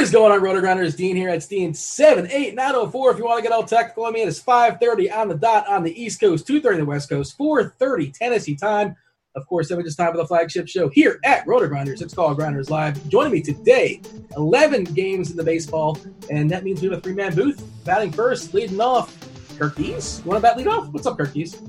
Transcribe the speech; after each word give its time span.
What 0.00 0.04
is 0.04 0.12
going 0.12 0.32
on, 0.32 0.40
Roto 0.40 0.60
Grinders? 0.60 0.96
Dean 0.96 1.14
here 1.14 1.28
at 1.28 1.46
Dean 1.46 1.74
seven 1.74 2.26
eight 2.30 2.54
nine 2.54 2.72
zero 2.72 2.88
four. 2.88 3.10
If 3.10 3.18
you 3.18 3.26
want 3.26 3.36
to 3.36 3.42
get 3.42 3.52
all 3.52 3.64
technical, 3.64 4.06
I 4.06 4.10
mean 4.10 4.26
it's 4.26 4.40
five 4.40 4.80
thirty 4.80 5.10
on 5.10 5.28
the 5.28 5.34
dot 5.34 5.68
on 5.68 5.82
the 5.82 5.92
East 6.02 6.20
Coast, 6.20 6.46
two 6.46 6.58
thirty 6.58 6.76
on 6.76 6.86
the 6.86 6.86
West 6.86 7.10
Coast, 7.10 7.36
four 7.36 7.74
thirty 7.78 8.10
Tennessee 8.10 8.56
time. 8.56 8.96
Of 9.34 9.46
course, 9.46 9.68
then 9.68 9.78
it's 9.78 9.96
time 9.96 10.12
for 10.12 10.16
the 10.16 10.26
flagship 10.26 10.68
show 10.68 10.88
here 10.88 11.20
at 11.22 11.46
Roto 11.46 11.68
Grinders. 11.68 12.00
It's 12.00 12.14
called 12.14 12.38
Grinders 12.38 12.70
Live. 12.70 13.10
Joining 13.10 13.30
me 13.30 13.42
today, 13.42 14.00
eleven 14.38 14.84
games 14.84 15.32
in 15.32 15.36
the 15.36 15.44
baseball, 15.44 15.98
and 16.30 16.50
that 16.50 16.64
means 16.64 16.80
we 16.80 16.88
have 16.88 16.96
a 16.96 17.00
three 17.02 17.12
man 17.12 17.34
booth. 17.34 17.62
Batting 17.84 18.12
first, 18.12 18.54
leading 18.54 18.80
off, 18.80 19.14
Kirk 19.58 19.76
Keys. 19.76 20.22
You 20.24 20.30
want 20.30 20.38
to 20.38 20.48
bat 20.48 20.56
lead 20.56 20.66
off? 20.66 20.88
What's 20.94 21.06
up, 21.06 21.18
Kirk 21.18 21.34
Keys? 21.34 21.60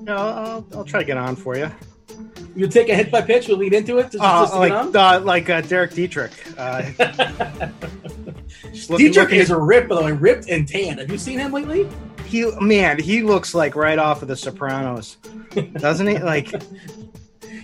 No, 0.00 0.16
I'll, 0.16 0.66
I'll 0.72 0.84
try 0.84 1.00
to 1.00 1.06
get 1.06 1.18
on 1.18 1.36
for 1.36 1.54
you. 1.54 1.70
You 2.56 2.68
take 2.68 2.88
a 2.88 2.94
hit 2.94 3.10
by 3.10 3.20
pitch, 3.20 3.48
we'll 3.48 3.58
lead 3.58 3.72
into 3.72 3.98
it. 3.98 4.12
Just, 4.12 4.22
Uh, 4.22 4.42
just 4.42 4.54
like 4.54 4.72
uh, 4.72 5.20
like 5.20 5.50
uh, 5.50 5.60
Derek 5.62 5.92
Dietrich. 5.92 6.32
Uh, 6.56 6.82
just 8.72 8.90
Dietrich 8.90 9.16
looking 9.16 9.40
is 9.40 9.50
ripped, 9.50 9.88
by 9.88 9.96
the 9.96 10.02
way, 10.02 10.12
ripped 10.12 10.48
and 10.48 10.66
tan. 10.68 10.98
Have 10.98 11.10
you 11.10 11.18
seen 11.18 11.38
him 11.38 11.52
lately? 11.52 11.88
he 12.26 12.50
man, 12.60 12.98
he 12.98 13.22
looks 13.22 13.54
like 13.54 13.76
right 13.76 13.98
off 13.98 14.22
of 14.22 14.28
The 14.28 14.36
Sopranos, 14.36 15.16
doesn't 15.78 16.06
he? 16.06 16.18
Like, 16.18 16.52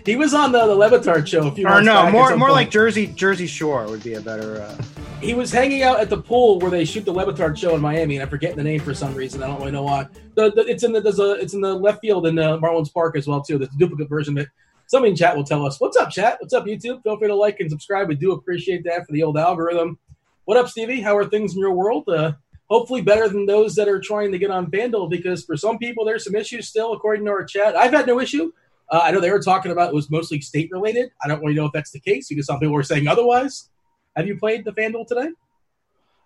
He 0.05 0.16
was 0.16 0.34
on 0.34 0.52
the, 0.52 0.66
the 0.66 0.75
Le 0.75 0.91
Batard 0.91 1.26
show 1.26 1.47
a 1.48 1.53
few 1.53 1.69
or 1.69 1.82
no, 1.82 2.10
more 2.10 2.31
more 2.37 2.48
point. 2.48 2.53
like 2.53 2.70
Jersey 2.70 3.06
Jersey 3.09 3.47
Shore 3.47 3.87
would 3.88 4.03
be 4.03 4.14
a 4.14 4.20
better. 4.20 4.62
Uh, 4.62 4.82
he 5.20 5.34
was 5.34 5.53
hanging 5.53 5.82
out 5.82 6.00
at 6.00 6.09
the 6.09 6.16
pool 6.16 6.59
where 6.59 6.70
they 6.70 6.84
shoot 6.84 7.04
the 7.04 7.12
Le 7.12 7.25
Batard 7.26 7.59
show 7.59 7.75
in 7.75 7.81
Miami, 7.81 8.16
and 8.16 8.22
I'm 8.22 8.28
forgetting 8.31 8.56
the 8.56 8.64
name 8.64 8.81
for 8.81 8.94
some 8.94 9.14
reason. 9.14 9.43
I 9.43 9.47
don't 9.48 9.59
really 9.59 9.72
know 9.72 9.82
why. 9.82 10.06
The, 10.34 10.50
the, 10.53 10.62
it's 10.62 10.82
in 10.84 10.93
the 10.93 11.00
there's 11.00 11.19
a 11.19 11.32
it's 11.32 11.54
in 11.54 11.60
the 11.60 11.75
left 11.75 12.00
field 12.00 12.26
in 12.26 12.38
uh, 12.38 12.56
Marlins 12.59 12.93
Park 12.93 13.16
as 13.16 13.26
well 13.26 13.43
too. 13.43 13.59
There's 13.59 13.72
a 13.75 13.78
duplicate 13.78 14.09
version 14.09 14.38
of 14.38 14.44
it. 14.44 14.50
Somebody 14.90 15.12
in 15.12 15.16
chat 15.16 15.36
will 15.36 15.44
tell 15.44 15.64
us 15.64 15.78
what's 15.78 15.96
up, 15.96 16.10
chat. 16.10 16.38
What's 16.40 16.52
up, 16.52 16.66
YouTube? 16.66 17.04
Feel 17.04 17.16
free 17.16 17.28
to 17.28 17.34
like 17.36 17.60
and 17.60 17.70
subscribe. 17.70 18.08
We 18.08 18.16
do 18.16 18.32
appreciate 18.32 18.82
that 18.86 19.06
for 19.06 19.12
the 19.12 19.22
old 19.22 19.38
algorithm. 19.38 20.00
What 20.46 20.56
up, 20.56 20.66
Stevie? 20.66 21.00
How 21.00 21.16
are 21.16 21.24
things 21.24 21.54
in 21.54 21.60
your 21.60 21.70
world? 21.70 22.08
Uh, 22.08 22.32
hopefully 22.68 23.00
better 23.00 23.28
than 23.28 23.46
those 23.46 23.76
that 23.76 23.86
are 23.86 24.00
trying 24.00 24.32
to 24.32 24.38
get 24.38 24.50
on 24.50 24.68
FanDuel 24.68 25.08
because 25.08 25.44
for 25.44 25.56
some 25.56 25.78
people 25.78 26.04
there's 26.04 26.24
some 26.24 26.34
issues 26.34 26.66
still, 26.66 26.92
according 26.92 27.24
to 27.26 27.30
our 27.30 27.44
chat. 27.44 27.76
I've 27.76 27.92
had 27.92 28.08
no 28.08 28.18
issue. 28.18 28.50
Uh, 28.90 29.02
I 29.04 29.12
know 29.12 29.20
they 29.20 29.30
were 29.30 29.40
talking 29.40 29.70
about 29.70 29.90
it 29.90 29.94
was 29.94 30.10
mostly 30.10 30.40
state 30.40 30.68
related. 30.72 31.12
I 31.22 31.28
don't 31.28 31.38
really 31.38 31.54
know 31.54 31.66
if 31.66 31.72
that's 31.72 31.92
the 31.92 32.00
case 32.00 32.28
because 32.28 32.46
some 32.46 32.58
people 32.58 32.74
were 32.74 32.82
saying 32.82 33.06
otherwise. 33.06 33.68
Have 34.16 34.26
you 34.26 34.38
played 34.38 34.64
the 34.64 34.72
FanDuel 34.72 35.06
today? 35.06 35.28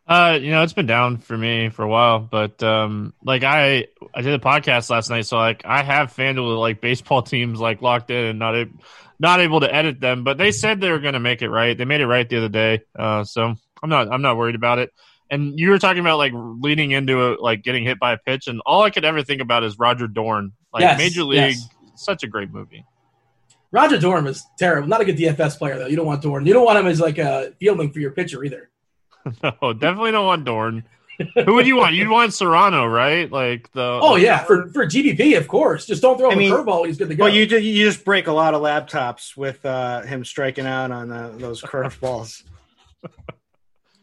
Uh, 0.07 0.39
you 0.41 0.51
know, 0.51 0.63
it's 0.63 0.75
been 0.75 0.87
down 0.87 1.17
for 1.17 1.37
me 1.37 1.71
for 1.71 1.83
a 1.83 1.89
while, 1.89 2.19
but 2.21 2.63
um, 2.63 3.15
like 3.25 3.43
I 3.43 3.87
I 4.15 4.21
did 4.21 4.35
a 4.35 4.39
podcast 4.39 4.91
last 4.91 5.09
night, 5.09 5.25
so 5.25 5.39
like 5.39 5.63
I 5.65 5.83
have 5.83 6.13
FanDuel 6.15 6.59
like 6.59 6.83
baseball 6.83 7.23
teams 7.35 7.59
like 7.59 7.81
locked 7.81 8.11
in 8.11 8.25
and 8.27 8.39
not 8.39 8.55
a, 8.55 8.69
not 9.19 9.41
able 9.41 9.61
to 9.61 9.75
edit 9.75 10.01
them, 10.01 10.23
but 10.23 10.37
they 10.37 10.53
said 10.53 10.81
they 10.81 10.91
were 10.91 10.99
going 10.99 11.15
to 11.15 11.21
make 11.21 11.41
it 11.41 11.49
right. 11.49 11.77
They 11.77 11.87
made 11.87 12.03
it 12.03 12.07
right 12.07 12.29
the 12.29 12.37
other 12.37 12.51
day, 12.51 12.83
uh, 12.99 13.25
so 13.25 13.55
I'm 13.83 13.89
not 13.89 14.13
I'm 14.13 14.21
not 14.21 14.37
worried 14.37 14.57
about 14.57 14.79
it. 14.79 14.93
And 15.31 15.59
you 15.59 15.71
were 15.71 15.79
talking 15.79 16.01
about 16.01 16.19
like 16.19 16.33
leading 16.35 16.91
into 16.91 17.33
it, 17.33 17.41
like 17.41 17.63
getting 17.63 17.83
hit 17.85 17.99
by 17.99 18.13
a 18.13 18.19
pitch, 18.19 18.47
and 18.47 18.61
all 18.67 18.83
I 18.83 18.91
could 18.91 19.07
ever 19.07 19.23
think 19.23 19.41
about 19.41 19.65
is 19.65 19.79
Roger 19.79 20.07
Dorn, 20.07 20.53
like 20.71 20.83
Yes, 20.83 20.99
Major 20.99 21.25
League. 21.25 21.57
yes. 21.57 21.69
Such 21.97 22.25
a 22.25 22.27
great 22.27 22.51
movie. 22.53 22.85
Roger 23.71 23.99
Dorn 23.99 24.27
is 24.27 24.45
terrible. 24.59 24.87
Not 24.87 25.01
a 25.01 25.05
good 25.07 25.17
DFS 25.17 25.57
player 25.57 25.79
though. 25.79 25.87
You 25.87 25.97
don't 25.97 26.07
want 26.07 26.21
Dorn. 26.21 26.45
You 26.45 26.53
don't 26.53 26.65
want 26.67 26.79
him 26.79 26.87
as 26.87 27.01
like 27.01 27.17
a 27.17 27.55
fielding 27.59 27.91
for 27.91 28.01
your 28.01 28.11
pitcher 28.11 28.45
either. 28.45 28.69
no, 29.43 29.73
definitely 29.73 30.13
don't 30.13 30.27
want 30.27 30.45
Dorn. 30.45 30.85
Who 31.47 31.55
would 31.55 31.67
you 31.67 31.77
want? 31.77 31.95
You'd 31.95 32.09
want 32.09 32.33
Cerrano, 32.33 32.93
right? 32.93 33.31
Like 33.31 33.71
the 33.73 34.01
Oh 34.03 34.17
yeah, 34.17 34.39
for 34.45 34.69
for 34.71 34.85
GPP 34.85 35.37
of 35.39 35.47
course. 35.47 35.87
Just 35.87 36.03
don't 36.03 36.19
throw 36.19 36.29
him 36.31 36.39
I 36.39 36.41
mean, 36.41 36.53
a 36.53 36.57
curveball 36.57 36.87
he's 36.87 36.99
good 36.99 37.09
to 37.09 37.15
go. 37.15 37.25
well, 37.25 37.33
you 37.33 37.47
ju- 37.47 37.61
you 37.61 37.85
just 37.85 38.05
break 38.05 38.27
a 38.27 38.33
lot 38.33 38.53
of 38.55 38.63
laptops 38.63 39.37
with 39.37 39.65
uh, 39.65 40.03
him 40.03 40.25
striking 40.25 40.67
out 40.67 40.91
on 40.91 41.13
uh, 41.13 41.33
those 41.37 41.63
curveballs. 41.63 42.43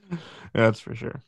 Yeah, 0.09 0.17
that's 0.53 0.79
for 0.79 0.95
sure. 0.95 1.19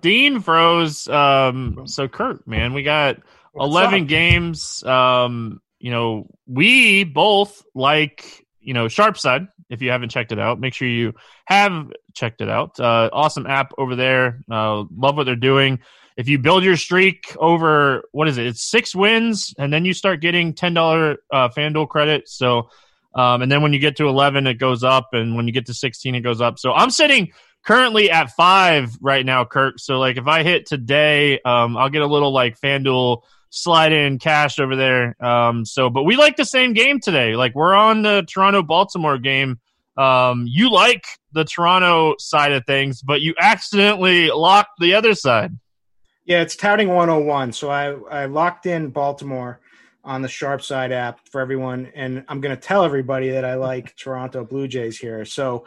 Dean 0.00 0.40
froze. 0.40 1.06
Um, 1.08 1.82
so 1.86 2.08
Kurt, 2.08 2.46
man, 2.46 2.72
we 2.72 2.82
got 2.82 3.18
What's 3.52 3.68
eleven 3.68 4.02
up? 4.02 4.08
games. 4.08 4.82
Um, 4.84 5.60
you 5.78 5.90
know, 5.90 6.26
we 6.46 7.04
both 7.04 7.62
like 7.74 8.46
you 8.60 8.74
know 8.74 8.88
Sharp 8.88 9.18
Side. 9.18 9.46
If 9.72 9.80
you 9.80 9.90
haven't 9.90 10.10
checked 10.10 10.32
it 10.32 10.38
out, 10.38 10.60
make 10.60 10.74
sure 10.74 10.86
you 10.86 11.14
have 11.46 11.90
checked 12.12 12.42
it 12.42 12.50
out. 12.50 12.78
Uh, 12.78 13.08
awesome 13.10 13.46
app 13.46 13.72
over 13.78 13.96
there. 13.96 14.42
Uh, 14.50 14.84
love 14.94 15.16
what 15.16 15.24
they're 15.24 15.34
doing. 15.34 15.80
If 16.14 16.28
you 16.28 16.38
build 16.38 16.62
your 16.62 16.76
streak 16.76 17.34
over 17.38 18.04
what 18.12 18.28
is 18.28 18.36
it? 18.36 18.46
It's 18.46 18.62
six 18.62 18.94
wins, 18.94 19.54
and 19.58 19.72
then 19.72 19.86
you 19.86 19.94
start 19.94 20.20
getting 20.20 20.52
ten 20.52 20.74
dollar 20.74 21.16
uh, 21.32 21.48
FanDuel 21.48 21.88
credit. 21.88 22.28
So, 22.28 22.68
um, 23.14 23.40
and 23.40 23.50
then 23.50 23.62
when 23.62 23.72
you 23.72 23.78
get 23.78 23.96
to 23.96 24.08
eleven, 24.08 24.46
it 24.46 24.58
goes 24.58 24.84
up, 24.84 25.14
and 25.14 25.36
when 25.36 25.46
you 25.46 25.54
get 25.54 25.64
to 25.66 25.74
sixteen, 25.74 26.14
it 26.14 26.20
goes 26.20 26.42
up. 26.42 26.58
So 26.58 26.74
I'm 26.74 26.90
sitting 26.90 27.32
currently 27.64 28.10
at 28.10 28.30
five 28.32 28.94
right 29.00 29.24
now, 29.24 29.46
Kirk. 29.46 29.78
So 29.78 29.98
like 29.98 30.18
if 30.18 30.26
I 30.26 30.42
hit 30.42 30.66
today, 30.66 31.40
um, 31.46 31.78
I'll 31.78 31.88
get 31.88 32.02
a 32.02 32.06
little 32.06 32.30
like 32.30 32.60
FanDuel 32.60 33.22
slide 33.52 33.92
in 33.92 34.18
cash 34.18 34.58
over 34.58 34.74
there. 34.74 35.14
Um, 35.24 35.64
so 35.64 35.90
but 35.90 36.04
we 36.04 36.16
like 36.16 36.36
the 36.36 36.44
same 36.44 36.72
game 36.72 36.98
today. 37.00 37.36
Like 37.36 37.54
we're 37.54 37.74
on 37.74 38.02
the 38.02 38.26
Toronto 38.26 38.62
Baltimore 38.62 39.18
game. 39.18 39.60
Um, 39.96 40.46
you 40.48 40.70
like 40.70 41.04
the 41.32 41.44
Toronto 41.44 42.14
side 42.18 42.52
of 42.52 42.64
things, 42.66 43.02
but 43.02 43.20
you 43.20 43.34
accidentally 43.38 44.30
locked 44.30 44.80
the 44.80 44.94
other 44.94 45.14
side. 45.14 45.52
Yeah, 46.24 46.40
it's 46.40 46.56
touting 46.56 46.88
101. 46.88 47.52
So 47.52 47.70
I, 47.70 47.92
I 48.10 48.24
locked 48.24 48.64
in 48.64 48.88
Baltimore 48.88 49.60
on 50.02 50.22
the 50.22 50.28
Sharp 50.28 50.62
Side 50.62 50.90
app 50.90 51.20
for 51.28 51.40
everyone, 51.40 51.92
and 51.94 52.24
I'm 52.28 52.40
going 52.40 52.56
to 52.56 52.60
tell 52.60 52.84
everybody 52.84 53.30
that 53.30 53.44
I 53.44 53.54
like 53.54 53.94
Toronto 53.96 54.44
Blue 54.44 54.66
Jays 54.66 54.98
here. 54.98 55.26
So 55.26 55.66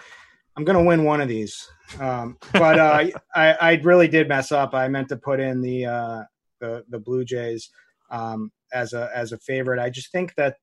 I'm 0.57 0.63
going 0.63 0.77
to 0.77 0.83
win 0.83 1.03
one 1.03 1.21
of 1.21 1.27
these. 1.27 1.69
Um, 1.99 2.37
but 2.51 2.79
uh, 2.79 3.05
I, 3.35 3.53
I 3.53 3.81
really 3.83 4.07
did 4.07 4.27
mess 4.27 4.51
up. 4.51 4.73
I 4.73 4.87
meant 4.87 5.09
to 5.09 5.17
put 5.17 5.39
in 5.39 5.61
the 5.61 5.85
uh, 5.85 6.23
the, 6.65 6.83
the 6.89 6.99
Blue 6.99 7.23
Jays 7.23 7.69
um, 8.09 8.51
as 8.73 8.93
a 8.93 9.09
as 9.13 9.31
a 9.31 9.37
favorite. 9.37 9.79
I 9.79 9.89
just 9.89 10.11
think 10.11 10.33
that 10.35 10.57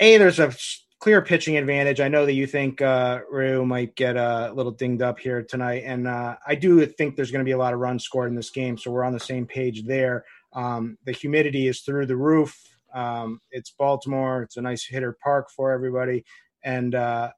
a 0.00 0.18
there's 0.18 0.38
a 0.38 0.54
clear 1.00 1.22
pitching 1.22 1.56
advantage. 1.56 2.00
I 2.00 2.08
know 2.08 2.26
that 2.26 2.32
you 2.32 2.46
think 2.46 2.82
uh, 2.82 3.20
Ryu 3.30 3.64
might 3.64 3.94
get 3.94 4.16
a 4.16 4.52
little 4.54 4.72
dinged 4.72 5.02
up 5.02 5.18
here 5.18 5.42
tonight, 5.42 5.82
and 5.84 6.08
uh, 6.08 6.36
I 6.46 6.54
do 6.54 6.84
think 6.86 7.14
there's 7.14 7.30
going 7.30 7.44
to 7.44 7.48
be 7.48 7.52
a 7.52 7.58
lot 7.58 7.74
of 7.74 7.80
runs 7.80 8.04
scored 8.04 8.28
in 8.28 8.36
this 8.36 8.50
game, 8.50 8.76
so 8.76 8.90
we're 8.90 9.04
on 9.04 9.12
the 9.12 9.20
same 9.20 9.46
page 9.46 9.84
there. 9.84 10.24
Um, 10.54 10.98
the 11.04 11.12
humidity 11.12 11.68
is 11.68 11.82
through 11.82 12.06
the 12.06 12.16
roof. 12.16 12.56
Um, 12.94 13.40
it's 13.50 13.70
Baltimore. 13.70 14.42
It's 14.42 14.56
a 14.56 14.62
nice 14.62 14.84
hitter 14.84 15.16
park 15.22 15.50
for 15.54 15.72
everybody, 15.72 16.24
and 16.64 16.94
uh, 16.94 17.30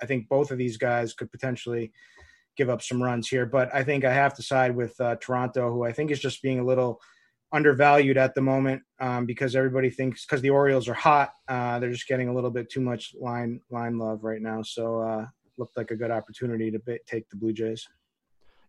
I 0.00 0.06
think 0.06 0.28
both 0.28 0.50
of 0.50 0.58
these 0.58 0.76
guys 0.76 1.14
could 1.14 1.32
potentially 1.32 1.92
give 2.58 2.68
up 2.68 2.82
some 2.82 3.02
runs 3.02 3.28
here. 3.28 3.46
But 3.46 3.74
I 3.74 3.84
think 3.84 4.04
I 4.04 4.12
have 4.12 4.34
to 4.34 4.42
side 4.42 4.76
with 4.76 5.00
uh, 5.00 5.16
Toronto, 5.16 5.72
who 5.72 5.84
I 5.84 5.92
think 5.92 6.10
is 6.10 6.20
just 6.20 6.42
being 6.42 6.58
a 6.58 6.64
little 6.64 7.00
undervalued 7.50 8.18
at 8.18 8.34
the 8.34 8.42
moment 8.42 8.82
um, 9.00 9.24
because 9.24 9.56
everybody 9.56 9.88
thinks 9.88 10.26
because 10.26 10.42
the 10.42 10.50
Orioles 10.50 10.88
are 10.88 10.94
hot, 10.94 11.30
uh, 11.48 11.78
they're 11.78 11.92
just 11.92 12.08
getting 12.08 12.28
a 12.28 12.34
little 12.34 12.50
bit 12.50 12.68
too 12.70 12.82
much 12.82 13.14
line 13.18 13.60
line 13.70 13.96
love 13.96 14.24
right 14.24 14.42
now. 14.42 14.60
So 14.62 15.00
uh, 15.00 15.26
looked 15.56 15.76
like 15.76 15.90
a 15.90 15.96
good 15.96 16.10
opportunity 16.10 16.70
to 16.70 16.80
take 17.06 17.30
the 17.30 17.36
Blue 17.36 17.52
Jays. 17.52 17.88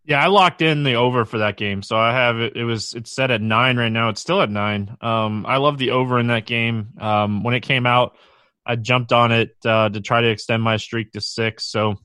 Yeah, 0.05 0.23
I 0.23 0.27
locked 0.27 0.61
in 0.61 0.83
the 0.83 0.95
over 0.95 1.25
for 1.25 1.39
that 1.39 1.57
game, 1.57 1.83
so 1.83 1.97
I 1.97 2.13
have 2.13 2.39
it. 2.39 2.55
It 2.55 2.63
was 2.63 2.93
it's 2.93 3.13
set 3.13 3.31
at 3.31 3.41
nine 3.41 3.77
right 3.77 3.91
now. 3.91 4.09
It's 4.09 4.21
still 4.21 4.41
at 4.41 4.49
nine. 4.49 4.95
Um, 5.01 5.45
I 5.45 5.57
love 5.57 5.77
the 5.77 5.91
over 5.91 6.19
in 6.19 6.27
that 6.27 6.45
game. 6.45 6.93
Um, 6.99 7.43
when 7.43 7.53
it 7.53 7.61
came 7.61 7.85
out, 7.85 8.15
I 8.65 8.75
jumped 8.75 9.11
on 9.11 9.31
it 9.31 9.55
uh, 9.65 9.89
to 9.89 9.99
try 9.99 10.21
to 10.21 10.29
extend 10.29 10.63
my 10.63 10.77
streak 10.77 11.11
to 11.11 11.21
six. 11.21 11.65
So 11.65 11.95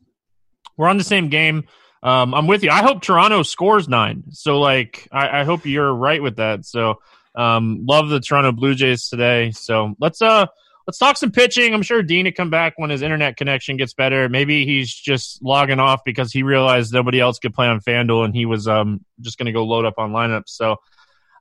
we're 0.76 0.88
on 0.88 0.98
the 0.98 1.04
same 1.04 1.28
game. 1.28 1.64
Um, 2.02 2.34
I'm 2.34 2.46
with 2.46 2.62
you. 2.62 2.70
I 2.70 2.82
hope 2.82 3.00
Toronto 3.00 3.42
scores 3.42 3.88
nine. 3.88 4.24
So 4.30 4.60
like, 4.60 5.08
I, 5.10 5.40
I 5.40 5.44
hope 5.44 5.64
you're 5.64 5.92
right 5.92 6.22
with 6.22 6.36
that. 6.36 6.66
So 6.66 7.00
um, 7.34 7.84
love 7.88 8.08
the 8.08 8.20
Toronto 8.20 8.52
Blue 8.52 8.74
Jays 8.74 9.08
today. 9.08 9.50
So 9.52 9.94
let's 9.98 10.20
uh 10.20 10.46
let's 10.86 10.98
talk 10.98 11.16
some 11.16 11.32
pitching. 11.32 11.72
I'm 11.72 11.82
sure 11.82 12.02
Dean 12.02 12.26
will 12.26 12.32
come 12.32 12.50
back 12.50 12.74
when 12.76 12.90
his 12.90 13.02
internet 13.02 13.36
connection 13.36 13.76
gets 13.76 13.94
better. 13.94 14.28
Maybe 14.28 14.66
he's 14.66 14.92
just 14.92 15.42
logging 15.42 15.80
off 15.80 16.04
because 16.04 16.32
he 16.32 16.42
realized 16.42 16.92
nobody 16.92 17.20
else 17.20 17.38
could 17.38 17.54
play 17.54 17.66
on 17.66 17.80
FanDuel 17.80 18.26
and 18.26 18.34
he 18.34 18.46
was 18.46 18.68
um 18.68 19.04
just 19.20 19.38
going 19.38 19.46
to 19.46 19.52
go 19.52 19.64
load 19.64 19.84
up 19.84 19.94
on 19.98 20.12
lineups. 20.12 20.48
So 20.48 20.76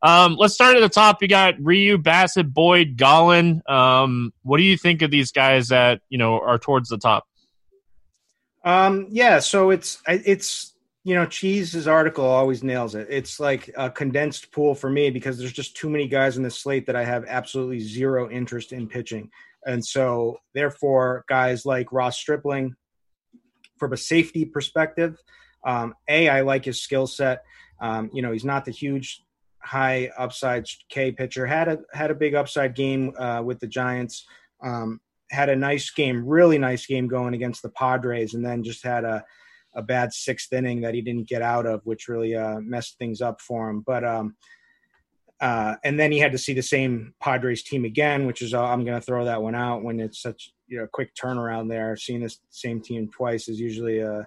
um, 0.02 0.36
let's 0.36 0.54
start 0.54 0.76
at 0.76 0.82
the 0.82 0.90
top. 0.90 1.22
You 1.22 1.30
got 1.30 1.56
Ryu, 1.62 1.98
Bassitt, 1.98 2.54
Boyd, 2.54 2.98
Gallen. 2.98 3.62
Um, 3.68 4.34
what 4.44 4.58
do 4.58 4.64
you 4.64 4.78
think 4.78 5.02
of 5.02 5.12
these 5.12 5.32
guys 5.32 5.70
that 5.70 6.02
you 6.10 6.18
know 6.18 6.40
are 6.40 6.60
towards 6.60 6.90
the 6.90 6.98
top? 6.98 7.26
Um, 8.64 9.08
yeah, 9.10 9.40
so 9.40 9.72
it's 9.72 10.02
it's 10.08 10.74
you 11.04 11.16
know 11.16 11.26
Cheese's 11.26 11.88
article 11.88 12.26
always 12.26 12.64
nails 12.64 12.96
it. 12.96 13.08
It's 13.10 13.40
like 13.40 13.70
a 13.76 13.90
condensed 13.90 14.52
pool 14.52 14.74
for 14.74 14.90
me 14.90 15.10
because 15.10 15.38
there's 15.38 15.52
just 15.52 15.76
too 15.76 15.90
many 15.90 16.08
guys 16.08 16.38
in 16.38 16.44
the 16.44 16.52
slate 16.52 16.86
that 16.88 16.96
I 16.96 17.04
have 17.04 17.26
absolutely 17.28 17.80
zero 17.80 18.30
interest 18.30 18.72
in 18.72 18.88
pitching, 18.88 19.30
and 19.66 19.86
so 19.86 20.38
therefore 20.54 21.26
guys 21.28 21.66
like 21.66 21.92
Ross 21.92 22.18
Stripling, 22.18 22.76
from 23.78 23.92
a 23.92 23.98
safety 23.98 24.46
perspective, 24.46 25.18
um, 25.66 25.94
a 26.08 26.30
I 26.30 26.42
like 26.42 26.66
his 26.66 26.82
skill 26.82 27.08
set. 27.08 27.44
Um, 27.82 28.10
you 28.14 28.22
know 28.22 28.32
he's 28.32 28.46
not 28.46 28.64
the 28.64 28.72
huge 28.72 29.24
high 29.62 30.10
upside 30.18 30.68
K 30.90 31.12
pitcher. 31.12 31.46
Had 31.46 31.68
a 31.68 31.80
had 31.94 32.12
a 32.12 32.16
big 32.16 32.34
upside 32.34 32.76
game 32.76 33.14
uh, 33.18 33.42
with 33.44 33.60
the 33.60 33.68
Giants. 33.68 34.26
Um, 34.64 35.02
had 35.34 35.50
a 35.50 35.56
nice 35.56 35.90
game, 35.90 36.26
really 36.26 36.58
nice 36.58 36.86
game 36.86 37.08
going 37.08 37.34
against 37.34 37.62
the 37.62 37.70
Padres, 37.70 38.34
and 38.34 38.46
then 38.46 38.64
just 38.64 38.84
had 38.84 39.04
a 39.04 39.24
a 39.76 39.82
bad 39.82 40.14
sixth 40.14 40.54
inning 40.54 40.82
that 40.82 40.94
he 40.94 41.02
didn't 41.02 41.28
get 41.28 41.42
out 41.42 41.66
of, 41.66 41.82
which 41.84 42.08
really 42.08 42.36
uh, 42.36 42.60
messed 42.60 42.98
things 43.00 43.22
up 43.22 43.42
for 43.42 43.70
him. 43.70 43.84
But 43.86 44.04
um, 44.04 44.36
uh, 45.42 45.76
and 45.84 46.00
then 46.00 46.12
he 46.12 46.20
had 46.20 46.32
to 46.32 46.38
see 46.38 46.54
the 46.54 46.62
same 46.62 47.14
Padres 47.20 47.64
team 47.64 47.84
again, 47.84 48.26
which 48.26 48.42
is 48.42 48.54
uh, 48.54 48.64
I'm 48.64 48.86
going 48.86 49.00
to 49.00 49.06
throw 49.06 49.26
that 49.26 49.42
one 49.42 49.56
out 49.56 49.84
when 49.84 50.00
it's 50.00 50.22
such 50.22 50.54
you 50.68 50.78
know 50.78 50.88
quick 50.92 51.14
turnaround 51.16 51.70
there. 51.70 51.98
Seeing 51.98 52.22
this 52.22 52.40
same 52.50 52.82
team 52.82 53.10
twice 53.10 53.50
is 53.50 53.60
usually 53.60 54.02
uh, 54.02 54.24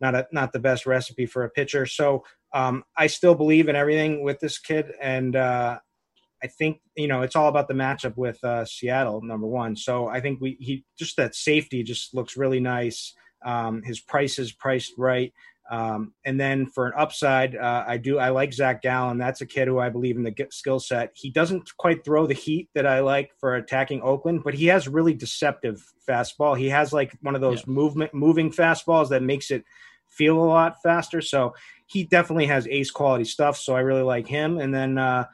not 0.00 0.14
a 0.14 0.26
not 0.32 0.52
the 0.52 0.60
best 0.60 0.86
recipe 0.86 1.26
for 1.26 1.44
a 1.44 1.50
pitcher. 1.50 1.86
So 1.86 2.24
um, 2.52 2.84
I 2.96 3.06
still 3.06 3.34
believe 3.34 3.68
in 3.68 3.76
everything 3.76 4.22
with 4.22 4.38
this 4.40 4.58
kid, 4.58 4.92
and 5.00 5.34
uh, 5.34 5.78
I 6.44 6.46
think 6.46 6.80
you 6.94 7.08
know 7.08 7.22
it's 7.22 7.34
all 7.34 7.48
about 7.48 7.68
the 7.68 7.74
matchup 7.74 8.16
with 8.16 8.42
uh, 8.44 8.66
Seattle, 8.66 9.22
number 9.22 9.46
one. 9.46 9.76
So 9.76 10.08
I 10.08 10.20
think 10.20 10.40
we 10.40 10.58
he 10.60 10.84
just 10.98 11.16
that 11.16 11.34
safety 11.34 11.82
just 11.82 12.14
looks 12.14 12.36
really 12.36 12.60
nice. 12.60 13.14
Um, 13.44 13.82
his 13.82 13.98
price 13.98 14.38
is 14.38 14.52
priced 14.52 14.92
right. 14.98 15.32
Um, 15.70 16.12
and 16.26 16.38
then 16.38 16.66
for 16.66 16.86
an 16.86 16.92
upside, 16.98 17.56
uh, 17.56 17.84
I 17.86 17.96
do 17.96 18.18
I 18.18 18.28
like 18.28 18.52
Zach 18.52 18.82
Gallen. 18.82 19.16
That's 19.16 19.40
a 19.40 19.46
kid 19.46 19.68
who 19.68 19.78
I 19.78 19.88
believe 19.88 20.16
in 20.16 20.22
the 20.22 20.34
skill 20.50 20.78
set. 20.78 21.12
He 21.14 21.30
doesn't 21.30 21.74
quite 21.78 22.04
throw 22.04 22.26
the 22.26 22.34
heat 22.34 22.68
that 22.74 22.86
I 22.86 23.00
like 23.00 23.30
for 23.40 23.54
attacking 23.54 24.02
Oakland, 24.02 24.42
but 24.44 24.52
he 24.52 24.66
has 24.66 24.86
really 24.86 25.14
deceptive 25.14 25.82
fastball. 26.06 26.58
He 26.58 26.68
has 26.68 26.92
like 26.92 27.16
one 27.22 27.34
of 27.34 27.40
those 27.40 27.60
yeah. 27.60 27.72
movement 27.72 28.12
moving 28.12 28.52
fastballs 28.52 29.08
that 29.08 29.22
makes 29.22 29.50
it 29.50 29.64
feel 30.10 30.38
a 30.38 30.44
lot 30.44 30.76
faster. 30.82 31.22
So 31.22 31.54
he 31.86 32.04
definitely 32.04 32.46
has 32.46 32.68
ace 32.68 32.90
quality 32.90 33.24
stuff. 33.24 33.56
So 33.56 33.74
I 33.74 33.80
really 33.80 34.02
like 34.02 34.28
him. 34.28 34.58
And 34.58 34.74
then 34.74 34.98
uh, 34.98 35.24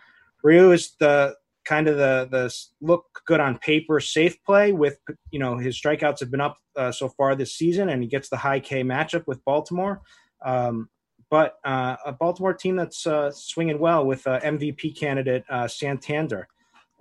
Ryu 0.43 0.73
is 0.73 0.93
the 0.99 1.35
kind 1.65 1.89
of 1.89 1.97
the 1.97 2.29
the 2.31 2.55
look 2.81 3.05
good 3.27 3.41
on 3.41 3.59
paper 3.59 4.01
safe 4.01 4.43
play 4.45 4.73
with 4.73 4.99
you 5.31 5.39
know 5.39 5.59
his 5.59 5.81
strikeouts 5.81 6.21
have 6.21 6.31
been 6.31 6.41
up 6.41 6.57
uh, 6.77 6.91
so 6.91 7.09
far 7.09 7.35
this 7.35 7.55
season 7.55 7.91
and 7.91 8.03
he 8.03 8.09
gets 8.09 8.29
the 8.29 8.37
high 8.37 8.61
K 8.61 8.83
matchup 8.83 9.27
with 9.27 9.45
Baltimore. 9.45 10.01
Um, 10.45 10.89
but 11.31 11.55
uh, 11.65 11.97
a 12.05 12.13
Baltimore 12.13 12.55
team 12.55 12.77
that's 12.77 13.07
uh, 13.07 13.31
swinging 13.31 13.79
well 13.79 14.05
with 14.05 14.27
uh, 14.27 14.41
MVP 14.41 14.99
candidate 14.99 15.45
uh, 15.49 15.69
Santander 15.69 16.49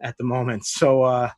at 0.02 0.18
the 0.18 0.24
moment. 0.24 0.66
So 0.66 1.04
uh, 1.04 1.32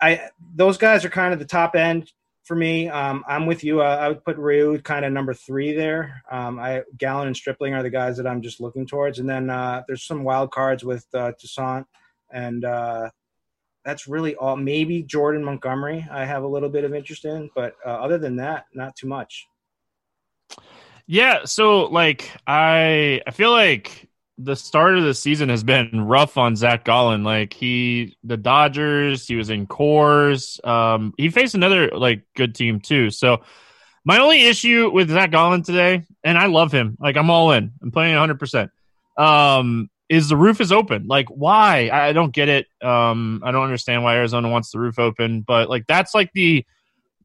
I 0.00 0.28
those 0.54 0.78
guys 0.78 1.04
are 1.04 1.10
kind 1.10 1.32
of 1.32 1.38
the 1.38 1.44
top 1.44 1.76
end 1.76 2.10
for 2.52 2.56
me. 2.56 2.86
Um, 2.86 3.24
I'm 3.26 3.46
with 3.46 3.64
you. 3.64 3.80
Uh, 3.80 3.96
I 3.98 4.08
would 4.08 4.22
put 4.26 4.36
Ryu 4.36 4.78
kind 4.82 5.06
of 5.06 5.12
number 5.14 5.32
three 5.32 5.72
there. 5.72 6.22
Um, 6.30 6.58
I 6.58 6.82
Gallen 6.98 7.28
and 7.28 7.34
Stripling 7.34 7.72
are 7.72 7.82
the 7.82 7.88
guys 7.88 8.18
that 8.18 8.26
I'm 8.26 8.42
just 8.42 8.60
looking 8.60 8.86
towards, 8.86 9.20
and 9.20 9.28
then 9.28 9.48
uh, 9.48 9.82
there's 9.86 10.04
some 10.04 10.22
wild 10.22 10.50
cards 10.50 10.84
with 10.84 11.06
uh, 11.14 11.32
Toussaint, 11.40 11.86
and 12.30 12.66
uh, 12.66 13.08
that's 13.86 14.06
really 14.06 14.36
all. 14.36 14.54
Maybe 14.54 15.02
Jordan 15.02 15.42
Montgomery. 15.42 16.06
I 16.10 16.26
have 16.26 16.42
a 16.42 16.46
little 16.46 16.68
bit 16.68 16.84
of 16.84 16.92
interest 16.92 17.24
in, 17.24 17.48
but 17.54 17.74
uh, 17.86 17.88
other 17.88 18.18
than 18.18 18.36
that, 18.36 18.66
not 18.74 18.96
too 18.96 19.06
much. 19.06 19.46
Yeah, 21.06 21.46
so 21.46 21.86
like 21.86 22.30
I 22.46 23.22
I 23.26 23.30
feel 23.30 23.50
like 23.50 24.10
the 24.38 24.56
start 24.56 24.96
of 24.96 25.04
the 25.04 25.14
season 25.14 25.48
has 25.48 25.62
been 25.62 26.06
rough 26.06 26.36
on 26.38 26.56
Zach 26.56 26.84
Gallen. 26.84 27.22
Like 27.24 27.52
he, 27.52 28.16
the 28.24 28.36
Dodgers, 28.36 29.26
he 29.26 29.36
was 29.36 29.50
in 29.50 29.66
Coors. 29.66 30.64
Um, 30.66 31.14
he 31.16 31.30
faced 31.30 31.54
another 31.54 31.90
like 31.90 32.22
good 32.34 32.54
team 32.54 32.80
too. 32.80 33.10
So 33.10 33.42
my 34.04 34.18
only 34.18 34.44
issue 34.44 34.90
with 34.90 35.10
Zach 35.10 35.30
Gallen 35.30 35.62
today, 35.62 36.04
and 36.24 36.36
I 36.36 36.46
love 36.46 36.72
him. 36.72 36.96
Like 37.00 37.16
I'm 37.16 37.30
all 37.30 37.52
in. 37.52 37.72
I'm 37.82 37.90
playing 37.92 38.14
100. 38.14 38.38
percent 38.38 38.70
Um, 39.16 39.90
is 40.08 40.28
the 40.28 40.36
roof 40.36 40.60
is 40.60 40.72
open? 40.72 41.06
Like 41.06 41.28
why? 41.28 41.88
I 41.92 42.12
don't 42.12 42.32
get 42.32 42.48
it. 42.48 42.66
Um, 42.82 43.42
I 43.44 43.50
don't 43.50 43.64
understand 43.64 44.02
why 44.02 44.16
Arizona 44.16 44.48
wants 44.48 44.70
the 44.70 44.78
roof 44.78 44.98
open, 44.98 45.42
but 45.42 45.70
like 45.70 45.86
that's 45.86 46.14
like 46.14 46.32
the 46.32 46.66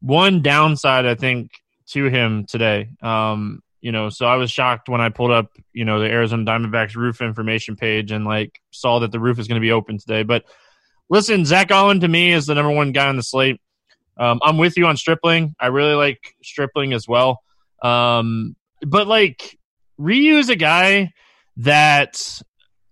one 0.00 0.42
downside 0.42 1.04
I 1.04 1.14
think 1.14 1.50
to 1.88 2.04
him 2.04 2.44
today. 2.46 2.90
Um, 3.02 3.62
you 3.80 3.92
know, 3.92 4.08
so 4.08 4.26
I 4.26 4.36
was 4.36 4.50
shocked 4.50 4.88
when 4.88 5.00
I 5.00 5.08
pulled 5.08 5.30
up, 5.30 5.52
you 5.72 5.84
know, 5.84 6.00
the 6.00 6.06
Arizona 6.06 6.44
Diamondbacks 6.44 6.96
roof 6.96 7.20
information 7.20 7.76
page 7.76 8.10
and 8.10 8.24
like 8.24 8.60
saw 8.70 8.98
that 9.00 9.12
the 9.12 9.20
roof 9.20 9.38
is 9.38 9.46
going 9.46 9.60
to 9.60 9.64
be 9.64 9.72
open 9.72 9.98
today. 9.98 10.22
But 10.22 10.44
listen, 11.08 11.44
Zach 11.44 11.68
Gallen 11.68 12.00
to 12.00 12.08
me 12.08 12.32
is 12.32 12.46
the 12.46 12.54
number 12.54 12.72
one 12.72 12.92
guy 12.92 13.08
on 13.08 13.16
the 13.16 13.22
slate. 13.22 13.60
Um, 14.16 14.40
I'm 14.42 14.58
with 14.58 14.76
you 14.76 14.86
on 14.86 14.96
Stripling. 14.96 15.54
I 15.60 15.68
really 15.68 15.94
like 15.94 16.34
Stripling 16.42 16.92
as 16.92 17.06
well. 17.06 17.40
Um, 17.82 18.56
but 18.86 19.06
like 19.06 19.56
Ryu 19.96 20.38
is 20.38 20.48
a 20.48 20.56
guy 20.56 21.12
that, 21.58 22.40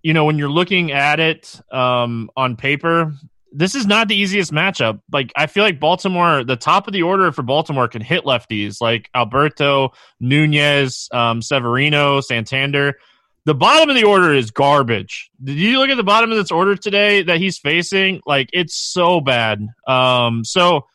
you 0.02 0.14
know, 0.14 0.24
when 0.24 0.38
you're 0.38 0.48
looking 0.48 0.92
at 0.92 1.18
it 1.18 1.60
um, 1.72 2.30
on 2.36 2.56
paper, 2.56 3.12
this 3.56 3.74
is 3.74 3.86
not 3.86 4.08
the 4.08 4.14
easiest 4.14 4.52
matchup. 4.52 5.00
Like 5.10 5.32
I 5.34 5.46
feel 5.46 5.64
like 5.64 5.80
Baltimore, 5.80 6.44
the 6.44 6.56
top 6.56 6.86
of 6.86 6.92
the 6.92 7.02
order 7.02 7.32
for 7.32 7.42
Baltimore 7.42 7.88
can 7.88 8.02
hit 8.02 8.24
lefties 8.24 8.82
like 8.82 9.08
Alberto, 9.14 9.92
Nunez, 10.20 11.08
um, 11.10 11.40
Severino, 11.40 12.20
Santander. 12.20 12.98
The 13.46 13.54
bottom 13.54 13.88
of 13.88 13.96
the 13.96 14.04
order 14.04 14.34
is 14.34 14.50
garbage. 14.50 15.30
Did 15.42 15.56
you 15.56 15.78
look 15.78 15.88
at 15.88 15.96
the 15.96 16.02
bottom 16.02 16.30
of 16.30 16.36
this 16.36 16.50
order 16.50 16.76
today 16.76 17.22
that 17.22 17.38
he's 17.38 17.58
facing? 17.58 18.20
Like 18.26 18.50
it's 18.52 18.76
so 18.76 19.22
bad. 19.22 19.66
Um, 19.86 20.44
so 20.44 20.86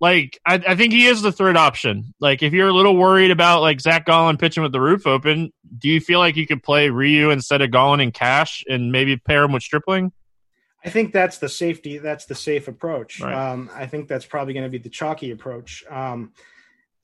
like 0.00 0.40
I, 0.46 0.62
I 0.66 0.76
think 0.76 0.94
he 0.94 1.06
is 1.06 1.20
the 1.20 1.32
third 1.32 1.58
option. 1.58 2.14
Like 2.20 2.42
if 2.42 2.54
you're 2.54 2.68
a 2.68 2.72
little 2.72 2.96
worried 2.96 3.32
about 3.32 3.60
like 3.60 3.82
Zach 3.82 4.06
Gallen 4.06 4.38
pitching 4.38 4.62
with 4.62 4.72
the 4.72 4.80
roof 4.80 5.06
open, 5.06 5.52
do 5.76 5.90
you 5.90 6.00
feel 6.00 6.20
like 6.20 6.36
you 6.36 6.46
could 6.46 6.62
play 6.62 6.88
Ryu 6.88 7.28
instead 7.30 7.60
of 7.60 7.70
Gallen 7.70 8.00
and 8.00 8.14
Cash 8.14 8.64
and 8.66 8.92
maybe 8.92 9.18
pair 9.18 9.44
him 9.44 9.52
with 9.52 9.62
Stripling? 9.62 10.12
I 10.88 10.90
think 10.90 11.12
that's 11.12 11.36
the 11.36 11.50
safety. 11.50 11.98
That's 11.98 12.24
the 12.24 12.34
safe 12.34 12.66
approach. 12.66 13.20
Right. 13.20 13.34
Um, 13.34 13.68
I 13.74 13.84
think 13.84 14.08
that's 14.08 14.24
probably 14.24 14.54
going 14.54 14.64
to 14.64 14.70
be 14.70 14.78
the 14.78 14.88
chalky 14.88 15.32
approach. 15.32 15.84
Um, 15.90 16.32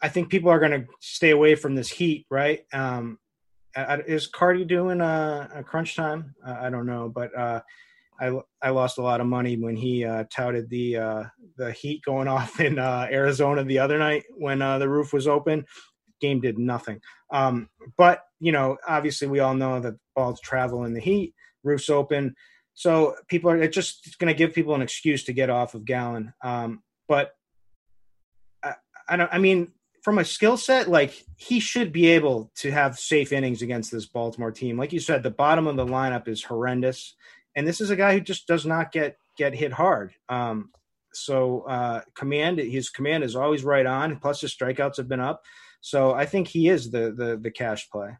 I 0.00 0.08
think 0.08 0.30
people 0.30 0.48
are 0.48 0.58
going 0.58 0.72
to 0.72 0.86
stay 1.00 1.32
away 1.32 1.54
from 1.54 1.74
this 1.74 1.90
heat, 1.90 2.24
right? 2.30 2.64
Um, 2.72 3.18
is 3.76 4.26
Cardi 4.26 4.64
doing 4.64 5.02
a, 5.02 5.50
a 5.56 5.62
crunch 5.62 5.96
time? 5.96 6.34
Uh, 6.42 6.56
I 6.62 6.70
don't 6.70 6.86
know, 6.86 7.10
but 7.14 7.36
uh, 7.36 7.60
I 8.18 8.40
I 8.62 8.70
lost 8.70 8.96
a 8.96 9.02
lot 9.02 9.20
of 9.20 9.26
money 9.26 9.58
when 9.58 9.76
he 9.76 10.06
uh, 10.06 10.24
touted 10.34 10.70
the 10.70 10.96
uh, 10.96 11.24
the 11.58 11.70
heat 11.72 12.02
going 12.06 12.28
off 12.36 12.60
in 12.60 12.78
uh, 12.78 13.06
Arizona 13.10 13.64
the 13.64 13.80
other 13.80 13.98
night 13.98 14.24
when 14.34 14.62
uh, 14.62 14.78
the 14.78 14.88
roof 14.88 15.12
was 15.12 15.28
open. 15.28 15.66
Game 16.22 16.40
did 16.40 16.56
nothing. 16.56 17.02
Um, 17.30 17.68
but 17.98 18.22
you 18.40 18.52
know, 18.52 18.78
obviously, 18.88 19.28
we 19.28 19.40
all 19.40 19.54
know 19.54 19.78
that 19.80 19.98
balls 20.16 20.40
travel 20.40 20.84
in 20.84 20.94
the 20.94 21.00
heat. 21.00 21.34
Roofs 21.62 21.90
open 21.90 22.34
so 22.74 23.14
people 23.28 23.50
are 23.50 23.62
it's 23.62 23.74
just 23.74 24.18
going 24.18 24.32
to 24.32 24.36
give 24.36 24.52
people 24.52 24.74
an 24.74 24.82
excuse 24.82 25.24
to 25.24 25.32
get 25.32 25.48
off 25.48 25.74
of 25.74 25.84
Gallen. 25.84 26.34
Um, 26.42 26.82
but 27.08 27.32
I, 28.62 28.74
I 29.08 29.16
don't. 29.16 29.32
I 29.32 29.38
mean, 29.38 29.72
from 30.02 30.18
a 30.18 30.24
skill 30.24 30.56
set, 30.56 30.88
like 30.88 31.24
he 31.36 31.60
should 31.60 31.92
be 31.92 32.08
able 32.08 32.50
to 32.56 32.72
have 32.72 32.98
safe 32.98 33.32
innings 33.32 33.62
against 33.62 33.92
this 33.92 34.06
Baltimore 34.06 34.50
team. 34.50 34.76
Like 34.76 34.92
you 34.92 35.00
said, 35.00 35.22
the 35.22 35.30
bottom 35.30 35.66
of 35.66 35.76
the 35.76 35.86
lineup 35.86 36.26
is 36.26 36.42
horrendous, 36.42 37.14
and 37.54 37.66
this 37.66 37.80
is 37.80 37.90
a 37.90 37.96
guy 37.96 38.12
who 38.12 38.20
just 38.20 38.46
does 38.48 38.66
not 38.66 38.90
get 38.90 39.16
get 39.38 39.54
hit 39.54 39.72
hard. 39.72 40.12
Um, 40.28 40.70
so 41.12 41.60
uh, 41.62 42.00
command, 42.16 42.58
his 42.58 42.90
command 42.90 43.22
is 43.22 43.36
always 43.36 43.62
right 43.62 43.86
on. 43.86 44.18
Plus 44.18 44.40
his 44.40 44.54
strikeouts 44.54 44.96
have 44.96 45.08
been 45.08 45.20
up. 45.20 45.42
So 45.80 46.12
I 46.12 46.26
think 46.26 46.48
he 46.48 46.68
is 46.68 46.90
the 46.90 47.14
the 47.16 47.38
the 47.40 47.52
cash 47.52 47.88
play. 47.88 48.16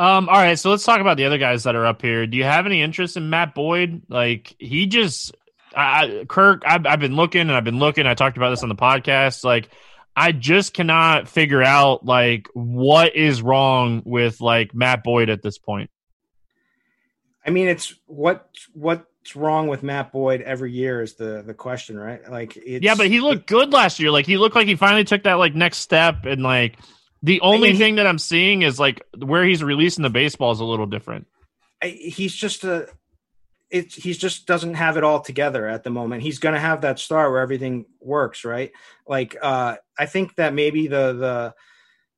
Um, 0.00 0.30
all 0.30 0.36
right, 0.36 0.58
so 0.58 0.70
let's 0.70 0.84
talk 0.84 1.02
about 1.02 1.18
the 1.18 1.26
other 1.26 1.36
guys 1.36 1.64
that 1.64 1.76
are 1.76 1.84
up 1.84 2.00
here. 2.00 2.26
Do 2.26 2.38
you 2.38 2.44
have 2.44 2.64
any 2.64 2.80
interest 2.80 3.18
in 3.18 3.28
Matt 3.28 3.54
Boyd? 3.54 4.00
Like 4.08 4.56
he 4.58 4.86
just, 4.86 5.36
I, 5.76 6.24
Kirk, 6.26 6.62
I've, 6.64 6.86
I've 6.86 7.00
been 7.00 7.16
looking 7.16 7.42
and 7.42 7.52
I've 7.52 7.64
been 7.64 7.78
looking. 7.78 8.06
I 8.06 8.14
talked 8.14 8.38
about 8.38 8.48
this 8.48 8.62
on 8.62 8.70
the 8.70 8.74
podcast. 8.74 9.44
Like 9.44 9.68
I 10.16 10.32
just 10.32 10.72
cannot 10.72 11.28
figure 11.28 11.62
out 11.62 12.02
like 12.06 12.48
what 12.54 13.14
is 13.14 13.42
wrong 13.42 14.00
with 14.06 14.40
like 14.40 14.74
Matt 14.74 15.04
Boyd 15.04 15.28
at 15.28 15.42
this 15.42 15.58
point. 15.58 15.90
I 17.44 17.50
mean, 17.50 17.68
it's 17.68 17.94
what 18.06 18.48
what's 18.72 19.36
wrong 19.36 19.68
with 19.68 19.82
Matt 19.82 20.12
Boyd 20.12 20.40
every 20.40 20.72
year 20.72 21.02
is 21.02 21.16
the 21.16 21.42
the 21.46 21.52
question, 21.52 21.98
right? 21.98 22.26
Like, 22.26 22.56
yeah, 22.64 22.94
but 22.94 23.08
he 23.08 23.20
looked 23.20 23.46
good 23.46 23.70
last 23.70 24.00
year. 24.00 24.10
Like 24.10 24.24
he 24.24 24.38
looked 24.38 24.56
like 24.56 24.66
he 24.66 24.76
finally 24.76 25.04
took 25.04 25.24
that 25.24 25.34
like 25.34 25.54
next 25.54 25.78
step 25.78 26.24
and 26.24 26.42
like 26.42 26.78
the 27.22 27.40
only 27.40 27.70
I 27.70 27.76
thing 27.76 27.96
that 27.96 28.06
I'm 28.06 28.18
seeing 28.18 28.62
is 28.62 28.78
like 28.78 29.02
where 29.16 29.44
he's 29.44 29.62
releasing 29.62 30.02
the 30.02 30.10
baseball 30.10 30.52
is 30.52 30.60
a 30.60 30.64
little 30.64 30.86
different. 30.86 31.26
He's 31.82 32.34
just 32.34 32.64
a 32.64 32.88
it 33.70 33.92
he's 33.92 34.18
just 34.18 34.46
doesn't 34.46 34.74
have 34.74 34.96
it 34.96 35.04
all 35.04 35.20
together 35.20 35.68
at 35.68 35.84
the 35.84 35.90
moment. 35.90 36.22
He's 36.22 36.38
going 36.38 36.54
to 36.54 36.60
have 36.60 36.80
that 36.80 36.98
star 36.98 37.30
where 37.30 37.40
everything 37.40 37.86
works, 38.00 38.44
right? 38.44 38.72
Like 39.06 39.36
uh 39.40 39.76
I 39.98 40.06
think 40.06 40.34
that 40.36 40.54
maybe 40.54 40.88
the 40.88 41.12
the 41.12 41.54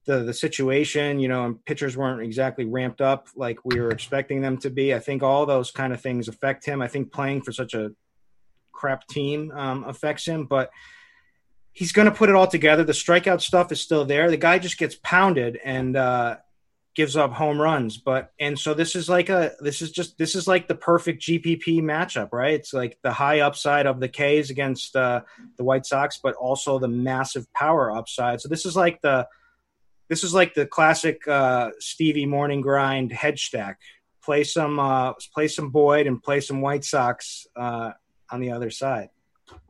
the 0.04 0.24
the 0.24 0.34
situation, 0.34 1.20
you 1.20 1.28
know, 1.28 1.44
and 1.44 1.64
pitchers 1.64 1.96
weren't 1.96 2.22
exactly 2.22 2.64
ramped 2.64 3.00
up 3.00 3.28
like 3.36 3.58
we 3.64 3.80
were 3.80 3.90
expecting 3.90 4.40
them 4.40 4.58
to 4.58 4.70
be. 4.70 4.94
I 4.94 4.98
think 4.98 5.22
all 5.22 5.46
those 5.46 5.70
kind 5.70 5.92
of 5.92 6.00
things 6.00 6.28
affect 6.28 6.64
him. 6.64 6.82
I 6.82 6.88
think 6.88 7.12
playing 7.12 7.42
for 7.42 7.52
such 7.52 7.74
a 7.74 7.92
crap 8.72 9.06
team 9.06 9.52
um, 9.54 9.84
affects 9.84 10.26
him, 10.26 10.46
but 10.46 10.70
he's 11.72 11.92
going 11.92 12.06
to 12.06 12.14
put 12.14 12.28
it 12.28 12.34
all 12.34 12.46
together. 12.46 12.84
The 12.84 12.92
strikeout 12.92 13.40
stuff 13.40 13.72
is 13.72 13.80
still 13.80 14.04
there. 14.04 14.30
The 14.30 14.36
guy 14.36 14.58
just 14.58 14.78
gets 14.78 14.94
pounded 14.94 15.58
and 15.64 15.96
uh, 15.96 16.36
gives 16.94 17.16
up 17.16 17.32
home 17.32 17.60
runs. 17.60 17.96
But 17.96 18.32
and 18.38 18.58
so 18.58 18.74
this 18.74 18.94
is 18.94 19.08
like 19.08 19.28
a 19.28 19.52
this 19.60 19.82
is 19.82 19.90
just 19.90 20.18
this 20.18 20.34
is 20.34 20.46
like 20.46 20.68
the 20.68 20.74
perfect 20.74 21.22
GPP 21.22 21.80
matchup, 21.80 22.28
right? 22.32 22.54
It's 22.54 22.72
like 22.72 22.98
the 23.02 23.12
high 23.12 23.40
upside 23.40 23.86
of 23.86 24.00
the 24.00 24.08
K's 24.08 24.50
against 24.50 24.94
uh, 24.94 25.22
the 25.56 25.64
White 25.64 25.86
Sox, 25.86 26.20
but 26.22 26.34
also 26.34 26.78
the 26.78 26.88
massive 26.88 27.50
power 27.52 27.90
upside. 27.90 28.40
So 28.40 28.48
this 28.48 28.66
is 28.66 28.76
like 28.76 29.00
the 29.00 29.26
this 30.08 30.24
is 30.24 30.34
like 30.34 30.54
the 30.54 30.66
classic 30.66 31.26
uh, 31.26 31.70
Stevie 31.78 32.26
morning 32.26 32.60
grind 32.60 33.12
hedge 33.12 33.44
stack. 33.44 33.80
Play 34.22 34.44
some 34.44 34.78
uh, 34.78 35.14
play 35.34 35.48
some 35.48 35.70
Boyd 35.70 36.06
and 36.06 36.22
play 36.22 36.40
some 36.40 36.60
White 36.60 36.84
Sox 36.84 37.46
uh, 37.56 37.92
on 38.30 38.40
the 38.40 38.52
other 38.52 38.70
side. 38.70 39.08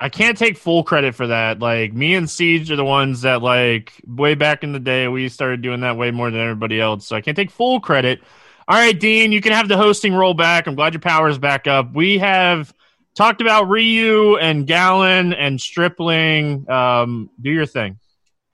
I 0.00 0.08
can't 0.08 0.36
take 0.36 0.58
full 0.58 0.82
credit 0.82 1.14
for 1.14 1.28
that. 1.28 1.60
Like 1.60 1.92
me 1.92 2.14
and 2.14 2.28
Siege 2.28 2.70
are 2.70 2.76
the 2.76 2.84
ones 2.84 3.22
that 3.22 3.40
like 3.40 3.92
way 4.06 4.34
back 4.34 4.64
in 4.64 4.72
the 4.72 4.80
day 4.80 5.06
we 5.06 5.28
started 5.28 5.62
doing 5.62 5.80
that 5.82 5.96
way 5.96 6.10
more 6.10 6.30
than 6.30 6.40
everybody 6.40 6.80
else. 6.80 7.06
So 7.06 7.14
I 7.14 7.20
can't 7.20 7.36
take 7.36 7.50
full 7.50 7.78
credit. 7.78 8.20
All 8.66 8.76
right, 8.76 8.98
Dean, 8.98 9.32
you 9.32 9.40
can 9.40 9.52
have 9.52 9.68
the 9.68 9.76
hosting 9.76 10.14
roll 10.14 10.34
back. 10.34 10.66
I'm 10.66 10.74
glad 10.74 10.92
your 10.92 11.00
power's 11.00 11.38
back 11.38 11.66
up. 11.66 11.92
We 11.94 12.18
have 12.18 12.72
talked 13.14 13.40
about 13.40 13.68
Ryu 13.68 14.38
and 14.38 14.66
Gallen 14.66 15.34
and 15.34 15.60
Stripling. 15.60 16.68
Um, 16.68 17.30
do 17.40 17.50
your 17.50 17.66
thing. 17.66 17.98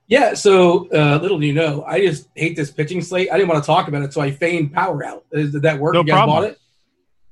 Yeah, 0.06 0.34
so 0.34 0.88
uh, 0.90 1.18
little 1.20 1.38
do 1.38 1.46
you 1.46 1.52
know, 1.52 1.84
I 1.84 2.00
just 2.00 2.28
hate 2.34 2.56
this 2.56 2.70
pitching 2.70 3.02
slate. 3.02 3.30
I 3.30 3.36
didn't 3.36 3.48
want 3.50 3.62
to 3.62 3.66
talk 3.66 3.88
about 3.88 4.02
it, 4.02 4.12
so 4.12 4.22
I 4.22 4.30
feigned 4.30 4.72
power 4.72 5.04
out. 5.04 5.24
Did 5.32 5.52
that 5.62 5.78
work? 5.78 5.94
No 5.94 6.00
you 6.00 6.12
problem. 6.12 6.36
bought 6.36 6.50
it? 6.50 6.58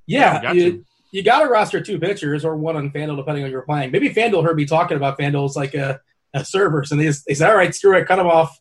Yeah, 0.07 0.53
yeah 0.53 0.73
you, 1.17 1.23
got 1.23 1.41
to 1.41 1.49
roster 1.49 1.81
two 1.81 1.99
pitchers 1.99 2.45
or 2.45 2.57
one 2.57 2.77
on 2.77 2.91
FanDuel, 2.91 3.17
depending 3.17 3.45
on 3.45 3.51
you're 3.51 3.63
playing. 3.63 3.91
Maybe 3.91 4.11
FanDuel 4.11 4.45
heard 4.45 4.57
me 4.57 4.67
talking 4.67 4.97
about 4.97 5.19
FanDuel 5.19 5.47
as 5.47 5.57
like 5.57 5.75
a, 5.75 6.01
a 6.35 6.45
servers, 6.45 6.93
and 6.93 7.01
they, 7.01 7.11
they 7.27 7.35
said, 7.35 7.51
all 7.51 7.57
right, 7.57 7.75
screw 7.75 7.97
it, 7.97 8.07
cut 8.07 8.17
them 8.17 8.27
off. 8.27 8.59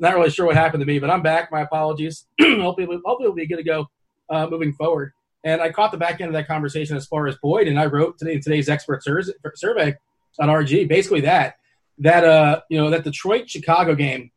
Not 0.00 0.14
really 0.14 0.30
sure 0.30 0.46
what 0.46 0.56
happened 0.56 0.80
to 0.80 0.86
me, 0.86 0.98
but 0.98 1.10
I'm 1.10 1.22
back. 1.22 1.50
My 1.50 1.62
apologies. 1.62 2.26
hopefully, 2.40 2.86
hopefully 3.04 3.24
it'll 3.24 3.34
be 3.34 3.46
good 3.46 3.56
to 3.56 3.64
go 3.64 3.86
uh, 4.30 4.46
moving 4.46 4.72
forward. 4.72 5.12
And 5.44 5.60
I 5.60 5.70
caught 5.70 5.92
the 5.92 5.98
back 5.98 6.20
end 6.20 6.28
of 6.28 6.34
that 6.34 6.46
conversation 6.46 6.96
as 6.96 7.06
far 7.06 7.26
as 7.26 7.36
Boyd, 7.36 7.68
and 7.68 7.78
I 7.78 7.86
wrote 7.86 8.18
today 8.18 8.38
today's 8.38 8.68
expert 8.68 9.02
survey 9.02 9.94
on 10.38 10.48
RG 10.48 10.88
basically 10.88 11.22
that 11.22 11.56
that 11.98 12.24
uh 12.24 12.60
you 12.68 12.78
know 12.78 12.90
that 12.90 13.04
Detroit 13.04 13.48
Chicago 13.48 13.94
game 13.94 14.30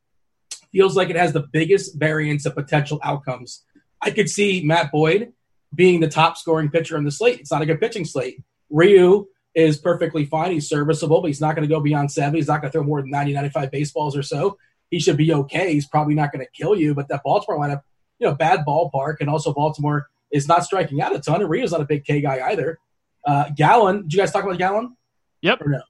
feels 0.72 0.96
like 0.96 1.10
it 1.10 1.16
has 1.16 1.34
the 1.34 1.48
biggest 1.52 1.96
variance 1.96 2.46
of 2.46 2.56
potential 2.56 3.00
outcomes. 3.04 3.64
I 4.02 4.12
could 4.12 4.30
see 4.30 4.64
Matt 4.64 4.92
Boyd 4.92 5.34
being 5.74 6.00
the 6.00 6.08
top 6.08 6.38
scoring 6.38 6.70
pitcher 6.70 6.98
on 6.98 7.04
the 7.04 7.12
slate. 7.12 7.40
It's 7.40 7.52
not 7.52 7.62
a 7.62 7.66
good 7.66 7.80
pitching 7.80 8.06
slate. 8.06 8.42
Ryu 8.70 9.28
is 9.56 9.78
perfectly 9.78 10.26
fine. 10.26 10.52
He's 10.52 10.70
serviceable, 10.70 11.22
but 11.22 11.28
he's 11.28 11.42
not 11.42 11.56
going 11.56 11.68
to 11.68 11.74
go 11.74 11.82
beyond 11.82 12.12
70. 12.12 12.38
He's 12.38 12.48
not 12.48 12.62
going 12.62 12.72
to 12.72 12.78
throw 12.78 12.84
more 12.84 13.02
than 13.02 13.10
90, 13.10 13.34
95 13.34 13.72
baseballs 13.72 14.16
or 14.16 14.24
so. 14.24 14.58
He 14.90 15.00
should 15.00 15.18
be 15.18 15.34
okay. 15.34 15.74
He's 15.74 15.88
probably 15.88 16.16
not 16.16 16.32
going 16.32 16.46
to 16.46 16.52
kill 16.52 16.76
you, 16.76 16.94
but 16.94 17.08
that 17.10 17.22
Baltimore 17.24 17.60
lineup, 17.60 17.82
you 18.20 18.28
know, 18.28 18.36
bad 18.36 18.66
ballpark, 18.68 19.16
and 19.20 19.30
also 19.30 19.54
Baltimore 19.54 20.08
is 20.32 20.48
not 20.48 20.64
striking 20.64 21.02
out 21.02 21.16
a 21.16 21.20
ton. 21.20 21.42
And 21.42 21.50
Ryu's 21.50 21.72
not 21.72 21.82
a 21.82 21.86
big 21.86 22.06
K 22.06 22.22
guy 22.22 22.42
either. 22.50 22.80
Uh, 23.26 23.50
Gallen, 23.56 24.04
did 24.04 24.14
you 24.14 24.20
guys 24.20 24.32
talk 24.32 24.44
about 24.44 24.58
Gallen? 24.58 24.96
Yep. 25.42 25.62
Or 25.62 25.70
no? 25.70 25.82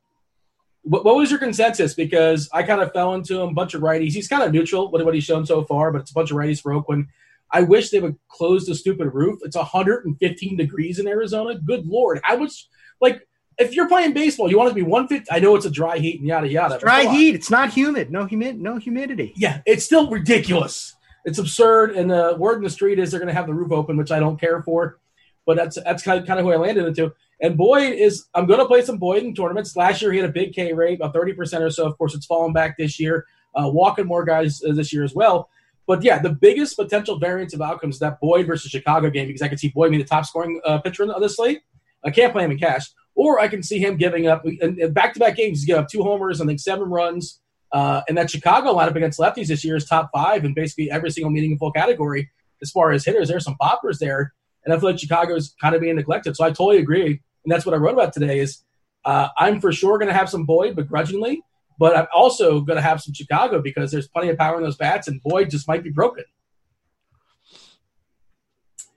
What, 0.83 1.05
what 1.05 1.15
was 1.15 1.29
your 1.29 1.39
consensus? 1.39 1.93
Because 1.93 2.49
I 2.53 2.63
kind 2.63 2.81
of 2.81 2.91
fell 2.93 3.13
into 3.13 3.41
him, 3.41 3.49
a 3.49 3.53
bunch 3.53 3.73
of 3.73 3.81
righties. 3.81 4.13
He's 4.13 4.27
kind 4.27 4.43
of 4.43 4.51
neutral 4.51 4.91
with 4.91 5.01
what 5.03 5.13
he's 5.13 5.23
shown 5.23 5.45
so 5.45 5.63
far, 5.63 5.91
but 5.91 6.01
it's 6.01 6.11
a 6.11 6.13
bunch 6.13 6.31
of 6.31 6.37
righties 6.37 6.61
for 6.61 6.73
Oakland. 6.73 7.07
I 7.51 7.61
wish 7.61 7.89
they 7.89 7.99
would 7.99 8.17
close 8.29 8.65
the 8.65 8.75
stupid 8.75 9.13
roof. 9.13 9.39
It's 9.43 9.55
115 9.55 10.57
degrees 10.57 10.99
in 10.99 11.07
Arizona. 11.07 11.59
Good 11.59 11.85
lord, 11.85 12.21
how 12.23 12.37
much? 12.37 12.67
Like, 12.99 13.27
if 13.57 13.75
you're 13.75 13.87
playing 13.87 14.13
baseball, 14.13 14.49
you 14.49 14.57
want 14.57 14.67
it 14.67 14.71
to 14.71 14.75
be 14.75 14.81
150. 14.81 15.31
I 15.31 15.39
know 15.39 15.55
it's 15.55 15.65
a 15.65 15.71
dry 15.71 15.97
heat 15.97 16.19
and 16.19 16.27
yada 16.27 16.47
yada. 16.47 16.75
It's 16.75 16.83
dry 16.83 17.05
heat. 17.05 17.35
It's 17.35 17.51
not 17.51 17.71
humid. 17.71 18.11
No 18.11 18.25
humid. 18.25 18.59
No 18.59 18.77
humidity. 18.77 19.33
Yeah, 19.35 19.61
it's 19.65 19.85
still 19.85 20.09
ridiculous. 20.09 20.95
It's 21.25 21.37
absurd. 21.37 21.91
And 21.91 22.09
the 22.09 22.35
word 22.37 22.57
in 22.57 22.63
the 22.63 22.69
street 22.69 22.97
is 22.97 23.11
they're 23.11 23.19
going 23.19 23.27
to 23.27 23.33
have 23.33 23.47
the 23.47 23.53
roof 23.53 23.71
open, 23.71 23.97
which 23.97 24.11
I 24.11 24.19
don't 24.19 24.39
care 24.39 24.63
for. 24.63 24.97
But 25.45 25.57
that's 25.57 25.77
that's 25.83 26.03
kind 26.03 26.19
of, 26.19 26.27
kind 26.27 26.39
of 26.39 26.45
who 26.45 26.51
I 26.51 26.57
landed 26.57 26.85
into. 26.85 27.13
And 27.41 27.57
Boyd 27.57 27.93
is 27.93 28.25
I'm 28.33 28.45
going 28.45 28.59
to 28.59 28.65
play 28.65 28.83
some 28.83 28.97
Boyd 28.97 29.23
in 29.23 29.35
tournaments. 29.35 29.75
Last 29.75 30.01
year 30.01 30.11
he 30.11 30.19
had 30.19 30.29
a 30.29 30.33
big 30.33 30.53
K 30.53 30.73
rate, 30.73 30.99
about 30.99 31.13
30 31.13 31.33
percent 31.33 31.63
or 31.63 31.69
so. 31.69 31.85
Of 31.85 31.97
course, 31.97 32.15
it's 32.15 32.25
fallen 32.25 32.53
back 32.53 32.77
this 32.77 32.99
year. 32.99 33.25
Uh, 33.53 33.67
walking 33.67 34.05
more 34.05 34.23
guys 34.23 34.63
uh, 34.63 34.73
this 34.73 34.93
year 34.93 35.03
as 35.03 35.13
well. 35.13 35.49
But 35.87 36.03
yeah, 36.03 36.19
the 36.19 36.29
biggest 36.29 36.77
potential 36.77 37.17
variance 37.19 37.53
of 37.53 37.61
outcomes 37.61 37.99
that 37.99 38.19
Boyd 38.21 38.47
versus 38.47 38.71
Chicago 38.71 39.09
game 39.09 39.27
because 39.27 39.41
I 39.41 39.47
can 39.47 39.57
see 39.57 39.69
Boyd 39.69 39.91
being 39.91 40.01
the 40.01 40.07
top 40.07 40.25
scoring 40.25 40.61
uh, 40.65 40.79
pitcher 40.79 41.03
on 41.03 41.21
this 41.21 41.35
slate. 41.35 41.61
I 42.03 42.11
can't 42.11 42.31
play 42.31 42.43
him 42.43 42.51
in 42.51 42.57
cash, 42.57 42.87
or 43.15 43.39
I 43.39 43.47
can 43.47 43.61
see 43.61 43.79
him 43.79 43.97
giving 43.97 44.27
up 44.27 44.43
back 44.91 45.13
to 45.13 45.19
back 45.19 45.35
games. 45.35 45.59
He's 45.59 45.65
giving 45.65 45.83
up 45.83 45.89
two 45.89 46.03
homers, 46.03 46.41
I 46.41 46.45
think 46.45 46.59
seven 46.59 46.89
runs. 46.89 47.39
Uh, 47.71 48.01
and 48.07 48.17
that 48.17 48.29
Chicago 48.29 48.73
lineup 48.73 48.95
against 48.95 49.19
lefties 49.19 49.47
this 49.47 49.63
year 49.63 49.75
is 49.75 49.85
top 49.85 50.09
five 50.13 50.43
in 50.43 50.53
basically 50.53 50.91
every 50.91 51.09
single 51.09 51.31
meaningful 51.31 51.71
category 51.71 52.29
as 52.61 52.69
far 52.69 52.91
as 52.91 53.05
hitters. 53.05 53.29
There's 53.29 53.45
some 53.45 53.55
boppers 53.61 53.97
there, 53.99 54.33
and 54.65 54.73
I 54.73 54.79
feel 54.79 54.89
like 54.89 54.99
Chicago 54.99 55.35
is 55.35 55.55
kind 55.61 55.73
of 55.73 55.81
being 55.81 55.95
neglected. 55.95 56.35
So 56.35 56.43
I 56.43 56.49
totally 56.49 56.79
agree, 56.79 57.07
and 57.07 57.51
that's 57.51 57.65
what 57.65 57.73
I 57.73 57.77
wrote 57.77 57.93
about 57.93 58.13
today. 58.13 58.39
Is 58.39 58.63
uh, 59.05 59.29
I'm 59.37 59.61
for 59.61 59.71
sure 59.71 59.97
going 59.97 60.09
to 60.09 60.13
have 60.13 60.29
some 60.29 60.45
Boyd 60.45 60.75
begrudgingly, 60.75 61.41
but 61.81 61.97
I'm 61.97 62.05
also 62.13 62.61
going 62.61 62.75
to 62.75 62.81
have 62.83 63.01
some 63.01 63.11
Chicago 63.11 63.59
because 63.59 63.91
there's 63.91 64.07
plenty 64.07 64.29
of 64.29 64.37
power 64.37 64.55
in 64.55 64.61
those 64.61 64.77
bats, 64.77 65.07
and 65.07 65.19
Boyd 65.23 65.49
just 65.49 65.67
might 65.67 65.83
be 65.83 65.89
broken. 65.89 66.25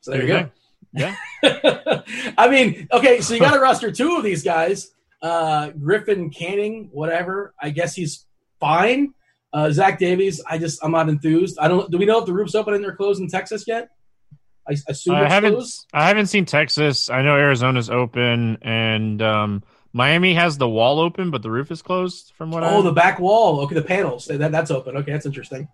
So 0.02 0.10
there, 0.10 0.26
there 0.26 0.28
you 0.28 0.44
go. 0.44 0.50
Yeah. 1.42 2.02
I 2.36 2.50
mean, 2.50 2.86
okay, 2.92 3.22
so 3.22 3.32
you 3.32 3.40
got 3.40 3.54
to 3.54 3.58
roster 3.58 3.90
two 3.90 4.16
of 4.18 4.22
these 4.22 4.42
guys. 4.42 4.90
Uh, 5.22 5.70
Griffin, 5.70 6.28
Canning, 6.28 6.90
whatever. 6.92 7.54
I 7.58 7.70
guess 7.70 7.94
he's 7.94 8.26
fine. 8.60 9.14
Uh, 9.50 9.70
Zach 9.70 9.98
Davies, 9.98 10.42
I 10.46 10.58
just 10.58 10.84
I'm 10.84 10.90
not 10.90 11.08
enthused. 11.08 11.58
I 11.58 11.68
don't. 11.68 11.90
Do 11.90 11.96
we 11.96 12.04
know 12.04 12.18
if 12.18 12.26
the 12.26 12.34
roof's 12.34 12.54
open 12.54 12.74
and 12.74 12.84
they're 12.84 12.96
closed 12.96 13.18
in 13.18 13.28
Texas 13.28 13.64
yet? 13.66 13.88
I 14.68 14.76
assume 14.88 15.14
I 15.14 15.26
haven't. 15.26 15.54
Closed. 15.54 15.86
I 15.94 16.06
haven't 16.06 16.26
seen 16.26 16.44
Texas. 16.44 17.08
I 17.08 17.22
know 17.22 17.34
Arizona's 17.34 17.88
open, 17.88 18.58
and 18.60 19.22
um, 19.22 19.62
Miami 19.96 20.34
has 20.34 20.58
the 20.58 20.68
wall 20.68 20.98
open, 20.98 21.30
but 21.30 21.42
the 21.42 21.50
roof 21.50 21.70
is 21.70 21.80
closed. 21.80 22.32
From 22.36 22.50
what? 22.50 22.64
I 22.64 22.70
Oh, 22.70 22.80
I... 22.80 22.82
the 22.82 22.92
back 22.92 23.20
wall. 23.20 23.60
Okay, 23.60 23.76
the 23.76 23.82
panels. 23.82 24.26
That, 24.26 24.50
that's 24.50 24.72
open. 24.72 24.96
Okay, 24.96 25.12
that's 25.12 25.24
interesting. 25.24 25.68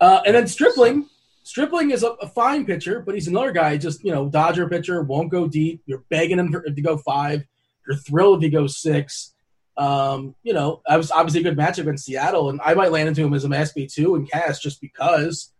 Uh, 0.00 0.22
and 0.24 0.36
then 0.36 0.46
Stripling. 0.46 1.06
Stripling 1.42 1.90
is 1.90 2.04
a, 2.04 2.10
a, 2.10 2.28
fine 2.28 2.64
pitcher, 2.64 3.00
but 3.00 3.14
he's 3.14 3.26
another 3.26 3.50
guy. 3.50 3.76
Just 3.76 4.04
you 4.04 4.12
know, 4.12 4.28
Dodger 4.28 4.68
pitcher 4.68 5.02
won't 5.02 5.32
go 5.32 5.48
deep. 5.48 5.82
You're 5.84 6.04
begging 6.10 6.38
him 6.38 6.52
to, 6.52 6.60
to 6.60 6.82
go 6.82 6.96
five. 6.98 7.42
You're 7.86 7.96
thrilled 7.96 8.38
if 8.38 8.42
he 8.44 8.50
goes 8.50 8.80
six. 8.80 9.34
Um, 9.76 10.36
you 10.44 10.52
know, 10.52 10.82
I 10.86 10.96
was 10.96 11.10
obviously 11.10 11.40
a 11.40 11.44
good 11.44 11.58
matchup 11.58 11.88
in 11.88 11.98
Seattle, 11.98 12.50
and 12.50 12.60
I 12.64 12.74
might 12.74 12.92
land 12.92 13.08
into 13.08 13.24
him 13.24 13.34
as 13.34 13.44
an 13.44 13.50
SB 13.50 13.92
two 13.92 14.14
and 14.14 14.30
cast 14.30 14.62
just 14.62 14.80
because. 14.80 15.52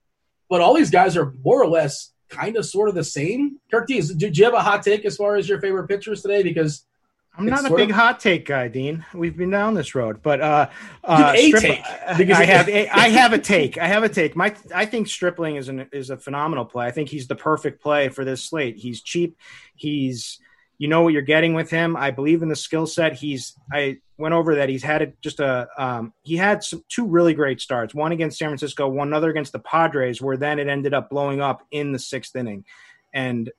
But 0.49 0.61
all 0.61 0.75
these 0.75 0.90
guys 0.90 1.16
are 1.16 1.32
more 1.42 1.61
or 1.61 1.68
less 1.68 2.12
kind 2.28 2.56
of 2.56 2.66
sort 2.66 2.88
of 2.88 2.94
the 2.94 3.02
same. 3.02 3.59
Kirk 3.68 3.88
D, 3.88 4.00
did 4.00 4.38
you 4.38 4.44
have 4.44 4.54
a 4.54 4.62
hot 4.62 4.85
take 4.85 5.04
as 5.04 5.16
far 5.16 5.35
as 5.35 5.49
your 5.49 5.61
favorite 5.61 5.88
pitchers 5.88 6.23
today? 6.23 6.44
Because 6.44 6.85
I'm 7.37 7.47
not 7.47 7.71
a 7.71 7.75
big 7.75 7.91
of- 7.91 7.97
hot 7.97 8.21
take 8.21 8.45
guy, 8.45 8.69
Dean. 8.69 9.05
We've 9.15 9.37
been 9.37 9.51
down 9.51 9.75
this 9.75 9.95
road, 9.95 10.21
but 10.23 10.41
uh, 10.41 10.69
uh 11.05 11.33
a 11.35 11.49
Strip- 11.49 11.63
take, 11.63 11.81
I- 11.85 12.41
I 12.41 12.45
have 12.45 12.69
a, 12.69 12.89
I 12.89 13.09
have 13.09 13.33
a 13.33 13.39
take. 13.39 13.79
I 13.79 13.87
have 13.87 14.03
a 14.03 14.09
take. 14.09 14.37
My 14.37 14.55
I 14.75 14.87
think 14.87 15.09
Stripling 15.09 15.57
is 15.57 15.69
an 15.69 15.89
is 15.93 16.11
a 16.11 16.17
phenomenal 16.17 16.65
play. 16.65 16.87
I 16.87 16.91
think 16.91 17.09
he's 17.09 17.29
the 17.29 17.37
perfect 17.37 17.83
play 17.83 18.09
for 18.09 18.25
this 18.25 18.45
slate. 18.45 18.77
He's 18.77 19.01
cheap. 19.01 19.39
He's 19.75 20.39
you 20.79 20.89
know 20.89 21.03
what 21.03 21.13
you're 21.13 21.23
getting 21.23 21.55
with 21.55 21.71
him. 21.71 21.97
I 21.97 22.11
believe 22.11 22.43
in 22.43 22.49
the 22.49 22.57
skill 22.57 22.87
set. 22.87 23.13
He's 23.13 23.55
I 23.73 23.99
went 24.17 24.35
over 24.35 24.57
that. 24.57 24.69
He's 24.69 24.83
had 24.83 25.13
just 25.21 25.39
a 25.39 25.69
um, 25.79 26.13
he 26.23 26.37
had 26.37 26.65
some, 26.65 26.83
two 26.89 27.07
really 27.07 27.35
great 27.35 27.61
starts. 27.61 27.95
One 27.95 28.13
against 28.13 28.39
San 28.39 28.49
Francisco, 28.49 28.89
one 28.89 29.13
other 29.13 29.31
against 29.31 29.53
the 29.53 29.59
Padres, 29.59 30.21
where 30.23 30.37
then 30.37 30.59
it 30.59 30.69
ended 30.69 30.95
up 30.95 31.11
blowing 31.11 31.41
up 31.41 31.67
in 31.71 31.93
the 31.93 31.99
sixth 31.99 32.35
inning, 32.35 32.65
and 33.13 33.51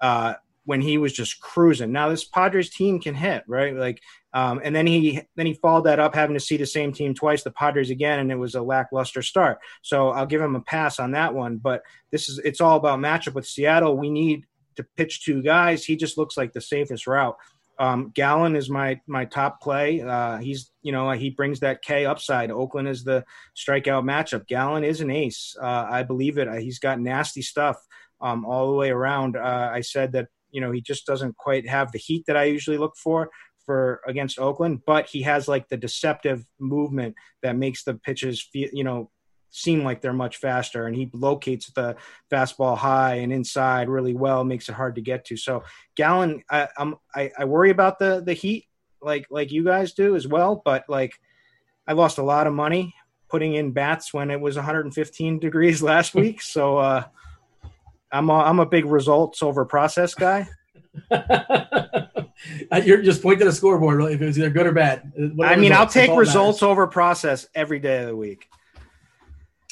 uh, 0.00 0.34
when 0.68 0.82
he 0.82 0.98
was 0.98 1.14
just 1.14 1.40
cruising. 1.40 1.92
Now 1.92 2.10
this 2.10 2.26
Padres 2.26 2.68
team 2.68 3.00
can 3.00 3.14
hit 3.14 3.42
right, 3.48 3.74
like, 3.74 4.02
um, 4.34 4.60
and 4.62 4.76
then 4.76 4.86
he 4.86 5.18
then 5.34 5.46
he 5.46 5.54
followed 5.54 5.84
that 5.84 5.98
up 5.98 6.14
having 6.14 6.34
to 6.34 6.40
see 6.40 6.58
the 6.58 6.66
same 6.66 6.92
team 6.92 7.14
twice, 7.14 7.42
the 7.42 7.50
Padres 7.50 7.88
again, 7.88 8.18
and 8.18 8.30
it 8.30 8.36
was 8.36 8.54
a 8.54 8.60
lackluster 8.60 9.22
start. 9.22 9.60
So 9.80 10.10
I'll 10.10 10.26
give 10.26 10.42
him 10.42 10.56
a 10.56 10.60
pass 10.60 11.00
on 11.00 11.12
that 11.12 11.32
one. 11.32 11.56
But 11.56 11.84
this 12.10 12.28
is 12.28 12.38
it's 12.40 12.60
all 12.60 12.76
about 12.76 12.98
matchup 12.98 13.32
with 13.32 13.46
Seattle. 13.46 13.96
We 13.96 14.10
need 14.10 14.44
to 14.76 14.84
pitch 14.98 15.24
two 15.24 15.42
guys. 15.42 15.86
He 15.86 15.96
just 15.96 16.18
looks 16.18 16.36
like 16.36 16.52
the 16.52 16.60
safest 16.60 17.06
route. 17.06 17.38
Um, 17.78 18.12
Gallen 18.14 18.54
is 18.54 18.68
my 18.68 19.00
my 19.06 19.24
top 19.24 19.62
play. 19.62 20.02
Uh, 20.02 20.36
he's 20.36 20.70
you 20.82 20.92
know 20.92 21.10
he 21.12 21.30
brings 21.30 21.60
that 21.60 21.80
K 21.80 22.04
upside. 22.04 22.50
Oakland 22.50 22.88
is 22.88 23.04
the 23.04 23.24
strikeout 23.56 24.04
matchup. 24.04 24.46
Gallen 24.46 24.84
is 24.84 25.00
an 25.00 25.10
ace. 25.10 25.56
Uh, 25.58 25.86
I 25.88 26.02
believe 26.02 26.36
it. 26.36 26.46
He's 26.60 26.78
got 26.78 27.00
nasty 27.00 27.40
stuff 27.40 27.82
um, 28.20 28.44
all 28.44 28.70
the 28.70 28.76
way 28.76 28.90
around. 28.90 29.34
Uh, 29.38 29.70
I 29.72 29.80
said 29.80 30.12
that 30.12 30.28
you 30.50 30.60
know 30.60 30.70
he 30.70 30.80
just 30.80 31.06
doesn't 31.06 31.36
quite 31.36 31.68
have 31.68 31.92
the 31.92 31.98
heat 31.98 32.24
that 32.26 32.36
I 32.36 32.44
usually 32.44 32.78
look 32.78 32.94
for 32.96 33.30
for 33.64 34.00
against 34.06 34.38
Oakland, 34.38 34.80
but 34.86 35.06
he 35.06 35.22
has 35.22 35.46
like 35.46 35.68
the 35.68 35.76
deceptive 35.76 36.44
movement 36.58 37.14
that 37.42 37.56
makes 37.56 37.84
the 37.84 37.94
pitches 37.94 38.40
feel 38.40 38.68
you 38.72 38.84
know 38.84 39.10
seem 39.50 39.82
like 39.82 40.02
they're 40.02 40.12
much 40.12 40.36
faster 40.36 40.86
and 40.86 40.94
he 40.94 41.08
locates 41.14 41.72
the 41.72 41.96
fastball 42.30 42.76
high 42.76 43.14
and 43.14 43.32
inside 43.32 43.88
really 43.88 44.14
well 44.14 44.44
makes 44.44 44.68
it 44.68 44.74
hard 44.74 44.94
to 44.94 45.00
get 45.00 45.24
to. 45.24 45.36
So 45.38 45.64
Gallen 45.96 46.42
I, 46.50 46.68
I'm, 46.76 46.96
I, 47.14 47.30
I 47.38 47.44
worry 47.46 47.70
about 47.70 47.98
the 47.98 48.22
the 48.24 48.34
heat 48.34 48.66
like 49.00 49.26
like 49.30 49.50
you 49.50 49.64
guys 49.64 49.92
do 49.92 50.16
as 50.16 50.26
well 50.26 50.60
but 50.64 50.84
like 50.88 51.12
i 51.86 51.92
lost 51.92 52.18
a 52.18 52.22
lot 52.22 52.48
of 52.48 52.52
money 52.52 52.92
putting 53.28 53.54
in 53.54 53.72
bats 53.72 54.12
when 54.12 54.30
it 54.30 54.40
was 54.40 54.56
115 54.56 55.38
degrees 55.38 55.82
last 55.92 56.14
week. 56.14 56.42
So 56.42 56.78
uh 56.78 57.04
i'm 58.12 58.30
a, 58.30 58.34
i'm 58.34 58.58
a 58.58 58.66
big 58.66 58.84
results 58.84 59.42
over 59.42 59.64
process 59.64 60.14
guy 60.14 60.48
You're 62.84 63.02
just 63.02 63.22
pointing 63.22 63.40
to 63.40 63.44
the 63.46 63.52
scoreboard 63.52 64.00
if 64.12 64.20
it 64.20 64.24
was 64.24 64.38
either 64.38 64.50
good 64.50 64.66
or 64.66 64.72
bad. 64.72 65.12
What 65.16 65.48
i 65.48 65.56
mean 65.56 65.70
results, 65.70 65.96
i'll 65.96 66.06
take 66.06 66.16
results 66.16 66.62
matters. 66.62 66.70
over 66.70 66.86
process 66.86 67.46
every 67.54 67.78
day 67.78 68.02
of 68.02 68.08
the 68.08 68.16
week 68.16 68.48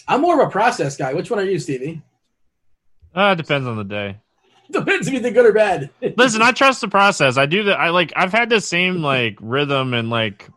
I'm 0.08 0.20
more 0.20 0.40
of 0.40 0.48
a 0.48 0.50
process 0.50 0.96
guy. 0.96 1.14
Which 1.14 1.30
one 1.30 1.40
are 1.40 1.44
you, 1.44 1.58
Stevie? 1.58 2.02
Uh, 3.14 3.34
it 3.36 3.36
depends 3.36 3.66
on 3.66 3.76
the 3.76 3.84
day. 3.84 4.18
Depends 4.70 5.06
if 5.06 5.14
you 5.14 5.20
think 5.20 5.36
good 5.36 5.46
or 5.46 5.52
bad. 5.52 5.90
Listen, 6.16 6.42
I 6.42 6.50
trust 6.50 6.80
the 6.80 6.88
process. 6.88 7.36
I 7.38 7.46
do 7.46 7.64
that. 7.64 7.78
I 7.78 7.90
like. 7.90 8.12
I've 8.16 8.32
had 8.32 8.50
the 8.50 8.60
same 8.60 8.96
like 8.96 9.38
rhythm 9.40 9.94
and 9.94 10.10
like 10.10 10.48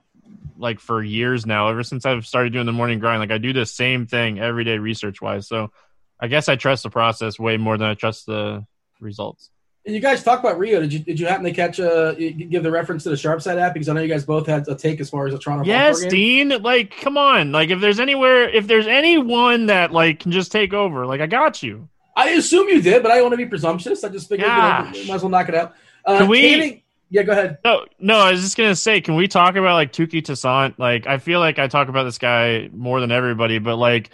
like 0.57 0.79
for 0.79 1.03
years 1.03 1.45
now. 1.45 1.69
Ever 1.69 1.83
since 1.83 2.07
I've 2.07 2.25
started 2.25 2.51
doing 2.51 2.65
the 2.65 2.71
morning 2.71 2.98
grind, 2.98 3.19
like 3.19 3.31
I 3.31 3.38
do 3.38 3.53
the 3.53 3.67
same 3.67 4.07
thing 4.07 4.39
every 4.39 4.63
day, 4.63 4.79
research 4.79 5.21
wise. 5.21 5.48
So 5.48 5.71
I 6.19 6.27
guess 6.27 6.49
I 6.49 6.55
trust 6.55 6.83
the 6.83 6.89
process 6.89 7.39
way 7.39 7.57
more 7.57 7.77
than 7.77 7.88
I 7.89 7.93
trust 7.93 8.25
the 8.25 8.65
results. 8.99 9.49
And 9.85 9.95
you 9.95 10.01
guys 10.01 10.23
talk 10.23 10.41
about 10.41 10.59
Ryu. 10.59 10.79
Did 10.81 10.93
you 10.93 10.99
did 10.99 11.19
you 11.19 11.25
happen 11.25 11.45
to 11.45 11.51
catch 11.51 11.79
uh 11.79 12.13
you- 12.17 12.31
give 12.31 12.63
the 12.63 12.69
reference 12.71 13.03
to 13.03 13.09
the 13.09 13.17
Sharp 13.17 13.41
Side 13.41 13.57
app 13.57 13.73
because 13.73 13.88
I 13.89 13.93
know 13.93 14.01
you 14.01 14.09
guys 14.09 14.25
both 14.25 14.45
had 14.45 14.67
a 14.67 14.75
take 14.75 14.99
as 14.99 15.09
far 15.09 15.25
as 15.27 15.33
the 15.33 15.39
Toronto. 15.39 15.65
Yes. 15.65 16.05
Dean. 16.05 16.49
Like, 16.61 16.99
come 16.99 17.17
on. 17.17 17.51
Like, 17.53 17.69
if 17.69 17.79
there's 17.79 17.99
anywhere, 17.99 18.49
if 18.49 18.67
there's 18.67 18.88
anyone 18.88 19.67
that 19.67 19.91
like 19.91 20.19
can 20.19 20.31
just 20.31 20.51
take 20.51 20.73
over, 20.73 21.05
like 21.05 21.21
I 21.21 21.27
got 21.27 21.63
you. 21.63 21.88
I 22.15 22.31
assume 22.31 22.67
you 22.67 22.81
did, 22.81 23.01
but 23.01 23.11
I 23.11 23.15
don't 23.15 23.23
want 23.23 23.33
to 23.33 23.38
be 23.38 23.45
presumptuous. 23.45 24.03
I 24.03 24.09
just 24.09 24.27
figured 24.27 24.49
you, 24.49 24.53
know, 24.53 24.61
might 25.07 25.09
as 25.15 25.21
well 25.23 25.29
knock 25.29 25.48
it 25.48 25.55
out. 25.55 25.74
Uh, 26.05 26.20
Can 26.20 26.27
we- 26.27 26.41
Canning- 26.41 26.81
yeah, 27.11 27.24
go 27.24 27.31
ahead. 27.31 27.57
No, 27.65 27.85
no. 27.98 28.20
I 28.20 28.31
was 28.31 28.41
just 28.41 28.55
gonna 28.55 28.75
say, 28.75 29.01
can 29.01 29.15
we 29.15 29.27
talk 29.27 29.55
about 29.55 29.74
like 29.74 29.91
Touki 29.94 30.24
Toussaint? 30.24 30.77
Like, 30.77 31.07
I 31.07 31.17
feel 31.17 31.39
like 31.39 31.57
I 31.57 31.67
talk 31.67 31.87
about 31.87 32.03
this 32.03 32.20
guy 32.20 32.70
more 32.72 33.00
than 33.00 33.11
everybody, 33.11 33.57
but 33.57 33.77
like, 33.77 34.11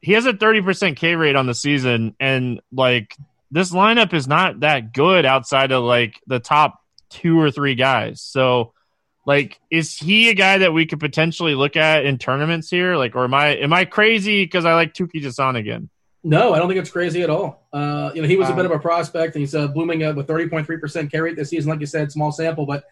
he 0.00 0.12
has 0.12 0.26
a 0.26 0.32
thirty 0.32 0.60
percent 0.62 0.96
K 0.96 1.14
rate 1.14 1.36
on 1.36 1.46
the 1.46 1.54
season, 1.54 2.14
and 2.20 2.60
like, 2.72 3.16
this 3.50 3.70
lineup 3.72 4.12
is 4.12 4.26
not 4.26 4.60
that 4.60 4.92
good 4.92 5.24
outside 5.26 5.72
of 5.72 5.84
like 5.84 6.20
the 6.26 6.40
top 6.40 6.80
two 7.10 7.38
or 7.40 7.50
three 7.50 7.74
guys. 7.74 8.20
So, 8.20 8.72
like, 9.26 9.58
is 9.70 9.96
he 9.96 10.30
a 10.30 10.34
guy 10.34 10.58
that 10.58 10.72
we 10.72 10.86
could 10.86 11.00
potentially 11.00 11.54
look 11.54 11.76
at 11.76 12.04
in 12.04 12.18
tournaments 12.18 12.70
here? 12.70 12.96
Like, 12.96 13.16
or 13.16 13.24
am 13.24 13.34
I 13.34 13.56
am 13.56 13.72
I 13.72 13.84
crazy 13.84 14.44
because 14.44 14.64
I 14.64 14.74
like 14.74 14.94
Touki 14.94 15.22
Toussaint 15.22 15.56
again? 15.56 15.90
No, 16.22 16.52
I 16.52 16.58
don't 16.58 16.68
think 16.68 16.78
it's 16.78 16.90
crazy 16.90 17.22
at 17.22 17.30
all. 17.30 17.66
Uh, 17.72 18.10
you 18.14 18.20
know, 18.20 18.28
he 18.28 18.36
was 18.36 18.48
a 18.48 18.50
Um, 18.52 18.56
bit 18.56 18.66
of 18.66 18.72
a 18.72 18.78
prospect, 18.78 19.34
and 19.36 19.40
he's 19.40 19.54
uh, 19.54 19.68
blooming 19.68 20.02
uh, 20.04 20.12
with 20.12 20.26
30.3% 20.26 21.10
carry 21.10 21.30
rate 21.30 21.36
this 21.36 21.48
season. 21.48 21.70
Like 21.70 21.80
you 21.80 21.86
said, 21.86 22.12
small 22.12 22.30
sample. 22.30 22.66
But 22.66 22.84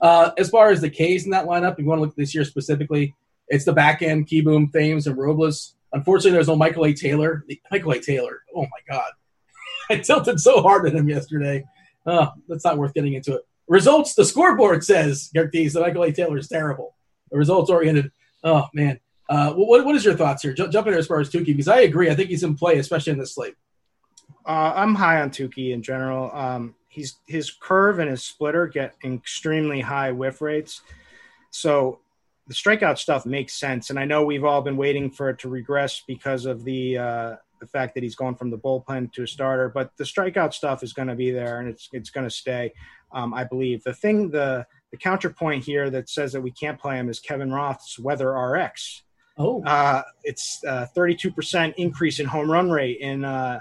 uh, 0.00 0.30
as 0.38 0.50
far 0.50 0.70
as 0.70 0.80
the 0.80 0.88
K's 0.88 1.24
in 1.24 1.32
that 1.32 1.46
lineup, 1.46 1.72
if 1.72 1.78
you 1.80 1.84
want 1.86 1.98
to 1.98 2.02
look 2.02 2.10
at 2.10 2.16
this 2.16 2.32
year 2.32 2.44
specifically, 2.44 3.14
it's 3.48 3.64
the 3.64 3.72
back 3.72 4.02
end, 4.02 4.28
Kieboom, 4.28 4.72
Thames, 4.72 5.08
and 5.08 5.16
Robles. 5.16 5.74
Unfortunately, 5.96 6.32
there's 6.32 6.48
no 6.48 6.56
Michael 6.56 6.84
A. 6.84 6.92
Taylor. 6.92 7.42
Michael 7.70 7.92
A. 7.92 8.00
Taylor, 8.00 8.42
oh 8.54 8.62
my 8.62 8.94
God. 8.94 9.10
I 9.90 9.96
tilted 9.96 10.38
so 10.38 10.60
hard 10.60 10.86
at 10.86 10.94
him 10.94 11.08
yesterday. 11.08 11.64
Oh, 12.04 12.32
that's 12.48 12.64
not 12.64 12.76
worth 12.76 12.92
getting 12.92 13.14
into 13.14 13.34
it. 13.34 13.42
Results, 13.66 14.14
the 14.14 14.24
scoreboard 14.24 14.84
says, 14.84 15.30
Dees, 15.52 15.72
that 15.72 15.80
Michael 15.80 16.04
A. 16.04 16.12
Taylor 16.12 16.36
is 16.36 16.48
terrible. 16.48 16.94
The 17.30 17.38
results 17.38 17.70
oriented. 17.70 18.12
Oh, 18.44 18.66
man. 18.74 19.00
Uh, 19.28 19.54
what, 19.54 19.86
what 19.86 19.96
is 19.96 20.04
your 20.04 20.14
thoughts 20.14 20.42
here? 20.42 20.52
Ju- 20.52 20.68
jump 20.68 20.86
in 20.86 20.94
as 20.94 21.06
far 21.06 21.18
as 21.18 21.30
Touki, 21.30 21.46
because 21.46 21.66
I 21.66 21.80
agree. 21.80 22.10
I 22.10 22.14
think 22.14 22.28
he's 22.28 22.44
in 22.44 22.56
play, 22.56 22.78
especially 22.78 23.14
in 23.14 23.18
this 23.18 23.34
slate. 23.34 23.54
Uh, 24.46 24.74
I'm 24.76 24.94
high 24.94 25.22
on 25.22 25.30
Touki 25.30 25.72
in 25.72 25.82
general. 25.82 26.30
Um, 26.32 26.74
he's 26.88 27.16
his 27.26 27.50
curve 27.50 28.00
and 28.00 28.10
his 28.10 28.22
splitter 28.22 28.66
get 28.66 28.94
extremely 29.02 29.80
high 29.80 30.12
whiff 30.12 30.42
rates, 30.42 30.82
so 31.50 32.00
the 32.46 32.54
strikeout 32.54 32.98
stuff 32.98 33.26
makes 33.26 33.54
sense. 33.54 33.90
And 33.90 33.98
I 33.98 34.04
know 34.04 34.24
we've 34.24 34.44
all 34.44 34.62
been 34.62 34.76
waiting 34.76 35.10
for 35.10 35.30
it 35.30 35.38
to 35.40 35.48
regress 35.48 36.02
because 36.06 36.46
of 36.46 36.64
the 36.64 36.98
uh, 36.98 37.36
the 37.60 37.66
fact 37.66 37.94
that 37.94 38.02
he's 38.02 38.14
gone 38.14 38.34
from 38.34 38.50
the 38.50 38.58
bullpen 38.58 39.12
to 39.12 39.22
a 39.22 39.26
starter. 39.26 39.68
But 39.68 39.90
the 39.96 40.04
strikeout 40.04 40.52
stuff 40.52 40.82
is 40.82 40.92
going 40.92 41.08
to 41.08 41.14
be 41.14 41.30
there, 41.30 41.58
and 41.60 41.68
it's 41.68 41.88
it's 41.92 42.10
going 42.10 42.26
to 42.26 42.34
stay. 42.34 42.72
Um, 43.12 43.34
I 43.34 43.44
believe 43.44 43.82
the 43.82 43.94
thing 43.94 44.30
the 44.30 44.66
the 44.92 44.96
counterpoint 44.96 45.64
here 45.64 45.90
that 45.90 46.08
says 46.08 46.32
that 46.32 46.40
we 46.40 46.52
can't 46.52 46.78
play 46.78 46.96
him 46.96 47.08
is 47.08 47.18
Kevin 47.18 47.52
Roth's 47.52 47.98
Weather 47.98 48.32
RX. 48.32 49.02
Oh, 49.38 49.62
Uh, 49.64 50.02
it's 50.24 50.64
uh, 50.66 50.86
32% 50.96 51.74
increase 51.76 52.20
in 52.20 52.26
home 52.26 52.50
run 52.50 52.70
rate 52.70 52.98
in 53.00 53.22
uh, 53.22 53.60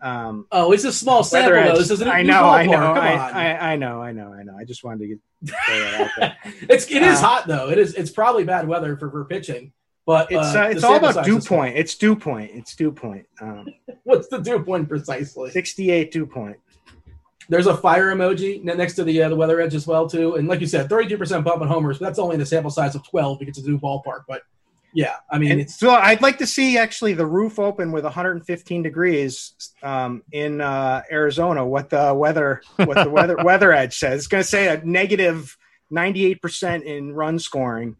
um, 0.00 0.46
oh, 0.50 0.72
it's 0.72 0.84
a 0.84 0.92
small 0.92 1.22
sample 1.22 1.52
though. 1.62 1.78
This 1.78 1.90
isn't. 1.90 2.08
a 2.08 2.10
I 2.10 2.22
know, 2.22 2.44
I 2.44 2.66
know, 2.66 2.92
I. 2.92 3.12
I, 3.12 3.72
I 3.72 3.76
know, 3.76 4.00
I 4.00 4.12
know, 4.12 4.32
I 4.32 4.42
know. 4.42 4.56
I 4.56 4.64
just 4.64 4.82
wanted 4.82 5.00
to 5.00 5.06
get 5.08 5.18
throw 5.46 5.80
that 5.80 6.00
out 6.00 6.10
there. 6.18 6.36
it's 6.70 6.90
it 6.90 7.02
is 7.02 7.18
Uh, 7.18 7.26
hot 7.26 7.46
though. 7.46 7.70
It 7.70 7.78
is. 7.78 7.94
It's 7.94 8.10
probably 8.10 8.44
bad 8.44 8.66
weather 8.66 8.96
for, 8.96 9.10
for 9.10 9.24
pitching. 9.24 9.72
But 10.06 10.32
It's 10.32 10.54
uh, 10.54 10.62
uh, 10.64 10.68
it's 10.68 10.82
all 10.82 10.96
about 10.96 11.24
dew 11.24 11.40
point. 11.40 11.76
It's 11.76 11.94
dew 11.94 12.16
point. 12.16 12.50
It's 12.54 12.74
dew 12.74 12.90
point. 12.90 13.26
Um, 13.40 13.66
What's 14.04 14.28
the 14.28 14.38
dew 14.38 14.62
point 14.62 14.88
precisely? 14.88 15.50
68 15.50 16.10
dew 16.10 16.26
point. 16.26 16.56
There's 17.48 17.66
a 17.66 17.76
fire 17.76 18.14
emoji 18.14 18.62
next 18.62 18.94
to 18.94 19.04
the 19.04 19.22
uh, 19.22 19.28
the 19.28 19.36
weather 19.36 19.60
edge 19.60 19.74
as 19.74 19.86
well 19.86 20.08
too. 20.08 20.36
And 20.36 20.48
like 20.48 20.60
you 20.60 20.66
said, 20.66 20.88
32 20.88 21.18
percent 21.18 21.44
bump 21.44 21.60
in 21.62 21.68
homers, 21.68 21.98
but 21.98 22.06
that's 22.06 22.18
only 22.18 22.34
in 22.34 22.40
the 22.40 22.46
sample 22.46 22.70
size 22.70 22.94
of 22.94 23.06
12 23.06 23.38
because 23.40 23.58
it's 23.58 23.66
a 23.66 23.70
new 23.70 23.78
ballpark. 23.78 24.22
But 24.26 24.42
yeah, 24.92 25.16
I 25.30 25.38
mean, 25.38 25.68
so 25.68 25.90
I'd 25.90 26.20
like 26.20 26.38
to 26.38 26.46
see 26.46 26.76
actually 26.76 27.14
the 27.14 27.26
roof 27.26 27.58
open 27.58 27.92
with 27.92 28.04
115 28.04 28.82
degrees 28.82 29.52
um, 29.82 30.22
in 30.32 30.60
uh, 30.60 31.02
Arizona. 31.10 31.64
What 31.64 31.90
the 31.90 32.12
weather, 32.12 32.62
what 32.76 33.04
the 33.04 33.10
weather 33.10 33.36
weather 33.44 33.72
edge 33.72 33.96
says. 33.96 34.18
It's 34.18 34.26
going 34.26 34.42
to 34.42 34.48
say 34.48 34.68
a 34.68 34.84
negative 34.84 35.56
98 35.90 36.42
percent 36.42 36.84
in 36.84 37.12
run 37.12 37.38
scoring. 37.38 37.96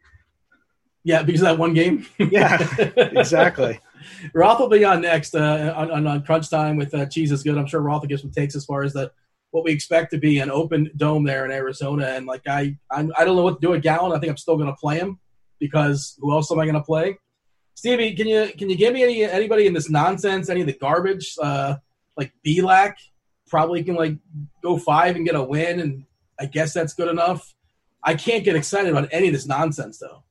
yeah 1.05 1.23
because 1.23 1.43
of 1.43 1.49
that 1.49 1.59
one 1.59 1.75
game. 1.75 2.07
Yeah, 2.19 2.59
exactly. 2.97 3.81
Roth 4.35 4.59
will 4.59 4.69
be 4.69 4.85
on 4.85 5.03
next 5.03 5.35
uh, 5.35 5.73
on, 5.77 6.07
on, 6.07 6.23
crunch 6.23 6.51
time 6.51 6.77
with 6.77 6.93
uh, 6.95 7.07
cheese 7.07 7.31
is 7.31 7.43
good. 7.43 7.57
I'm 7.57 7.67
sure 7.67 7.81
Roth 7.81 8.03
will 8.03 8.09
give 8.09 8.21
some 8.21 8.31
takes 8.33 8.57
as 8.57 8.65
far 8.65 8.83
as 8.83 8.95
the 8.95 9.13
what 9.53 9.65
we 9.65 9.73
expect 9.73 10.11
to 10.13 10.19
be 10.19 10.39
an 10.39 10.51
open 10.51 10.91
dome 10.97 11.25
there 11.25 11.45
in 11.45 11.53
Arizona. 11.53 12.07
And 12.07 12.27
like 12.27 12.43
I, 12.49 12.77
I, 12.91 13.09
I 13.17 13.25
don't 13.25 13.37
know 13.37 13.43
what 13.43 13.61
to 13.61 13.67
do 13.67 13.71
with 13.71 13.83
Gallen. 13.83 14.13
I 14.13 14.19
think 14.19 14.31
I'm 14.31 14.37
still 14.37 14.57
going 14.57 14.69
to 14.69 14.77
play 14.77 14.99
him 14.99 15.19
because 15.61 16.17
who 16.21 16.33
else 16.33 16.51
am 16.51 16.59
I 16.59 16.65
going 16.65 16.75
to 16.75 16.83
play? 16.83 17.19
Stevie, 17.75 18.15
can 18.15 18.27
you 18.27 18.51
can 18.59 18.69
you 18.69 18.77
give 18.77 18.93
me 18.93 19.03
any 19.03 19.23
anybody 19.25 19.67
in 19.67 19.73
this 19.73 19.89
nonsense? 19.89 20.49
Any 20.49 20.63
of 20.63 20.67
the 20.67 20.73
garbage? 20.73 21.37
Uh, 21.41 21.77
like 22.17 22.33
Bielak 22.45 22.95
probably 23.49 23.85
can 23.85 23.95
like 23.95 24.17
go 24.63 24.77
five 24.77 25.17
and 25.17 25.25
get 25.25 25.35
a 25.35 25.43
win, 25.43 25.81
and 25.81 26.05
I 26.39 26.47
guess 26.47 26.75
that's 26.75 26.95
good 26.95 27.09
enough. 27.09 27.55
I 28.03 28.15
can't 28.15 28.45
get 28.45 28.57
excited 28.57 28.91
about 28.91 29.09
any 29.13 29.29
of 29.29 29.33
this 29.33 29.47
nonsense 29.47 29.99
though. 29.99 30.25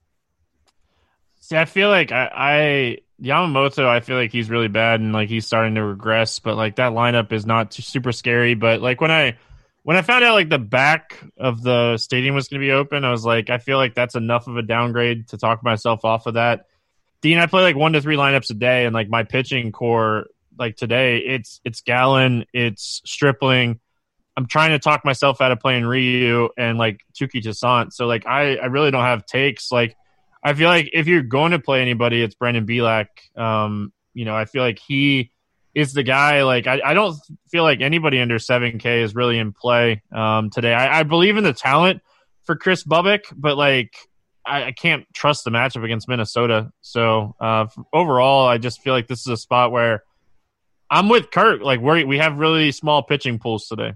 See, 1.40 1.56
I 1.56 1.66
feel 1.66 1.90
like 1.90 2.12
I, 2.12 2.30
I 2.34 2.98
Yamamoto. 3.22 3.86
I 3.86 4.00
feel 4.00 4.18
like 4.18 4.32
he's 4.32 4.50
really 4.50 4.68
bad 4.68 5.00
and 5.00 5.14
like 5.14 5.30
he's 5.30 5.48
starting 5.48 5.76
to 5.76 5.84
regress. 5.84 6.40
But 6.40 6.56
like 6.56 6.76
that 6.76 6.92
lineup 6.92 7.32
is 7.32 7.46
not 7.46 7.74
super 7.74 8.12
scary. 8.12 8.54
But 8.54 8.82
like 8.82 9.02
when 9.02 9.12
I 9.12 9.38
when 9.84 9.98
I 9.98 10.02
found 10.02 10.24
out 10.24 10.34
like 10.34 10.50
the 10.50 10.60
back 10.60 11.18
of 11.38 11.62
the 11.62 11.98
stadium 11.98 12.36
was 12.36 12.48
going 12.48 12.62
to 12.62 12.66
be 12.66 12.72
open, 12.72 13.06
I 13.06 13.12
was 13.12 13.26
like, 13.26 13.50
I 13.50 13.58
feel 13.58 13.78
like 13.78 13.96
that's 13.96 14.16
enough 14.16 14.48
of 14.48 14.58
a 14.58 14.62
downgrade 14.62 15.30
to 15.30 15.38
talk 15.38 15.64
myself 15.64 16.04
off 16.06 16.26
of 16.26 16.36
that. 16.36 16.66
Dean, 17.22 17.38
I 17.38 17.48
play 17.48 17.64
like 17.64 17.76
one 17.76 17.94
to 17.94 18.02
three 18.02 18.16
lineups 18.16 18.50
a 18.52 18.54
day, 18.54 18.86
and 18.86 18.94
like 18.94 19.10
my 19.10 19.24
pitching 19.24 19.72
core, 19.72 20.28
like 20.58 20.76
today, 20.76 21.18
it's 21.18 21.60
it's 21.66 21.82
Gallen, 21.82 22.46
it's 22.54 23.02
Stripling. 23.06 23.80
I'm 24.38 24.48
trying 24.48 24.72
to 24.72 24.80
talk 24.80 25.04
myself 25.04 25.42
out 25.42 25.52
of 25.52 25.60
playing 25.60 25.86
Ryu 25.86 26.50
and 26.58 26.78
like 26.78 27.02
Touki 27.14 27.42
Toussaint. 27.42 27.94
So 27.94 28.08
like 28.08 28.26
I 28.26 28.56
I 28.56 28.66
really 28.68 28.92
don't 28.92 29.04
have 29.04 29.26
takes. 29.26 29.70
Like 29.72 29.98
I 30.44 30.54
feel 30.54 30.70
like 30.70 30.90
if 30.94 31.08
you're 31.08 31.24
going 31.24 31.52
to 31.52 31.60
play 31.60 31.82
anybody, 31.82 32.22
it's 32.22 32.36
Brandon 32.36 32.66
Bielak. 32.66 33.08
Um, 33.36 33.92
you 34.14 34.26
know, 34.26 34.36
I 34.36 34.46
feel 34.46 34.64
like 34.64 34.80
he 34.80 35.32
is 35.76 35.94
the 35.94 36.04
guy. 36.04 36.44
Like 36.44 36.68
I, 36.68 36.82
I 36.84 36.94
don't 36.94 37.18
feel 37.50 37.64
like 37.64 37.82
anybody 37.82 38.20
under 38.20 38.38
7K 38.38 39.04
is 39.04 39.16
really 39.16 39.38
in 39.38 39.54
play 39.54 40.02
um, 40.14 40.50
today. 40.50 40.74
I, 40.74 41.00
I 41.00 41.04
believe 41.04 41.38
in 41.38 41.44
the 41.44 41.54
talent 41.54 42.02
for 42.44 42.56
Chris 42.56 42.84
Bubic, 42.84 43.22
but 43.36 43.58
like 43.58 43.96
I, 44.46 44.66
I 44.66 44.72
can't 44.72 45.06
trust 45.14 45.44
the 45.44 45.52
matchup 45.52 45.84
against 45.84 46.08
Minnesota. 46.08 46.72
So 46.82 47.36
uh, 47.40 47.68
overall, 47.94 48.48
I 48.48 48.58
just 48.58 48.82
feel 48.82 48.94
like 48.94 49.08
this 49.08 49.22
is 49.22 49.28
a 49.28 49.38
spot 49.38 49.72
where 49.72 50.04
I'm 50.90 51.10
with 51.10 51.32
Kurt. 51.32 51.62
Like 51.62 51.82
we 51.82 52.04
we 52.04 52.18
have 52.18 52.40
really 52.40 52.72
small 52.72 53.04
pitching 53.04 53.40
pools 53.40 53.68
today. 53.68 53.94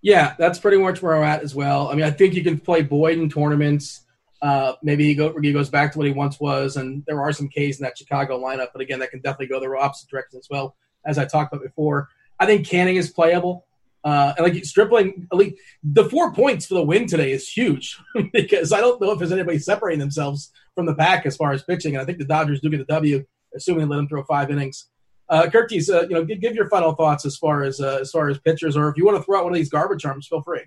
Yeah, 0.00 0.34
that's 0.38 0.58
pretty 0.58 0.78
much 0.78 1.02
where 1.02 1.16
I'm 1.16 1.24
at 1.24 1.42
as 1.42 1.54
well. 1.54 1.88
I 1.88 1.94
mean, 1.94 2.04
I 2.04 2.10
think 2.10 2.34
you 2.34 2.44
can 2.44 2.58
play 2.58 2.82
Boyd 2.82 3.18
in 3.18 3.28
tournaments. 3.28 4.02
Uh, 4.40 4.74
maybe 4.82 5.04
he, 5.04 5.14
go, 5.14 5.34
he 5.40 5.52
goes 5.52 5.68
back 5.68 5.92
to 5.92 5.98
what 5.98 6.06
he 6.06 6.12
once 6.12 6.38
was, 6.38 6.76
and 6.76 7.02
there 7.06 7.20
are 7.20 7.32
some 7.32 7.48
Ks 7.48 7.78
in 7.78 7.82
that 7.82 7.98
Chicago 7.98 8.40
lineup. 8.40 8.68
But 8.72 8.82
again, 8.82 9.00
that 9.00 9.10
can 9.10 9.20
definitely 9.20 9.48
go 9.48 9.60
the 9.60 9.68
opposite 9.76 10.08
direction 10.08 10.38
as 10.38 10.46
well, 10.50 10.76
as 11.04 11.18
I 11.18 11.24
talked 11.24 11.52
about 11.52 11.64
before. 11.64 12.08
I 12.38 12.46
think 12.46 12.66
Canning 12.66 12.96
is 12.96 13.10
playable. 13.10 13.66
Uh, 14.04 14.32
and 14.38 14.46
like 14.46 14.64
Stripling, 14.64 15.26
least 15.32 15.56
the 15.82 16.08
four 16.08 16.32
points 16.32 16.66
for 16.66 16.74
the 16.74 16.82
win 16.82 17.06
today 17.06 17.32
is 17.32 17.48
huge 17.48 17.98
because 18.32 18.72
I 18.72 18.80
don't 18.80 19.00
know 19.00 19.10
if 19.10 19.18
there's 19.18 19.32
anybody 19.32 19.58
separating 19.58 19.98
themselves 19.98 20.52
from 20.74 20.86
the 20.86 20.94
pack 20.94 21.26
as 21.26 21.36
far 21.36 21.52
as 21.52 21.64
pitching. 21.64 21.94
And 21.94 22.02
I 22.02 22.04
think 22.04 22.18
the 22.18 22.24
Dodgers 22.24 22.60
do 22.60 22.70
get 22.70 22.78
the 22.78 22.84
W, 22.84 23.24
assuming 23.56 23.80
they 23.80 23.86
let 23.86 23.98
him 23.98 24.08
throw 24.08 24.22
five 24.22 24.50
innings. 24.50 24.88
Uh, 25.28 25.50
uh, 25.52 26.02
you 26.02 26.08
know, 26.10 26.24
give, 26.24 26.40
give, 26.40 26.54
your 26.54 26.70
final 26.70 26.94
thoughts 26.94 27.26
as 27.26 27.36
far 27.36 27.62
as 27.62 27.80
uh, 27.80 27.98
as 28.00 28.10
far 28.10 28.30
as 28.30 28.38
pitchers, 28.38 28.78
or 28.78 28.88
if 28.88 28.96
you 28.96 29.04
want 29.04 29.18
to 29.18 29.22
throw 29.22 29.38
out 29.38 29.44
one 29.44 29.52
of 29.52 29.58
these 29.58 29.68
garbage 29.68 30.06
arms, 30.06 30.26
feel 30.26 30.40
free. 30.40 30.62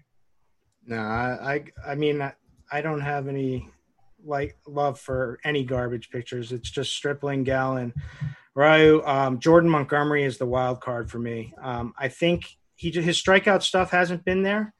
No, 0.86 0.97
I, 0.97 1.53
I, 1.53 1.91
I 1.93 1.95
mean, 1.95 2.31
don't 2.79 3.01
have 3.01 3.27
any 3.27 3.67
like 4.23 4.57
love 4.65 4.99
for 4.99 5.39
any 5.43 5.65
garbage 5.65 6.10
pictures. 6.10 6.53
It's 6.53 6.71
just 6.71 6.93
Stripling, 6.93 7.43
Gallen, 7.43 7.93
Ryu. 8.55 9.03
Um, 9.05 9.39
Jordan 9.39 9.69
Montgomery 9.69 10.23
is 10.23 10.38
the 10.38 10.45
wild 10.45 10.79
card 10.79 11.12
for 11.12 11.19
me. 11.19 11.53
Um, 11.62 11.93
I 11.97 12.07
think 12.07 12.45
he 12.75 12.91
his 12.91 13.21
strikeout 13.21 13.63
stuff 13.63 13.91
hasn't 13.91 14.23
been 14.23 14.43
there. 14.43 14.73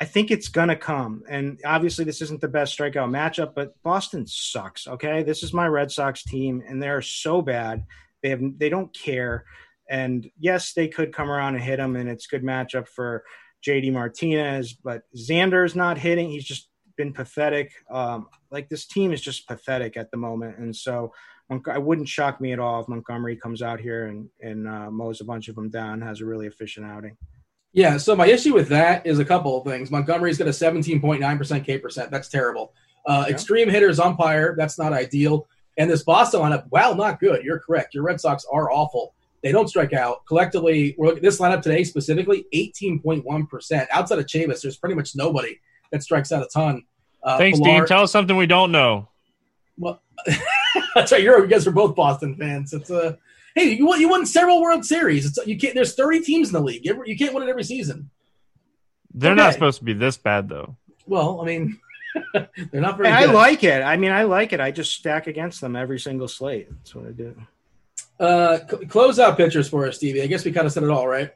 I 0.00 0.04
think 0.04 0.30
it's 0.30 0.48
gonna 0.48 0.76
come, 0.76 1.22
and 1.28 1.60
obviously 1.64 2.04
this 2.04 2.22
isn't 2.22 2.40
the 2.40 2.48
best 2.48 2.76
strikeout 2.78 3.10
matchup, 3.10 3.54
but 3.54 3.74
Boston 3.82 4.26
sucks. 4.26 4.86
Okay, 4.86 5.22
this 5.22 5.42
is 5.42 5.52
my 5.52 5.66
Red 5.66 5.90
Sox 5.90 6.22
team, 6.24 6.62
and 6.66 6.82
they're 6.82 7.02
so 7.02 7.42
bad. 7.42 7.84
They 8.22 8.30
have 8.30 8.40
they 8.56 8.68
don't 8.68 8.92
care. 8.94 9.44
And 9.90 10.30
yes, 10.38 10.72
they 10.72 10.88
could 10.88 11.12
come 11.12 11.30
around 11.30 11.56
and 11.56 11.64
hit 11.64 11.78
him, 11.78 11.96
and 11.96 12.08
it's 12.08 12.26
good 12.26 12.42
matchup 12.42 12.88
for 12.88 13.24
JD 13.66 13.92
Martinez, 13.92 14.72
but 14.72 15.02
Xander's 15.16 15.76
not 15.76 15.98
hitting. 15.98 16.30
He's 16.30 16.44
just 16.44 16.68
been 17.02 17.12
pathetic. 17.12 17.72
Um, 17.90 18.28
like 18.50 18.68
this 18.68 18.86
team 18.86 19.12
is 19.12 19.20
just 19.20 19.48
pathetic 19.48 19.96
at 19.96 20.10
the 20.10 20.16
moment, 20.16 20.58
and 20.58 20.74
so 20.74 21.12
I 21.68 21.78
wouldn't 21.78 22.08
shock 22.08 22.40
me 22.40 22.52
at 22.52 22.58
all 22.58 22.80
if 22.80 22.88
Montgomery 22.88 23.36
comes 23.36 23.60
out 23.60 23.80
here 23.80 24.06
and 24.06 24.28
and 24.40 24.68
uh, 24.68 24.90
mows 24.90 25.20
a 25.20 25.24
bunch 25.24 25.48
of 25.48 25.56
them 25.56 25.68
down, 25.68 26.00
has 26.00 26.20
a 26.20 26.26
really 26.26 26.46
efficient 26.46 26.86
outing. 26.86 27.16
Yeah. 27.72 27.96
So 27.96 28.14
my 28.14 28.26
issue 28.26 28.54
with 28.54 28.68
that 28.68 29.06
is 29.06 29.18
a 29.18 29.24
couple 29.24 29.58
of 29.58 29.66
things. 29.66 29.90
Montgomery's 29.90 30.36
got 30.38 30.46
a 30.46 30.50
17.9% 30.50 31.64
K 31.64 31.78
percent. 31.78 32.10
That's 32.10 32.28
terrible. 32.28 32.74
Uh, 33.06 33.24
yeah. 33.26 33.32
Extreme 33.32 33.70
hitters 33.70 33.98
umpire. 33.98 34.54
That's 34.56 34.78
not 34.78 34.92
ideal. 34.92 35.48
And 35.78 35.90
this 35.90 36.04
Boston 36.04 36.40
lineup, 36.40 36.66
wow, 36.70 36.92
not 36.92 37.18
good. 37.18 37.42
You're 37.42 37.60
correct. 37.60 37.94
Your 37.94 38.04
Red 38.04 38.20
Sox 38.20 38.44
are 38.52 38.70
awful. 38.70 39.14
They 39.42 39.52
don't 39.52 39.68
strike 39.68 39.94
out. 39.94 40.24
Collectively, 40.26 40.94
we're 40.98 41.06
looking 41.06 41.24
at 41.24 41.24
this 41.24 41.40
lineup 41.40 41.62
today 41.62 41.82
specifically, 41.82 42.44
18.1%. 42.54 43.86
Outside 43.90 44.18
of 44.18 44.26
Chavis, 44.26 44.60
there's 44.60 44.76
pretty 44.76 44.94
much 44.94 45.16
nobody 45.16 45.58
that 45.92 46.02
strikes 46.02 46.32
out 46.32 46.42
a 46.42 46.48
ton. 46.52 46.82
Uh, 47.22 47.38
Thanks, 47.38 47.58
Pilar, 47.58 47.80
Dean. 47.80 47.86
Tell 47.86 48.02
us 48.02 48.12
something 48.12 48.36
we 48.36 48.46
don't 48.46 48.72
know. 48.72 49.08
Well, 49.78 50.02
that's 50.94 51.12
right. 51.12 51.22
You're, 51.22 51.40
you 51.40 51.48
guys 51.48 51.66
are 51.66 51.72
both 51.72 51.94
Boston 51.94 52.36
fans. 52.36 52.72
It's 52.72 52.90
a 52.90 52.98
uh, 52.98 53.12
hey, 53.54 53.74
you 53.74 53.86
won, 53.86 54.00
you 54.00 54.08
won 54.08 54.26
several 54.26 54.60
World 54.60 54.84
Series. 54.84 55.26
It's, 55.26 55.46
you 55.46 55.58
can't. 55.58 55.74
There's 55.74 55.94
30 55.94 56.20
teams 56.20 56.48
in 56.48 56.54
the 56.54 56.60
league. 56.60 56.84
You 56.84 57.16
can't 57.16 57.34
win 57.34 57.44
it 57.44 57.50
every 57.50 57.64
season. 57.64 58.10
They're 59.14 59.32
okay. 59.32 59.40
not 59.40 59.52
supposed 59.52 59.78
to 59.78 59.84
be 59.84 59.92
this 59.92 60.16
bad, 60.16 60.48
though. 60.48 60.76
Well, 61.06 61.40
I 61.40 61.44
mean, 61.44 61.78
they're 62.34 62.80
not 62.80 62.96
very. 62.96 63.08
I 63.08 63.26
like 63.26 63.64
it. 63.64 63.82
I 63.82 63.96
mean, 63.96 64.12
I 64.12 64.24
like 64.24 64.52
it. 64.52 64.60
I 64.60 64.70
just 64.70 64.92
stack 64.92 65.26
against 65.26 65.60
them 65.60 65.76
every 65.76 65.98
single 65.98 66.28
slate. 66.28 66.68
That's 66.70 66.94
what 66.94 67.06
I 67.06 67.10
do. 67.10 67.36
Uh, 68.18 68.58
cl- 68.68 68.86
close 68.86 69.18
out 69.18 69.36
pitchers 69.36 69.68
for 69.68 69.86
us, 69.86 69.96
Stevie. 69.96 70.22
I 70.22 70.26
guess 70.26 70.44
we 70.44 70.52
kind 70.52 70.66
of 70.66 70.72
said 70.72 70.82
it 70.82 70.90
all, 70.90 71.06
right? 71.06 71.32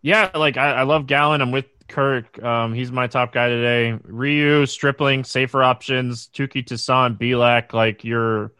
Yeah, 0.00 0.30
like 0.34 0.56
I, 0.56 0.72
I 0.72 0.82
love 0.82 1.06
Gallen. 1.06 1.40
I'm 1.40 1.52
with 1.52 1.66
Kirk. 1.92 2.42
Um, 2.42 2.74
he's 2.74 2.90
my 2.90 3.06
top 3.06 3.32
guy 3.32 3.48
today. 3.48 3.98
Ryu, 4.04 4.66
Stripling, 4.66 5.24
safer 5.24 5.62
options. 5.62 6.28
Touki 6.34 6.66
Toussaint, 6.66 7.18
Bielak, 7.18 7.72
like 7.72 8.02
your 8.02 8.52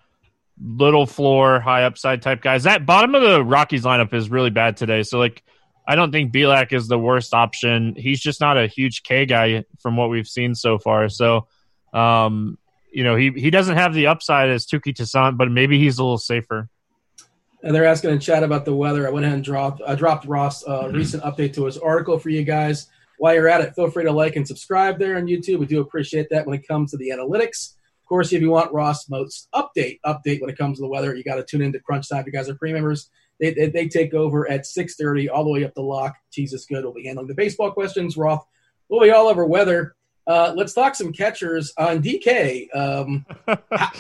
little 0.63 1.07
floor, 1.07 1.59
high 1.59 1.85
upside 1.85 2.23
type 2.23 2.43
guys. 2.43 2.65
That 2.65 2.87
bottom 2.87 3.15
of 3.15 3.23
the 3.23 3.43
Rockies 3.43 3.85
lineup 3.85 4.13
is 4.15 4.31
really 4.31 4.51
bad 4.51 4.77
today. 4.77 5.03
So 5.03 5.19
like 5.19 5.43
I 5.89 5.97
don't 5.97 6.13
think 6.13 6.33
Bielak 6.33 6.73
is 6.73 6.87
the 6.87 6.99
worst 6.99 7.35
option. 7.35 7.95
He's 7.97 8.21
just 8.21 8.41
not 8.41 8.57
a 8.57 8.67
huge 8.67 9.03
K 9.03 9.27
guy 9.27 9.65
from 9.81 9.97
what 9.97 10.11
we've 10.11 10.29
seen 10.29 10.55
so 10.55 10.79
far. 10.79 11.09
So 11.09 11.49
um, 11.93 12.59
you 12.93 13.05
know, 13.05 13.17
he 13.17 13.31
he 13.31 13.51
doesn't 13.51 13.77
have 13.77 13.95
the 13.95 14.07
upside 14.07 14.51
as 14.51 14.67
Touki 14.67 14.95
Toussaint, 14.95 15.37
but 15.37 15.51
maybe 15.51 15.79
he's 15.79 15.99
a 15.99 16.05
little 16.05 16.19
safer. 16.19 16.69
And 17.65 17.75
they're 17.75 17.85
asking 17.85 18.11
in 18.11 18.19
chat 18.19 18.43
about 18.43 18.65
the 18.65 18.75
weather. 18.75 19.07
I 19.07 19.11
went 19.11 19.25
ahead 19.25 19.37
and 19.37 19.45
dropped 19.45 19.83
I 19.87 19.95
dropped 19.95 20.27
Ross 20.27 20.63
a 20.65 20.69
mm-hmm. 20.69 20.97
recent 20.97 21.23
update 21.23 21.55
to 21.55 21.65
his 21.65 21.79
article 21.79 22.19
for 22.19 22.29
you 22.29 22.45
guys. 22.45 22.89
While 23.23 23.35
you're 23.35 23.49
at 23.49 23.61
it, 23.61 23.77
feel 23.77 23.89
free 23.89 24.03
to 24.03 24.11
like 24.11 24.35
and 24.35 24.45
subscribe 24.45 24.99
there 24.99 25.17
on 25.17 25.29
YouTube. 25.29 25.61
We 25.61 25.67
do 25.67 25.81
appreciate 25.81 26.27
that 26.31 26.45
when 26.45 26.59
it 26.59 26.67
comes 26.67 26.91
to 26.91 26.97
the 26.97 27.11
analytics 27.11 27.75
Of 28.03 28.09
course, 28.09 28.33
if 28.33 28.43
you 28.43 28.51
want 28.51 28.73
Ross 28.73 29.09
most 29.09 29.49
update 29.55 30.01
update 30.05 30.41
when 30.41 30.51
it 30.51 30.59
comes 30.59 30.79
to 30.79 30.83
the 30.83 30.89
weather, 30.89 31.15
you 31.15 31.23
got 31.23 31.37
to 31.37 31.45
tune 31.45 31.63
in 31.63 31.73
to 31.73 31.79
Crunch 31.79 32.09
Time. 32.09 32.23
If 32.23 32.27
you 32.27 32.33
guys 32.33 32.49
are 32.49 32.57
pre 32.57 32.73
members, 32.73 33.11
they, 33.39 33.55
they, 33.55 33.69
they, 33.69 33.87
take 33.87 34.13
over 34.13 34.51
at 34.51 34.63
6:30 34.63 35.29
all 35.33 35.45
the 35.45 35.51
way 35.51 35.63
up 35.63 35.73
to 35.75 35.83
lock. 35.83 36.17
Jesus, 36.33 36.67
good. 36.67 36.83
We'll 36.83 36.95
be 36.95 37.05
handling 37.05 37.29
the 37.29 37.35
baseball 37.35 37.71
questions. 37.71 38.17
Roth 38.17 38.45
we'll 38.89 39.03
be 39.03 39.13
all 39.13 39.29
over 39.29 39.47
weather. 39.47 39.95
Uh, 40.27 40.53
let's 40.57 40.73
talk 40.73 40.97
some 40.97 41.13
catchers 41.13 41.73
on 41.79 42.03
DK. 42.03 42.75
Um, 42.75 43.25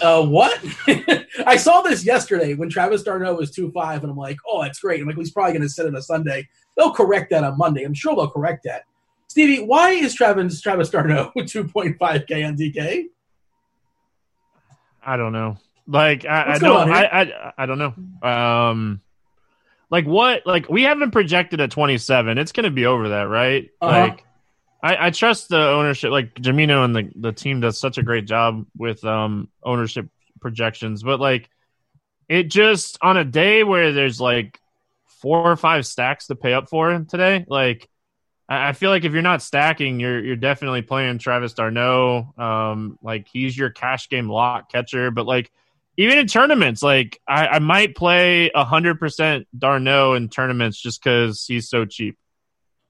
uh, 0.02 0.26
what? 0.26 0.60
I 1.46 1.56
saw 1.58 1.80
this 1.82 2.04
yesterday 2.04 2.54
when 2.54 2.70
Travis 2.70 3.04
d'Arnaud 3.04 3.36
was 3.36 3.52
two 3.52 3.70
five, 3.70 4.02
and 4.02 4.10
I'm 4.10 4.18
like, 4.18 4.38
oh, 4.48 4.64
that's 4.64 4.80
great. 4.80 5.00
I'm 5.00 5.06
like, 5.06 5.16
he's 5.16 5.30
probably 5.30 5.52
going 5.52 5.62
to 5.62 5.68
sit 5.68 5.86
on 5.86 5.94
a 5.94 6.02
Sunday. 6.02 6.48
They'll 6.76 6.92
correct 6.92 7.30
that 7.30 7.44
on 7.44 7.56
Monday. 7.56 7.84
I'm 7.84 7.94
sure 7.94 8.16
they'll 8.16 8.28
correct 8.28 8.64
that. 8.64 8.82
Stevie, 9.32 9.64
why 9.64 9.92
is 9.92 10.12
Travis 10.12 10.60
Travis 10.60 10.90
d'Arnaud 10.90 11.32
2.5K 11.38 12.46
on 12.46 12.54
DK? 12.54 13.06
I 15.02 15.16
don't 15.16 15.32
know. 15.32 15.56
Like 15.86 16.26
I, 16.26 16.52
I 16.52 16.58
don't 16.58 16.92
I, 16.92 17.04
I 17.04 17.52
I 17.56 17.64
don't 17.64 17.78
know. 17.78 18.28
Um 18.28 19.00
like 19.88 20.04
what 20.04 20.46
like 20.46 20.68
we 20.68 20.82
haven't 20.82 21.12
projected 21.12 21.62
at 21.62 21.70
27. 21.70 22.36
It's 22.36 22.52
going 22.52 22.64
to 22.64 22.70
be 22.70 22.84
over 22.84 23.08
that, 23.08 23.22
right? 23.22 23.70
Uh-huh. 23.80 24.00
Like 24.00 24.24
I, 24.82 25.06
I 25.06 25.10
trust 25.10 25.48
the 25.48 25.66
ownership 25.66 26.10
like 26.10 26.34
Jamino 26.34 26.84
and 26.84 26.94
the 26.94 27.10
the 27.16 27.32
team 27.32 27.60
does 27.60 27.78
such 27.78 27.96
a 27.96 28.02
great 28.02 28.26
job 28.26 28.66
with 28.76 29.02
um 29.02 29.48
ownership 29.62 30.10
projections, 30.42 31.02
but 31.02 31.20
like 31.20 31.48
it 32.28 32.50
just 32.50 32.98
on 33.00 33.16
a 33.16 33.24
day 33.24 33.64
where 33.64 33.92
there's 33.92 34.20
like 34.20 34.60
four 35.06 35.50
or 35.50 35.56
five 35.56 35.86
stacks 35.86 36.26
to 36.26 36.34
pay 36.34 36.52
up 36.52 36.68
for 36.68 37.06
today, 37.08 37.46
like 37.48 37.88
I 38.52 38.72
feel 38.72 38.90
like 38.90 39.04
if 39.04 39.12
you're 39.12 39.22
not 39.22 39.42
stacking, 39.42 40.00
you're 40.00 40.22
you're 40.22 40.36
definitely 40.36 40.82
playing 40.82 41.18
Travis 41.18 41.54
d'Arnaud. 41.54 42.34
Um, 42.36 42.98
like 43.02 43.28
he's 43.32 43.56
your 43.56 43.70
cash 43.70 44.08
game 44.08 44.28
lock 44.28 44.70
catcher, 44.70 45.10
but 45.10 45.26
like 45.26 45.50
even 45.96 46.18
in 46.18 46.26
tournaments, 46.26 46.82
like 46.82 47.20
I, 47.28 47.46
I 47.46 47.58
might 47.58 47.94
play 47.94 48.50
hundred 48.54 48.98
percent 48.98 49.46
d'Arnaud 49.56 50.14
in 50.14 50.28
tournaments 50.28 50.80
just 50.80 51.02
because 51.02 51.44
he's 51.46 51.68
so 51.68 51.84
cheap. 51.84 52.18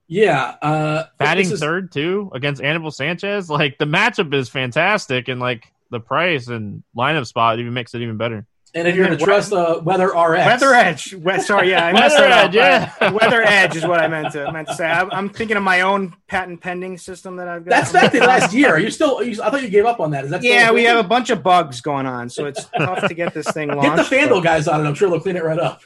Yeah, 0.07 0.55
uh, 0.61 1.05
batting 1.17 1.51
is... 1.51 1.59
third 1.59 1.91
too 1.91 2.31
against 2.33 2.61
Anibal 2.61 2.91
Sanchez. 2.91 3.49
Like 3.49 3.77
the 3.77 3.85
matchup 3.85 4.33
is 4.33 4.49
fantastic, 4.49 5.27
and 5.27 5.39
like 5.39 5.65
the 5.91 5.99
price 5.99 6.47
and 6.47 6.83
lineup 6.95 7.27
spot 7.27 7.59
even 7.59 7.73
makes 7.73 7.93
it 7.93 8.01
even 8.01 8.17
better. 8.17 8.45
And 8.75 8.87
if 8.87 8.95
you're 8.95 9.05
going 9.05 9.17
to 9.17 9.23
trust 9.23 9.51
the 9.51 9.81
Weather 9.83 10.07
RX, 10.07 10.45
Weather 10.45 10.73
Edge. 10.73 11.13
We- 11.13 11.39
sorry, 11.41 11.69
yeah, 11.69 11.85
I 11.85 11.93
Weather 11.93 12.23
Edge. 12.23 12.55
Yeah, 12.55 13.11
Weather 13.11 13.43
Edge 13.43 13.75
is 13.75 13.85
what 13.85 13.99
I 13.99 14.07
meant 14.07 14.33
to 14.33 14.51
meant 14.51 14.67
to 14.67 14.75
say. 14.75 14.85
I, 14.85 15.15
am 15.15 15.29
thinking 15.29 15.57
of 15.57 15.63
my 15.63 15.81
own 15.81 16.15
patent 16.27 16.61
pending 16.61 16.97
system 16.97 17.35
that 17.35 17.47
I've 17.47 17.65
got. 17.65 17.69
That's 17.69 17.91
back 17.91 18.11
to 18.13 18.19
last 18.19 18.51
year. 18.51 18.69
Are 18.69 18.79
you 18.79 18.89
still? 18.89 19.21
You, 19.21 19.41
I 19.43 19.51
thought 19.51 19.61
you 19.61 19.69
gave 19.69 19.85
up 19.85 19.99
on 19.99 20.11
that. 20.11 20.25
Is 20.25 20.31
that? 20.31 20.41
Yeah, 20.41 20.71
we 20.71 20.85
have 20.85 20.97
a 20.97 21.07
bunch 21.07 21.29
of 21.29 21.43
bugs 21.43 21.81
going 21.81 22.07
on, 22.07 22.29
so 22.29 22.45
it's 22.45 22.65
tough 22.75 23.07
to 23.07 23.13
get 23.13 23.35
this 23.35 23.49
thing 23.51 23.69
launched. 23.69 24.09
Get 24.09 24.09
the 24.09 24.15
FanDuel 24.15 24.37
but... 24.37 24.43
guys 24.43 24.67
on 24.67 24.83
it. 24.83 24.87
I'm 24.87 24.95
sure 24.95 25.09
they'll 25.09 25.19
clean 25.19 25.35
it 25.35 25.43
right 25.43 25.59
up. 25.59 25.81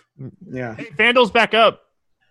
Yeah, 0.49 0.75
hey, 0.75 0.85
FanDuel's 0.97 1.31
back 1.31 1.53
up. 1.53 1.86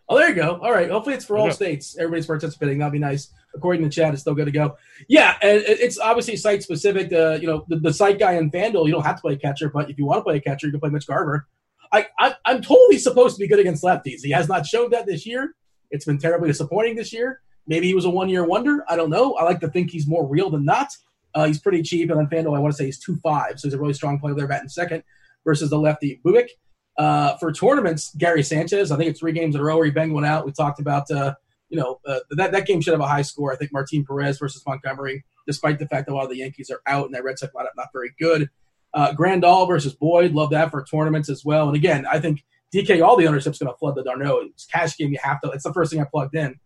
Oh, 0.09 0.17
there 0.17 0.29
you 0.29 0.35
go. 0.37 0.61
All 0.63 0.73
right. 0.73 0.89
Hopefully, 0.89 1.17
it's 1.17 1.25
for 1.25 1.37
all 1.37 1.51
states. 1.51 1.97
Everybody's 1.99 2.27
participating. 2.27 2.79
That'd 2.79 2.93
be 2.93 2.99
nice. 3.01 3.33
According 3.55 3.83
to 3.83 3.91
chat, 3.91 4.13
it's 4.13 4.23
still 4.23 4.35
good 4.35 4.45
to 4.45 4.53
go. 4.53 4.77
Yeah, 5.09 5.35
and 5.43 5.63
it's 5.67 5.99
obviously 5.99 6.37
site 6.37 6.63
specific. 6.63 7.13
Uh, 7.13 7.39
you 7.41 7.47
know, 7.47 7.65
the, 7.69 7.77
the 7.77 7.93
site 7.93 8.19
guy 8.19 8.35
in 8.35 8.51
FanDuel, 8.51 8.87
you 8.87 8.93
don't 8.93 9.05
have 9.05 9.17
to 9.17 9.23
play 9.23 9.37
catcher, 9.37 9.69
but 9.69 9.91
if 9.91 9.99
you 9.99 10.05
want 10.05 10.19
to 10.19 10.23
play 10.23 10.37
a 10.37 10.41
catcher, 10.41 10.67
you 10.69 10.73
can 10.73 10.81
play 10.81 10.91
Mitch 10.91 11.07
Garver. 11.07 11.49
I, 11.93 12.07
I 12.19 12.35
I'm 12.45 12.63
totally 12.63 12.99
supposed 12.99 13.37
to 13.37 13.41
be 13.41 13.49
good 13.49 13.59
against 13.59 13.83
lefties. 13.83 14.21
He 14.23 14.31
has 14.31 14.49
not 14.49 14.67
showed 14.67 14.93
that 14.93 15.07
this 15.07 15.27
year. 15.27 15.55
It's 15.91 16.05
been 16.05 16.19
terribly 16.19 16.49
disappointing 16.49 16.97
this 16.97 17.13
year. 17.13 17.41
Maybe 17.67 17.87
he 17.87 17.95
was 17.95 18.05
a 18.05 18.11
one 18.11 18.29
year 18.29 18.45
wonder. 18.45 18.85
I 18.89 18.97
don't 18.97 19.11
know. 19.11 19.35
I 19.35 19.45
like 19.45 19.61
to 19.61 19.69
think 19.69 19.91
he's 19.91 20.07
more 20.07 20.27
real 20.27 20.51
than 20.51 20.65
not. 20.65 20.89
Uh, 21.35 21.47
he's 21.47 21.61
pretty 21.61 21.83
cheap, 21.83 22.11
and 22.11 22.19
on 22.19 22.29
Fanduel, 22.29 22.57
I 22.57 22.61
want 22.61 22.73
to 22.73 22.77
say 22.77 22.87
he's 22.87 22.99
two 22.99 23.17
five, 23.17 23.59
so 23.59 23.69
he's 23.69 23.75
a 23.75 23.79
really 23.79 23.93
strong 23.93 24.19
player 24.19 24.35
there, 24.35 24.47
batting 24.47 24.69
second 24.69 25.03
versus 25.45 25.71
the 25.71 25.79
lefty 25.79 26.21
Bubic. 26.25 26.49
Uh, 26.99 27.37
for 27.37 27.53
tournaments, 27.53 28.15
Gary 28.17 28.43
Sanchez, 28.43 28.91
I 28.91 28.97
think 28.97 29.11
it's 29.11 29.21
three 29.21 29.33
games 29.33 29.55
in 29.55 29.61
a 29.61 29.65
row 29.65 29.77
where 29.77 29.85
he 29.85 29.91
banged 29.91 30.13
one 30.13 30.25
out. 30.25 30.47
We 30.47 30.53
talked 30.53 30.81
about, 30.81 31.11
uh, 31.11 31.35
you 31.69 31.77
know, 31.79 32.01
uh, 32.07 32.21
that 32.31 32.53
that 32.53 32.67
game 32.67 32.81
should 32.81 32.93
have 32.93 33.01
a 33.01 33.07
high 33.07 33.23
score. 33.23 33.53
I 33.53 33.57
think 33.57 33.73
Martin 33.73 34.05
Perez 34.05 34.39
versus 34.39 34.63
Montgomery, 34.67 35.25
despite 35.47 35.79
the 35.79 35.87
fact 35.87 36.07
that 36.07 36.13
a 36.13 36.17
lot 36.17 36.25
of 36.25 36.31
the 36.31 36.39
Yankees 36.39 36.71
are 36.71 36.81
out 36.87 37.07
and 37.07 37.15
that 37.15 37.25
Red 37.25 37.39
Sox 37.39 37.53
lineup 37.55 37.77
not 37.77 37.89
very 37.93 38.15
good. 38.19 38.49
Uh, 38.95 39.13
Grandal 39.13 39.69
versus 39.69 39.95
Boyd, 39.95 40.33
love 40.33 40.51
that 40.51 40.71
for 40.71 40.83
tournaments 40.85 41.29
as 41.29 41.45
well. 41.45 41.67
And 41.67 41.77
again, 41.77 42.07
I 42.11 42.19
think 42.19 42.45
DK, 42.75 43.05
all 43.05 43.17
the 43.17 43.27
ownership's 43.27 43.59
going 43.59 43.71
to 43.71 43.77
flood 43.79 43.95
the 43.95 44.03
d'Arnaud. 44.03 44.47
It's 44.47 44.65
cash 44.65 44.97
game. 44.97 45.13
You 45.13 45.19
have 45.23 45.41
to. 45.43 45.51
It's 45.51 45.65
the 45.65 45.73
first 45.73 45.93
thing 45.93 46.01
I 46.01 46.05
plugged 46.05 46.35
in 46.35 46.59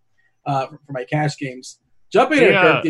uh, 0.47 0.67
for 0.69 0.93
my 0.93 1.05
cash 1.05 1.37
games. 1.39 1.81
Jump 2.13 2.33
in 2.33 2.39
here, 2.39 2.51
Yeah. 2.53 2.83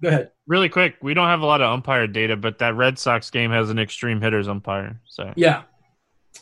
Go 0.00 0.08
ahead. 0.08 0.30
Really 0.46 0.68
quick, 0.68 0.96
we 1.02 1.12
don't 1.12 1.26
have 1.26 1.40
a 1.40 1.46
lot 1.46 1.60
of 1.60 1.72
umpire 1.72 2.06
data, 2.06 2.36
but 2.36 2.58
that 2.58 2.76
Red 2.76 2.98
Sox 2.98 3.30
game 3.30 3.50
has 3.50 3.70
an 3.70 3.78
extreme 3.78 4.20
hitters 4.20 4.48
umpire. 4.48 5.00
So 5.06 5.32
Yeah. 5.36 5.62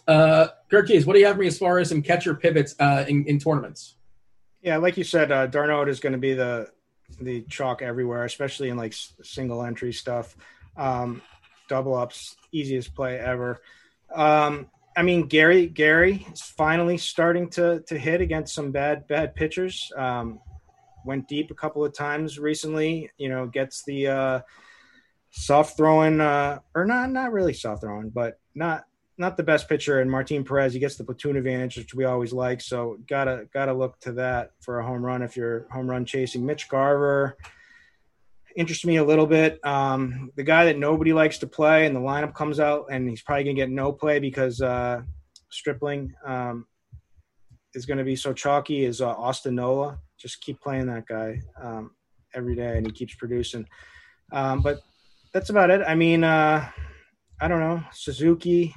Uh, 0.06 0.48
Kirk 0.70 0.88
Keys, 0.88 1.06
what 1.06 1.14
do 1.14 1.20
you 1.20 1.26
have 1.26 1.36
for 1.36 1.42
me 1.42 1.48
as 1.48 1.58
far 1.58 1.78
as 1.78 1.88
some 1.88 2.02
catcher 2.02 2.34
pivots 2.34 2.74
uh, 2.80 3.04
in, 3.08 3.24
in 3.26 3.38
tournaments? 3.38 3.96
Yeah, 4.62 4.78
like 4.78 4.96
you 4.96 5.04
said, 5.04 5.30
uh, 5.30 5.46
d'Arnaud 5.46 5.88
is 5.88 6.00
going 6.00 6.12
to 6.12 6.18
be 6.18 6.34
the 6.34 6.70
the 7.20 7.42
chalk 7.42 7.82
everywhere, 7.82 8.24
especially 8.24 8.68
in 8.68 8.76
like 8.76 8.92
s- 8.92 9.12
single 9.22 9.62
entry 9.62 9.92
stuff. 9.92 10.36
Um, 10.76 11.22
double 11.68 11.94
ups, 11.94 12.36
easiest 12.52 12.94
play 12.94 13.18
ever. 13.18 13.60
Um, 14.12 14.68
I 14.96 15.02
mean, 15.02 15.26
Gary 15.26 15.68
Gary 15.68 16.26
is 16.32 16.42
finally 16.42 16.98
starting 16.98 17.48
to 17.50 17.80
to 17.86 17.98
hit 17.98 18.20
against 18.20 18.54
some 18.54 18.72
bad 18.72 19.06
bad 19.06 19.34
pitchers. 19.34 19.92
Um, 19.96 20.40
went 21.04 21.28
deep 21.28 21.50
a 21.50 21.54
couple 21.54 21.84
of 21.84 21.94
times 21.94 22.38
recently. 22.38 23.10
You 23.18 23.28
know, 23.28 23.46
gets 23.46 23.84
the 23.84 24.06
uh, 24.08 24.40
soft 25.30 25.76
throwing 25.76 26.20
uh, 26.20 26.58
or 26.74 26.86
not 26.86 27.10
not 27.10 27.32
really 27.32 27.52
soft 27.52 27.82
throwing, 27.82 28.10
but 28.10 28.40
not 28.54 28.86
not 29.18 29.36
the 29.36 29.42
best 29.42 29.68
pitcher 29.68 30.00
in 30.00 30.10
Martin 30.10 30.44
Perez. 30.44 30.74
He 30.74 30.78
gets 30.78 30.96
the 30.96 31.04
platoon 31.04 31.36
advantage, 31.36 31.76
which 31.76 31.94
we 31.94 32.04
always 32.04 32.32
like. 32.32 32.60
So 32.60 32.98
gotta 33.08 33.48
gotta 33.52 33.72
look 33.72 33.98
to 34.00 34.12
that 34.12 34.50
for 34.60 34.78
a 34.78 34.86
home 34.86 35.04
run 35.04 35.22
if 35.22 35.36
you're 35.36 35.66
home 35.70 35.88
run 35.88 36.04
chasing. 36.04 36.44
Mitch 36.44 36.68
Garver 36.68 37.36
interests 38.56 38.84
me 38.84 38.96
a 38.96 39.04
little 39.04 39.26
bit. 39.26 39.64
Um, 39.64 40.32
the 40.36 40.42
guy 40.42 40.66
that 40.66 40.78
nobody 40.78 41.12
likes 41.12 41.38
to 41.38 41.46
play, 41.46 41.86
and 41.86 41.96
the 41.96 42.00
lineup 42.00 42.34
comes 42.34 42.60
out, 42.60 42.86
and 42.90 43.08
he's 43.08 43.22
probably 43.22 43.44
gonna 43.44 43.54
get 43.54 43.70
no 43.70 43.92
play 43.92 44.18
because 44.18 44.60
uh, 44.60 45.00
Stripling 45.50 46.12
um, 46.24 46.66
is 47.74 47.86
to 47.86 48.04
be 48.04 48.16
so 48.16 48.32
chalky. 48.32 48.84
Is 48.84 49.00
uh, 49.00 49.08
Austin 49.08 49.54
Nola? 49.54 49.98
Just 50.18 50.40
keep 50.40 50.60
playing 50.60 50.86
that 50.86 51.06
guy 51.06 51.40
um, 51.62 51.92
every 52.34 52.54
day, 52.54 52.76
and 52.76 52.86
he 52.86 52.92
keeps 52.92 53.14
producing. 53.14 53.66
Um, 54.32 54.60
but 54.60 54.80
that's 55.32 55.50
about 55.50 55.70
it. 55.70 55.82
I 55.86 55.94
mean, 55.94 56.24
uh, 56.24 56.68
I 57.40 57.48
don't 57.48 57.60
know 57.60 57.82
Suzuki. 57.92 58.74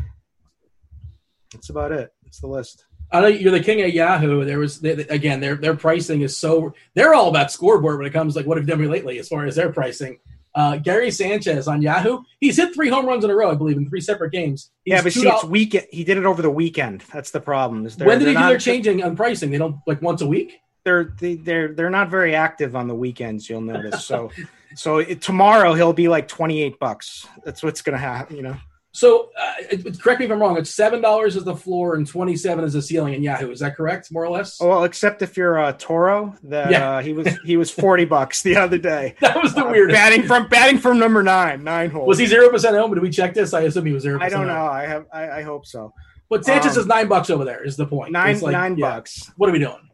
That's 1.53 1.69
about 1.69 1.91
it. 1.91 2.13
That's 2.23 2.39
the 2.39 2.47
list. 2.47 2.85
I 3.11 3.21
know 3.21 3.27
you're 3.27 3.51
the 3.51 3.59
king 3.63 3.81
of 3.81 3.89
Yahoo. 3.89 4.45
There 4.45 4.59
was 4.59 4.79
they, 4.79 4.93
they- 4.95 5.07
again, 5.15 5.39
their 5.39 5.55
their 5.55 5.75
pricing 5.75 6.21
is 6.21 6.37
so 6.37 6.73
they're 6.93 7.13
all 7.13 7.29
about 7.29 7.51
scoreboard 7.51 7.97
when 7.97 8.05
it 8.07 8.13
comes 8.13 8.35
like 8.35 8.45
what 8.45 8.57
have 8.57 8.67
you 8.67 8.75
done 8.75 8.87
lately 8.89 9.17
as 9.19 9.27
far 9.27 9.45
as 9.45 9.55
their 9.55 9.71
pricing. 9.71 10.19
Uh, 10.55 10.77
Gary 10.77 11.11
Sanchez 11.11 11.67
on 11.67 11.81
Yahoo, 11.81 12.19
he's 12.39 12.57
hit 12.57 12.73
three 12.73 12.89
home 12.89 13.05
runs 13.05 13.23
in 13.23 13.29
a 13.29 13.35
row, 13.35 13.51
I 13.51 13.55
believe, 13.55 13.77
in 13.77 13.87
three 13.87 14.01
separate 14.01 14.31
games. 14.31 14.71
He's 14.83 14.93
yeah, 14.93 15.01
but 15.01 15.13
see, 15.13 15.27
it's 15.27 15.43
weekend. 15.43 15.85
He 15.91 16.03
did 16.03 16.17
it 16.17 16.25
over 16.25 16.41
the 16.41 16.49
weekend. 16.49 17.01
That's 17.13 17.31
the 17.31 17.39
problem. 17.39 17.85
Is 17.85 17.97
when 17.97 18.19
did 18.19 18.27
they 18.29 18.33
do 18.33 18.39
their 18.47 18.57
changing 18.57 19.03
on 19.03 19.15
pricing? 19.15 19.51
They 19.51 19.57
don't 19.59 19.77
like 19.87 20.01
once 20.01 20.21
a 20.21 20.27
week. 20.27 20.59
They're 20.83 21.13
they, 21.19 21.35
they're 21.35 21.73
they're 21.73 21.89
not 21.89 22.09
very 22.09 22.35
active 22.35 22.75
on 22.75 22.87
the 22.87 22.95
weekends. 22.95 23.49
You'll 23.49 23.61
notice. 23.61 24.05
So 24.05 24.31
so 24.75 24.97
it, 24.99 25.21
tomorrow 25.21 25.73
he'll 25.73 25.93
be 25.93 26.07
like 26.07 26.27
twenty 26.27 26.61
eight 26.63 26.79
bucks. 26.79 27.27
That's 27.43 27.61
what's 27.63 27.81
gonna 27.81 27.97
happen. 27.97 28.35
You 28.35 28.43
know. 28.43 28.57
So 28.91 29.29
uh, 29.39 29.53
correct 30.01 30.19
me 30.19 30.25
if 30.25 30.31
I'm 30.31 30.41
wrong. 30.41 30.57
It's 30.57 30.71
seven 30.71 30.99
dollars 30.99 31.35
is 31.35 31.43
the 31.43 31.55
floor 31.55 31.93
and 31.95 32.07
twenty 32.07 32.35
seven 32.35 32.65
is 32.65 32.73
the 32.73 32.81
ceiling 32.81 33.13
in 33.13 33.21
Yahoo. 33.21 33.51
Is 33.51 33.59
that 33.59 33.75
correct, 33.75 34.11
more 34.11 34.25
or 34.25 34.29
less? 34.29 34.59
Well, 34.59 34.83
except 34.83 35.21
if 35.21 35.37
you're 35.37 35.59
uh, 35.59 35.73
Toro, 35.73 36.35
that 36.45 36.71
Yeah. 36.71 36.89
uh, 36.97 37.01
he 37.01 37.13
was 37.13 37.27
he 37.45 37.55
was 37.55 37.69
forty 37.69 38.05
bucks 38.05 38.41
the 38.41 38.55
other 38.57 38.79
day. 38.79 39.13
that 39.21 39.41
was 39.41 39.53
the 39.53 39.63
Uh, 39.65 39.71
weirdest. 39.71 39.95
batting 39.95 40.23
from 40.23 40.47
batting 40.47 40.79
from 40.79 40.97
number 40.97 41.21
nine, 41.21 41.63
nine 41.63 41.91
hole. 41.91 42.07
Was 42.07 42.17
he 42.17 42.25
zero 42.25 42.49
percent 42.49 42.75
home? 42.75 42.91
Did 42.93 43.03
we 43.03 43.11
check 43.11 43.35
this? 43.35 43.53
I 43.53 43.61
assume 43.61 43.85
he 43.85 43.93
was 43.93 44.01
zero. 44.03 44.19
I 44.19 44.27
don't 44.29 44.47
know. 44.47 44.65
I 44.65 44.87
have 44.87 45.05
I, 45.13 45.29
I 45.29 45.41
hope 45.43 45.67
so. 45.67 45.93
But 46.27 46.43
Sanchez 46.43 46.75
Um, 46.75 46.81
is 46.81 46.87
nine 46.87 47.07
bucks 47.07 47.29
over 47.29 47.45
there. 47.45 47.63
Is 47.63 47.77
the 47.77 47.85
point? 47.85 48.11
Nine 48.11 48.39
like, 48.39 48.53
nine 48.53 48.75
yeah, 48.77 48.89
bucks. 48.95 49.31
What 49.37 49.49
are 49.49 49.53
we 49.53 49.59
doing? 49.59 49.89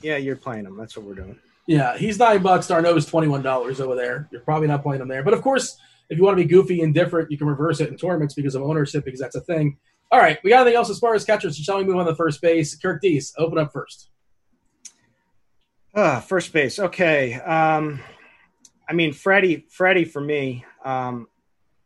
Yeah, 0.00 0.16
you're 0.16 0.36
playing 0.36 0.64
him. 0.64 0.76
That's 0.78 0.96
what 0.96 1.04
we're 1.04 1.14
doing. 1.14 1.38
Yeah, 1.66 1.98
he's 1.98 2.18
nine 2.18 2.42
bucks. 2.42 2.66
d'Arnaud 2.66 2.96
is 2.96 3.04
twenty 3.04 3.28
one 3.28 3.42
dollars 3.42 3.78
over 3.78 3.94
there. 3.94 4.26
You're 4.32 4.40
probably 4.40 4.68
not 4.68 4.82
playing 4.82 5.02
him 5.02 5.08
there, 5.08 5.22
but 5.22 5.34
of 5.34 5.42
course, 5.42 5.76
if 6.08 6.18
you 6.18 6.24
want 6.24 6.38
to 6.38 6.44
be 6.44 6.48
goofy 6.48 6.82
and 6.82 6.94
different, 6.94 7.30
you 7.30 7.38
can 7.38 7.46
reverse 7.46 7.80
it 7.80 7.88
in 7.88 7.96
tournaments 7.96 8.34
because 8.34 8.54
of 8.54 8.62
ownership, 8.62 9.04
because 9.04 9.20
that's 9.20 9.36
a 9.36 9.40
thing. 9.40 9.76
All 10.10 10.18
right, 10.18 10.38
we 10.42 10.50
got 10.50 10.62
anything 10.62 10.76
else 10.76 10.88
as 10.88 10.98
far 10.98 11.14
as 11.14 11.24
catchers? 11.24 11.56
Shall 11.56 11.78
we 11.78 11.84
move 11.84 11.96
on 11.96 12.06
to 12.06 12.14
first 12.14 12.40
base? 12.40 12.74
Kirk 12.76 13.02
Dees, 13.02 13.34
open 13.36 13.58
up 13.58 13.72
first. 13.72 14.08
Ah, 15.94 16.20
first 16.20 16.52
base. 16.52 16.78
Okay. 16.78 17.34
Um, 17.34 18.00
I 18.88 18.94
mean, 18.94 19.12
Freddie, 19.12 19.66
Freddie 19.68 20.04
for 20.04 20.20
me. 20.20 20.64
Um, 20.84 21.28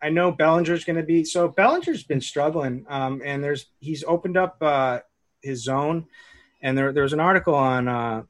I 0.01 0.11
know 0.11 0.33
Bellinger's 0.33 0.85
going 0.85 0.97
to 0.97 1.03
be 1.03 1.25
so. 1.25 1.49
Bellinger's 1.49 2.03
been 2.05 2.21
struggling, 2.21 2.85
um, 2.89 3.23
and 3.25 3.43
there's 3.43 3.67
he's 3.79 4.05
opened 4.05 4.37
up 4.37 4.57
uh, 4.61 5.01
his 5.43 5.63
zone, 5.63 6.07
and 6.61 6.77
there 6.77 6.93
there's 6.93 7.13
an 7.13 7.21
article 7.21 7.55
on 7.55 7.89
uh, 7.89 8.23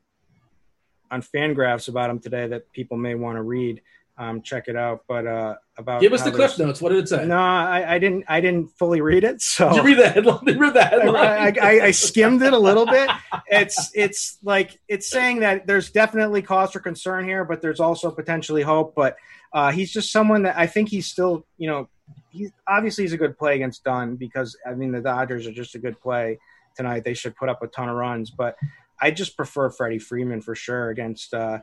on 1.11 1.23
Fangraphs 1.23 1.89
about 1.89 2.11
him 2.11 2.19
today 2.19 2.47
that 2.47 2.71
people 2.73 2.97
may 2.97 3.15
want 3.15 3.37
to 3.37 3.43
read. 3.43 3.81
Um, 4.19 4.43
check 4.43 4.65
it 4.69 4.77
out. 4.77 5.05
But 5.09 5.27
uh, 5.27 5.55
about 5.79 6.01
Give 6.01 6.13
us 6.13 6.23
the 6.23 6.31
cliff 6.31 6.59
notes. 6.59 6.81
What 6.81 6.91
did 6.91 6.99
it 6.99 7.09
say? 7.09 7.27
No, 7.27 7.39
I, 7.39 7.95
I 7.95 7.99
didn't. 7.99 8.25
I 8.29 8.41
didn't 8.41 8.69
fully 8.79 9.01
read 9.01 9.25
it. 9.25 9.41
So 9.41 9.69
Did 9.71 9.77
you 9.77 9.83
read 9.83 9.99
the 9.99 10.09
headline? 10.09 10.39
Did 10.45 10.55
you 10.57 10.61
read 10.61 10.75
the 10.75 10.87
I, 10.87 10.89
headline? 10.89 11.17
I, 11.17 11.53
I, 11.61 11.85
I 11.87 11.91
skimmed 11.91 12.43
it 12.43 12.53
a 12.53 12.59
little 12.59 12.87
bit. 12.87 13.11
It's 13.49 13.91
it's 13.95 14.39
like 14.43 14.79
it's 14.89 15.11
saying 15.11 15.41
that 15.41 15.67
there's 15.67 15.91
definitely 15.91 16.43
cause 16.43 16.73
for 16.73 16.81
concern 16.81 17.27
here, 17.27 17.45
but 17.45 17.63
there's 17.63 17.81
also 17.81 18.11
potentially 18.11 18.63
hope. 18.63 18.95
But 18.95 19.17
uh, 19.53 19.73
he's 19.73 19.93
just 19.93 20.13
someone 20.13 20.43
that 20.43 20.57
I 20.57 20.67
think 20.67 20.89
he's 20.89 21.07
still, 21.07 21.47
you 21.59 21.69
know, 21.69 21.89
he's 22.31 22.51
obviously 22.69 23.05
he's 23.05 23.13
a 23.13 23.19
good 23.19 23.39
play 23.39 23.55
against 23.55 23.85
Dunn 23.85 24.17
because 24.17 24.57
I 24.67 24.75
mean 24.75 24.93
the 24.93 25.01
Dodgers 25.01 25.47
are 25.47 25.53
just 25.53 25.75
a 25.75 25.79
good 25.79 25.99
play 26.01 26.39
tonight. 26.77 27.05
They 27.05 27.15
should 27.15 27.37
put 27.37 27.49
up 27.49 27.63
a 27.63 27.67
ton 27.67 27.89
of 27.89 27.97
runs, 27.97 28.31
but 28.31 28.57
I 29.01 29.11
just 29.11 29.37
prefer 29.37 29.71
Freddie 29.71 29.99
Freeman 29.99 30.41
for 30.41 30.55
sure 30.55 30.91
against 30.91 31.35
uh, 31.35 31.59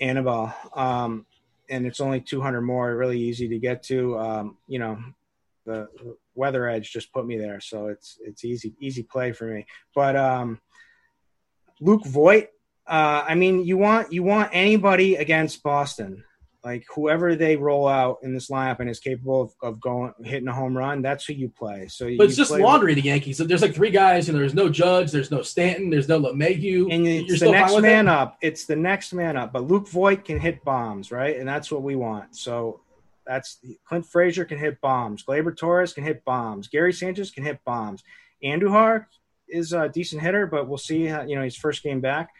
Anibal. 0.00 0.52
Um, 0.74 1.26
and 1.68 1.86
it's 1.86 2.00
only 2.00 2.20
200 2.20 2.60
more, 2.62 2.96
really 2.96 3.18
easy 3.18 3.48
to 3.48 3.58
get 3.58 3.82
to. 3.84 4.18
Um, 4.18 4.56
you 4.66 4.78
know, 4.78 4.98
the 5.66 5.88
weather 6.34 6.68
edge 6.68 6.92
just 6.92 7.12
put 7.12 7.26
me 7.26 7.36
there, 7.36 7.60
so 7.60 7.88
it's 7.88 8.18
it's 8.24 8.44
easy 8.44 8.74
easy 8.80 9.02
play 9.02 9.32
for 9.32 9.44
me. 9.44 9.66
But 9.94 10.16
um, 10.16 10.60
Luke 11.80 12.06
Voit, 12.06 12.48
uh, 12.86 13.24
I 13.26 13.34
mean, 13.34 13.64
you 13.64 13.76
want 13.76 14.12
you 14.12 14.22
want 14.22 14.50
anybody 14.52 15.16
against 15.16 15.62
Boston, 15.62 16.24
like 16.64 16.84
whoever 16.92 17.36
they 17.36 17.56
roll 17.56 17.86
out 17.86 18.18
in 18.22 18.34
this 18.34 18.50
lineup 18.50 18.80
and 18.80 18.90
is 18.90 18.98
capable 18.98 19.42
of, 19.42 19.54
of 19.62 19.80
going 19.80 20.12
hitting 20.24 20.48
a 20.48 20.52
home 20.52 20.76
run. 20.76 21.02
That's 21.02 21.24
who 21.24 21.32
you 21.32 21.48
play. 21.48 21.86
So 21.88 22.06
but 22.16 22.26
it's 22.26 22.36
just 22.36 22.50
laundry. 22.50 22.94
The 22.94 23.02
Yankees. 23.02 23.38
There's 23.38 23.62
like 23.62 23.74
three 23.74 23.90
guys, 23.90 24.28
and 24.28 24.36
there's 24.36 24.54
no 24.54 24.68
Judge. 24.68 25.12
There's 25.12 25.30
no 25.30 25.42
Stanton. 25.42 25.88
There's 25.88 26.08
no 26.08 26.20
LeMahieu. 26.20 26.92
and 26.92 27.06
You're 27.06 27.22
it's 27.22 27.30
the 27.30 27.36
still 27.36 27.52
fine 27.52 27.60
next 27.60 27.80
man 27.80 28.08
up. 28.08 28.38
It's 28.42 28.66
the 28.66 28.76
next 28.76 29.12
man 29.12 29.36
up. 29.36 29.52
But 29.52 29.64
Luke 29.64 29.88
Voit 29.88 30.24
can 30.24 30.40
hit 30.40 30.64
bombs, 30.64 31.12
right? 31.12 31.38
And 31.38 31.48
that's 31.48 31.70
what 31.70 31.82
we 31.82 31.94
want. 31.94 32.34
So 32.36 32.80
that's 33.24 33.58
Clint 33.84 34.06
Frazier 34.06 34.44
can 34.44 34.58
hit 34.58 34.80
bombs. 34.80 35.22
Gleyber 35.22 35.56
Torres 35.56 35.92
can 35.92 36.02
hit 36.02 36.24
bombs. 36.24 36.66
Gary 36.66 36.92
Sanchez 36.92 37.30
can 37.30 37.44
hit 37.44 37.60
bombs. 37.64 38.02
Andujar 38.42 39.06
is 39.48 39.72
a 39.72 39.88
decent 39.88 40.22
hitter, 40.22 40.46
but 40.46 40.68
we'll 40.68 40.78
see. 40.78 41.06
How, 41.06 41.22
you 41.22 41.36
know, 41.36 41.42
his 41.42 41.56
first 41.56 41.82
game 41.82 42.00
back. 42.00 42.30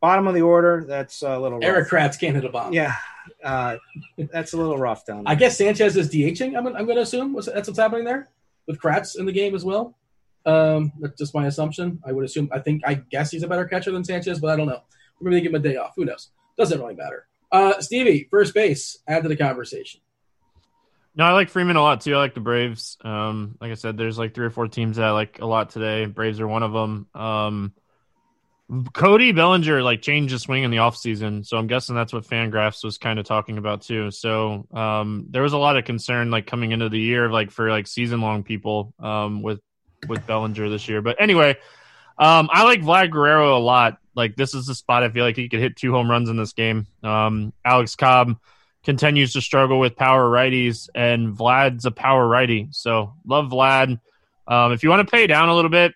Bottom 0.00 0.26
of 0.26 0.34
the 0.34 0.42
order, 0.42 0.84
that's 0.86 1.22
a 1.22 1.38
little 1.38 1.58
rough. 1.58 1.64
Erik 1.68 1.88
Kratz 1.88 2.20
can't 2.20 2.34
hit 2.34 2.44
a 2.44 2.50
bomb. 2.50 2.72
Yeah, 2.72 2.94
uh, 3.42 3.76
that's 4.18 4.52
a 4.52 4.56
little 4.56 4.76
rough 4.76 5.06
down 5.06 5.24
there. 5.24 5.32
I 5.32 5.34
guess 5.34 5.56
Sanchez 5.56 5.96
is 5.96 6.10
DHing. 6.10 6.56
I'm, 6.56 6.66
I'm 6.66 6.84
going 6.84 6.96
to 6.96 7.02
assume 7.02 7.34
that's 7.34 7.48
what's 7.48 7.78
happening 7.78 8.04
there 8.04 8.28
with 8.66 8.78
Kratz 8.78 9.18
in 9.18 9.26
the 9.26 9.32
game 9.32 9.54
as 9.54 9.64
well. 9.64 9.96
Um, 10.44 10.92
that's 11.00 11.18
just 11.18 11.34
my 11.34 11.46
assumption. 11.46 12.00
I 12.06 12.12
would 12.12 12.24
assume. 12.24 12.48
I 12.52 12.58
think. 12.60 12.82
I 12.86 12.94
guess 12.94 13.30
he's 13.30 13.42
a 13.42 13.48
better 13.48 13.64
catcher 13.64 13.90
than 13.90 14.04
Sanchez, 14.04 14.38
but 14.38 14.50
I 14.50 14.56
don't 14.56 14.68
know. 14.68 14.82
Maybe 15.20 15.36
they 15.36 15.40
give 15.40 15.52
him 15.52 15.60
a 15.60 15.64
day 15.64 15.76
off. 15.76 15.94
Who 15.96 16.04
knows? 16.04 16.30
Doesn't 16.58 16.78
really 16.78 16.94
matter. 16.94 17.26
Uh, 17.50 17.80
Stevie, 17.80 18.28
first 18.30 18.54
base. 18.54 18.98
Add 19.08 19.22
to 19.22 19.28
the 19.28 19.36
conversation. 19.36 20.00
No, 21.14 21.24
I 21.24 21.32
like 21.32 21.48
Freeman 21.48 21.76
a 21.76 21.82
lot 21.82 22.02
too. 22.02 22.14
I 22.14 22.18
like 22.18 22.34
the 22.34 22.40
Braves. 22.40 22.98
Um, 23.02 23.56
like 23.60 23.70
I 23.70 23.74
said, 23.74 23.96
there's 23.96 24.18
like 24.18 24.34
three 24.34 24.44
or 24.44 24.50
four 24.50 24.68
teams 24.68 24.98
that 24.98 25.06
I 25.06 25.12
like 25.12 25.40
a 25.40 25.46
lot 25.46 25.70
today. 25.70 26.04
Braves 26.04 26.40
are 26.40 26.46
one 26.48 26.62
of 26.62 26.72
them. 26.72 27.06
Um, 27.14 27.72
Cody 28.92 29.30
Bellinger 29.30 29.80
like 29.82 30.02
changed 30.02 30.32
his 30.32 30.42
swing 30.42 30.64
in 30.64 30.72
the 30.72 30.78
offseason, 30.78 31.46
so 31.46 31.56
I'm 31.56 31.68
guessing 31.68 31.94
that's 31.94 32.12
what 32.12 32.24
Fangraphs 32.24 32.82
was 32.82 32.98
kind 32.98 33.18
of 33.18 33.24
talking 33.24 33.58
about 33.58 33.82
too. 33.82 34.10
So 34.10 34.66
um, 34.72 35.26
there 35.30 35.42
was 35.42 35.52
a 35.52 35.58
lot 35.58 35.76
of 35.76 35.84
concern 35.84 36.30
like 36.32 36.46
coming 36.46 36.72
into 36.72 36.88
the 36.88 36.98
year, 36.98 37.30
like 37.30 37.52
for 37.52 37.70
like 37.70 37.86
season 37.86 38.20
long 38.20 38.42
people 38.42 38.92
um, 38.98 39.42
with 39.42 39.60
with 40.08 40.26
Bellinger 40.26 40.68
this 40.68 40.88
year. 40.88 41.00
But 41.00 41.20
anyway, 41.20 41.56
um, 42.18 42.48
I 42.52 42.64
like 42.64 42.80
Vlad 42.80 43.12
Guerrero 43.12 43.56
a 43.56 43.60
lot. 43.60 43.98
Like 44.16 44.34
this 44.34 44.52
is 44.52 44.66
the 44.66 44.74
spot 44.74 45.04
I 45.04 45.10
feel 45.10 45.24
like 45.24 45.36
he 45.36 45.48
could 45.48 45.60
hit 45.60 45.76
two 45.76 45.92
home 45.92 46.10
runs 46.10 46.28
in 46.28 46.36
this 46.36 46.52
game. 46.52 46.88
Um, 47.04 47.52
Alex 47.64 47.94
Cobb 47.94 48.36
continues 48.82 49.34
to 49.34 49.40
struggle 49.40 49.78
with 49.78 49.94
power 49.94 50.28
righties, 50.28 50.88
and 50.92 51.36
Vlad's 51.36 51.84
a 51.84 51.92
power 51.92 52.26
righty, 52.26 52.68
so 52.72 53.14
love 53.24 53.46
Vlad. 53.50 54.00
Um, 54.48 54.72
if 54.72 54.82
you 54.82 54.90
want 54.90 55.06
to 55.06 55.10
pay 55.10 55.28
down 55.28 55.48
a 55.48 55.54
little 55.54 55.70
bit, 55.70 55.92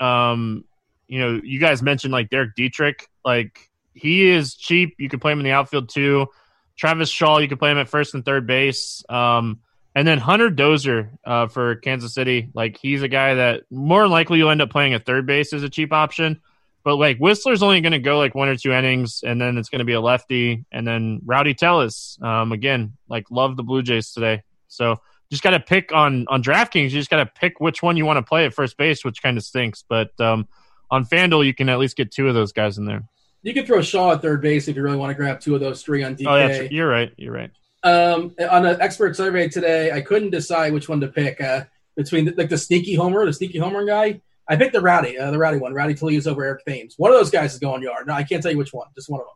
um, 0.00 0.64
you 1.08 1.18
know, 1.18 1.40
you 1.42 1.60
guys 1.60 1.82
mentioned 1.82 2.12
like 2.12 2.30
Derek 2.30 2.54
Dietrich, 2.54 3.08
like 3.24 3.70
he 3.94 4.28
is 4.28 4.54
cheap. 4.54 4.94
You 4.98 5.08
can 5.08 5.20
play 5.20 5.32
him 5.32 5.40
in 5.40 5.44
the 5.44 5.52
outfield 5.52 5.88
too. 5.88 6.28
Travis 6.76 7.08
Shaw, 7.08 7.38
you 7.38 7.48
can 7.48 7.58
play 7.58 7.70
him 7.70 7.78
at 7.78 7.88
first 7.88 8.14
and 8.14 8.24
third 8.24 8.46
base. 8.46 9.02
Um, 9.08 9.60
and 9.94 10.06
then 10.06 10.18
Hunter 10.18 10.50
Dozier 10.50 11.10
uh, 11.24 11.46
for 11.46 11.76
Kansas 11.76 12.12
City, 12.12 12.50
like 12.52 12.76
he's 12.76 13.02
a 13.02 13.08
guy 13.08 13.34
that 13.34 13.62
more 13.70 14.06
likely 14.06 14.38
you'll 14.38 14.50
end 14.50 14.60
up 14.60 14.70
playing 14.70 14.92
at 14.92 15.06
third 15.06 15.26
base 15.26 15.54
as 15.54 15.62
a 15.62 15.70
cheap 15.70 15.92
option. 15.92 16.40
But 16.84 16.96
like 16.96 17.18
Whistler's 17.18 17.62
only 17.62 17.80
going 17.80 17.92
to 17.92 17.98
go 17.98 18.18
like 18.18 18.34
one 18.34 18.48
or 18.48 18.56
two 18.56 18.72
innings, 18.72 19.24
and 19.26 19.40
then 19.40 19.56
it's 19.56 19.70
going 19.70 19.78
to 19.80 19.84
be 19.84 19.94
a 19.94 20.00
lefty, 20.00 20.66
and 20.70 20.86
then 20.86 21.20
Rowdy 21.24 21.54
Tellez. 21.54 22.18
Um, 22.22 22.52
again, 22.52 22.92
like 23.08 23.30
love 23.30 23.56
the 23.56 23.64
Blue 23.64 23.82
Jays 23.82 24.12
today. 24.12 24.42
So 24.68 25.00
just 25.30 25.42
got 25.42 25.50
to 25.50 25.60
pick 25.60 25.92
on 25.92 26.26
on 26.28 26.42
DraftKings. 26.42 26.84
You 26.84 26.90
just 26.90 27.10
got 27.10 27.24
to 27.24 27.26
pick 27.26 27.58
which 27.58 27.82
one 27.82 27.96
you 27.96 28.04
want 28.04 28.18
to 28.18 28.22
play 28.22 28.44
at 28.44 28.54
first 28.54 28.76
base, 28.76 29.04
which 29.04 29.22
kind 29.22 29.36
of 29.36 29.44
stinks. 29.44 29.82
But 29.88 30.10
um, 30.20 30.46
on 30.90 31.04
FanDuel, 31.04 31.44
you 31.44 31.54
can 31.54 31.68
at 31.68 31.78
least 31.78 31.96
get 31.96 32.10
two 32.10 32.28
of 32.28 32.34
those 32.34 32.52
guys 32.52 32.78
in 32.78 32.84
there. 32.84 33.02
You 33.42 33.54
can 33.54 33.64
throw 33.64 33.80
Shaw 33.80 34.12
at 34.12 34.22
third 34.22 34.42
base 34.42 34.66
if 34.68 34.76
you 34.76 34.82
really 34.82 34.96
want 34.96 35.10
to 35.10 35.14
grab 35.14 35.40
two 35.40 35.54
of 35.54 35.60
those 35.60 35.82
three 35.82 36.02
on 36.02 36.16
DK. 36.16 36.26
Oh, 36.26 36.36
yeah, 36.36 36.68
you're 36.70 36.88
right. 36.88 37.12
You're 37.16 37.32
right. 37.32 37.50
Um, 37.84 38.34
on 38.50 38.66
an 38.66 38.80
expert 38.80 39.14
survey 39.14 39.48
today, 39.48 39.92
I 39.92 40.00
couldn't 40.00 40.30
decide 40.30 40.72
which 40.72 40.88
one 40.88 41.00
to 41.00 41.08
pick 41.08 41.40
uh, 41.40 41.64
between 41.96 42.24
the, 42.24 42.34
like 42.36 42.48
the 42.48 42.58
sneaky 42.58 42.94
homer, 42.94 43.24
the 43.24 43.32
sneaky 43.32 43.58
homer 43.58 43.84
guy. 43.84 44.20
I 44.48 44.56
picked 44.56 44.72
the 44.72 44.80
rowdy, 44.80 45.18
uh, 45.18 45.30
the 45.30 45.38
rowdy 45.38 45.58
one, 45.58 45.74
Rowdy 45.74 45.94
Tellez 45.94 46.26
over 46.26 46.44
Eric 46.44 46.64
Thames. 46.66 46.94
One 46.96 47.12
of 47.12 47.18
those 47.18 47.30
guys 47.30 47.52
is 47.52 47.58
going 47.58 47.82
yard. 47.82 48.06
No, 48.06 48.14
I 48.14 48.22
can't 48.22 48.42
tell 48.42 48.52
you 48.52 48.58
which 48.58 48.72
one. 48.72 48.88
Just 48.94 49.08
one 49.08 49.20
of 49.20 49.26
them. 49.26 49.34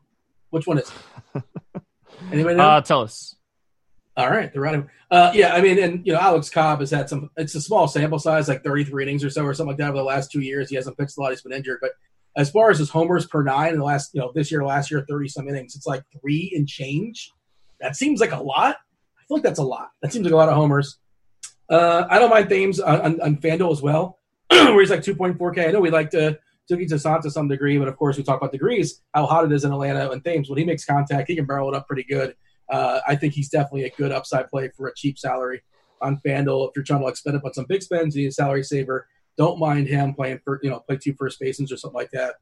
Which 0.50 0.66
one 0.66 0.78
is 0.78 0.90
it? 1.34 1.42
Anybody 2.32 2.56
know? 2.56 2.68
Uh, 2.68 2.80
tell 2.80 3.02
us. 3.02 3.34
All 4.20 4.30
right, 4.30 4.52
the 4.52 4.60
rowdy. 4.60 4.84
Uh, 5.10 5.32
yeah, 5.34 5.54
I 5.54 5.60
mean, 5.60 5.78
and 5.78 6.06
you 6.06 6.12
know, 6.12 6.18
Alex 6.18 6.50
Cobb 6.50 6.80
has 6.80 6.90
had 6.90 7.08
some. 7.08 7.30
It's 7.36 7.54
a 7.54 7.60
small 7.60 7.88
sample 7.88 8.18
size, 8.18 8.48
like 8.48 8.62
33 8.62 9.04
innings 9.04 9.24
or 9.24 9.30
so, 9.30 9.44
or 9.44 9.54
something 9.54 9.72
like 9.72 9.78
that, 9.78 9.88
over 9.88 9.98
the 9.98 10.04
last 10.04 10.30
two 10.30 10.40
years. 10.40 10.68
He 10.68 10.76
hasn't 10.76 10.98
pitched 10.98 11.16
a 11.16 11.20
lot. 11.20 11.30
He's 11.30 11.42
been 11.42 11.52
injured, 11.52 11.78
but 11.80 11.92
as 12.36 12.50
far 12.50 12.70
as 12.70 12.78
his 12.78 12.90
homers 12.90 13.26
per 13.26 13.42
nine 13.42 13.72
in 13.72 13.78
the 13.78 13.84
last, 13.84 14.14
you 14.14 14.20
know, 14.20 14.30
this 14.34 14.50
year, 14.50 14.64
last 14.64 14.90
year, 14.90 15.04
30 15.08 15.28
some 15.28 15.48
innings, 15.48 15.74
it's 15.74 15.86
like 15.86 16.02
three 16.20 16.52
and 16.54 16.68
change. 16.68 17.32
That 17.80 17.96
seems 17.96 18.20
like 18.20 18.32
a 18.32 18.40
lot. 18.40 18.76
I 19.18 19.22
feel 19.26 19.36
like 19.36 19.42
that's 19.42 19.58
a 19.58 19.64
lot. 19.64 19.90
That 20.02 20.12
seems 20.12 20.24
like 20.24 20.32
a 20.32 20.36
lot 20.36 20.48
of 20.48 20.54
homers. 20.54 20.98
Uh, 21.68 22.04
I 22.08 22.18
don't 22.18 22.30
mind 22.30 22.48
Thames 22.48 22.80
on, 22.80 23.00
on, 23.00 23.20
on 23.20 23.36
FanDuel 23.36 23.72
as 23.72 23.82
well, 23.82 24.18
where 24.48 24.80
he's 24.80 24.90
like 24.90 25.02
2.4K. 25.02 25.68
I 25.68 25.70
know 25.70 25.80
we 25.80 25.90
like 25.90 26.10
to 26.10 26.38
Touki 26.70 26.88
Toussaint 26.88 27.22
to 27.22 27.30
some 27.30 27.48
degree, 27.48 27.78
but 27.78 27.88
of 27.88 27.96
course 27.96 28.16
we 28.16 28.22
talk 28.22 28.40
about 28.40 28.52
degrees, 28.52 29.02
how 29.14 29.26
hot 29.26 29.44
it 29.44 29.52
is 29.52 29.64
in 29.64 29.72
Atlanta. 29.72 30.10
And 30.10 30.24
Thames, 30.24 30.48
when 30.48 30.58
he 30.58 30.64
makes 30.64 30.84
contact, 30.84 31.28
he 31.28 31.36
can 31.36 31.46
barrel 31.46 31.72
it 31.72 31.76
up 31.76 31.86
pretty 31.86 32.04
good. 32.04 32.34
Uh, 32.70 33.00
I 33.06 33.16
think 33.16 33.34
he's 33.34 33.48
definitely 33.48 33.84
a 33.84 33.90
good 33.90 34.12
upside 34.12 34.48
play 34.48 34.70
for 34.76 34.88
a 34.88 34.94
cheap 34.94 35.18
salary 35.18 35.62
on 36.00 36.20
FanDuel. 36.24 36.68
If 36.68 36.72
you're 36.76 36.84
trying 36.84 37.00
to 37.00 37.06
like 37.06 37.16
spend 37.16 37.36
up 37.36 37.44
on 37.44 37.52
some 37.54 37.66
big 37.68 37.82
spends, 37.82 38.14
you 38.16 38.22
need 38.22 38.28
a 38.28 38.32
salary 38.32 38.62
saver. 38.62 39.08
Don't 39.36 39.58
mind 39.58 39.86
him 39.88 40.14
playing 40.14 40.40
for 40.44 40.60
you 40.62 40.70
know 40.70 40.80
play 40.80 40.96
two 40.96 41.14
first 41.14 41.40
basements 41.40 41.72
or 41.72 41.76
something 41.76 41.98
like 41.98 42.10
that. 42.10 42.34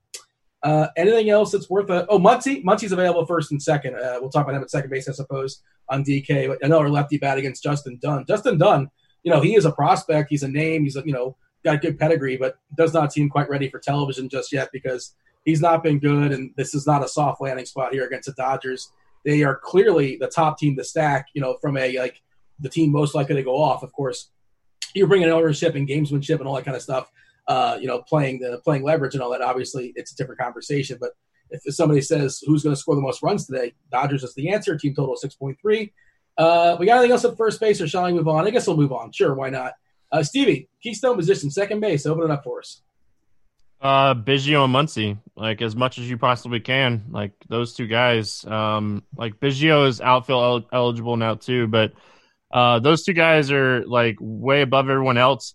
Uh, 0.62 0.88
anything 0.96 1.30
else 1.30 1.52
that's 1.52 1.70
worth 1.70 1.88
a 1.90 2.06
oh 2.08 2.18
Muncy 2.18 2.64
Muncy's 2.64 2.92
available 2.92 3.24
first 3.24 3.52
and 3.52 3.62
second. 3.62 3.94
Uh, 3.94 4.18
we'll 4.20 4.30
talk 4.30 4.44
about 4.44 4.56
him 4.56 4.62
at 4.62 4.70
second 4.70 4.90
base, 4.90 5.08
I 5.08 5.12
suppose, 5.12 5.62
on 5.88 6.04
DK. 6.04 6.48
But 6.48 6.62
another 6.62 6.90
lefty 6.90 7.18
bat 7.18 7.38
against 7.38 7.62
Justin 7.62 7.98
Dunn. 8.02 8.24
Justin 8.26 8.58
Dunn, 8.58 8.90
you 9.22 9.32
know 9.32 9.40
he 9.40 9.54
is 9.54 9.64
a 9.64 9.72
prospect. 9.72 10.30
He's 10.30 10.42
a 10.42 10.48
name. 10.48 10.82
He's 10.82 10.96
a, 10.96 11.02
you 11.04 11.12
know 11.12 11.36
got 11.64 11.80
good 11.80 11.98
pedigree, 11.98 12.36
but 12.36 12.56
does 12.76 12.92
not 12.92 13.12
seem 13.12 13.28
quite 13.28 13.48
ready 13.48 13.68
for 13.68 13.78
television 13.78 14.28
just 14.28 14.52
yet 14.52 14.70
because 14.72 15.14
he's 15.44 15.60
not 15.60 15.82
been 15.82 15.98
good. 15.98 16.32
And 16.32 16.52
this 16.56 16.74
is 16.74 16.86
not 16.86 17.04
a 17.04 17.08
soft 17.08 17.40
landing 17.40 17.66
spot 17.66 17.92
here 17.92 18.06
against 18.06 18.26
the 18.26 18.34
Dodgers. 18.34 18.92
They 19.24 19.42
are 19.42 19.56
clearly 19.56 20.16
the 20.16 20.28
top 20.28 20.58
team 20.58 20.76
to 20.76 20.84
stack. 20.84 21.28
You 21.34 21.42
know 21.42 21.58
from 21.60 21.76
a 21.76 21.98
like 21.98 22.22
the 22.60 22.68
team 22.68 22.90
most 22.90 23.14
likely 23.14 23.36
to 23.36 23.42
go 23.42 23.56
off. 23.60 23.82
Of 23.82 23.92
course, 23.92 24.30
you're 24.94 25.06
bringing 25.06 25.28
ownership 25.28 25.74
and 25.74 25.88
gamesmanship 25.88 26.38
and 26.38 26.48
all 26.48 26.54
that 26.54 26.64
kind 26.64 26.76
of 26.76 26.82
stuff 26.82 27.10
uh, 27.48 27.78
you 27.80 27.86
know, 27.86 28.02
playing 28.02 28.38
the 28.38 28.60
playing 28.62 28.84
leverage 28.84 29.14
and 29.14 29.22
all 29.22 29.30
that. 29.30 29.40
Obviously, 29.40 29.92
it's 29.96 30.12
a 30.12 30.16
different 30.16 30.38
conversation. 30.38 30.98
But 31.00 31.12
if 31.50 31.74
somebody 31.74 32.02
says 32.02 32.42
who's 32.46 32.62
going 32.62 32.74
to 32.74 32.80
score 32.80 32.94
the 32.94 33.00
most 33.00 33.22
runs 33.22 33.46
today, 33.46 33.72
Dodgers 33.90 34.22
is 34.22 34.34
the 34.34 34.50
answer. 34.50 34.76
Team 34.76 34.94
total 34.94 35.16
six 35.16 35.34
point 35.34 35.58
three. 35.60 35.92
Uh, 36.36 36.76
we 36.78 36.86
got 36.86 36.98
anything 36.98 37.12
else 37.12 37.24
at 37.24 37.36
first 37.36 37.58
base, 37.58 37.80
or 37.80 37.88
shall 37.88 38.04
I 38.04 38.12
move 38.12 38.28
on? 38.28 38.46
I 38.46 38.50
guess 38.50 38.66
we'll 38.66 38.76
move 38.76 38.92
on. 38.92 39.10
Sure, 39.10 39.34
why 39.34 39.50
not? 39.50 39.72
Uh, 40.12 40.22
Stevie, 40.22 40.68
Keystone 40.82 41.16
position, 41.16 41.50
second 41.50 41.80
base. 41.80 42.06
Open 42.06 42.24
it 42.24 42.30
up 42.30 42.44
for 42.44 42.60
us. 42.60 42.82
Uh, 43.80 44.14
Biggio 44.14 44.64
and 44.64 44.74
Muncy, 44.74 45.18
like 45.36 45.62
as 45.62 45.76
much 45.76 45.98
as 45.98 46.10
you 46.10 46.18
possibly 46.18 46.60
can. 46.60 47.04
Like 47.10 47.32
those 47.48 47.74
two 47.74 47.86
guys. 47.86 48.44
Um, 48.44 49.04
like 49.16 49.34
Biggio 49.38 49.86
is 49.86 50.00
outfield 50.00 50.64
el- 50.72 50.78
eligible 50.80 51.16
now 51.16 51.34
too, 51.36 51.68
but 51.68 51.92
uh, 52.50 52.80
those 52.80 53.04
two 53.04 53.12
guys 53.12 53.52
are 53.52 53.84
like 53.86 54.16
way 54.20 54.62
above 54.62 54.88
everyone 54.88 55.18
else. 55.18 55.54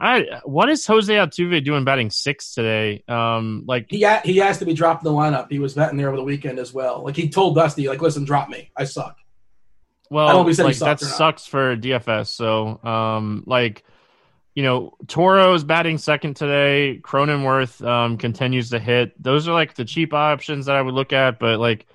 I 0.00 0.40
what 0.44 0.68
is 0.68 0.86
Jose 0.86 1.12
Altuve 1.12 1.64
doing 1.64 1.84
batting 1.84 2.10
six 2.10 2.54
today? 2.54 3.02
Um, 3.08 3.64
like 3.66 3.86
he 3.90 4.02
ha- 4.02 4.22
he 4.24 4.36
has 4.36 4.58
to 4.58 4.64
be 4.64 4.72
dropped 4.72 5.04
in 5.04 5.12
the 5.12 5.18
lineup. 5.18 5.50
He 5.50 5.58
was 5.58 5.74
batting 5.74 5.98
there 5.98 6.08
over 6.08 6.16
the 6.16 6.22
weekend 6.22 6.60
as 6.60 6.72
well. 6.72 7.02
Like 7.02 7.16
he 7.16 7.28
told 7.28 7.56
Dusty, 7.56 7.88
like, 7.88 8.00
listen, 8.00 8.24
drop 8.24 8.48
me. 8.48 8.70
I 8.76 8.84
suck. 8.84 9.16
Well, 10.08 10.28
I 10.28 10.32
don't 10.32 10.42
know 10.44 10.48
if 10.48 10.52
he 10.52 10.54
said 10.54 10.66
like 10.66 10.78
that 10.78 11.00
sucks 11.00 11.46
for 11.46 11.76
DFS. 11.76 12.28
So, 12.28 12.82
um, 12.82 13.42
like, 13.46 13.84
you 14.58 14.64
know, 14.64 14.92
Toro's 15.06 15.62
batting 15.62 15.98
second 15.98 16.34
today. 16.34 17.00
Cronenworth 17.00 17.80
um, 17.86 18.18
continues 18.18 18.70
to 18.70 18.80
hit. 18.80 19.12
Those 19.22 19.46
are 19.46 19.52
like 19.52 19.74
the 19.74 19.84
cheap 19.84 20.12
options 20.12 20.66
that 20.66 20.74
I 20.74 20.82
would 20.82 20.94
look 20.94 21.12
at, 21.12 21.38
but 21.38 21.60
like 21.60 21.86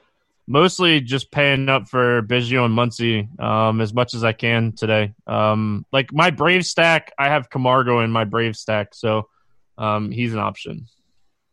mostly 0.48 1.02
just 1.02 1.30
paying 1.30 1.68
up 1.68 1.90
for 1.90 2.22
Biggio 2.22 2.64
and 2.64 2.74
Muncy 2.74 3.38
um, 3.38 3.82
as 3.82 3.94
much 3.94 4.14
as 4.14 4.24
I 4.24 4.32
can 4.32 4.72
today. 4.72 5.14
Um, 5.28 5.86
like 5.92 6.14
my 6.14 6.32
Brave 6.32 6.66
stack, 6.66 7.12
I 7.20 7.28
have 7.28 7.50
Camargo 7.50 8.00
in 8.00 8.12
my 8.12 8.24
Brave 8.24 8.56
stack, 8.56 8.96
so 8.96 9.28
um, 9.78 10.10
he's 10.10 10.32
an 10.32 10.40
option. 10.40 10.88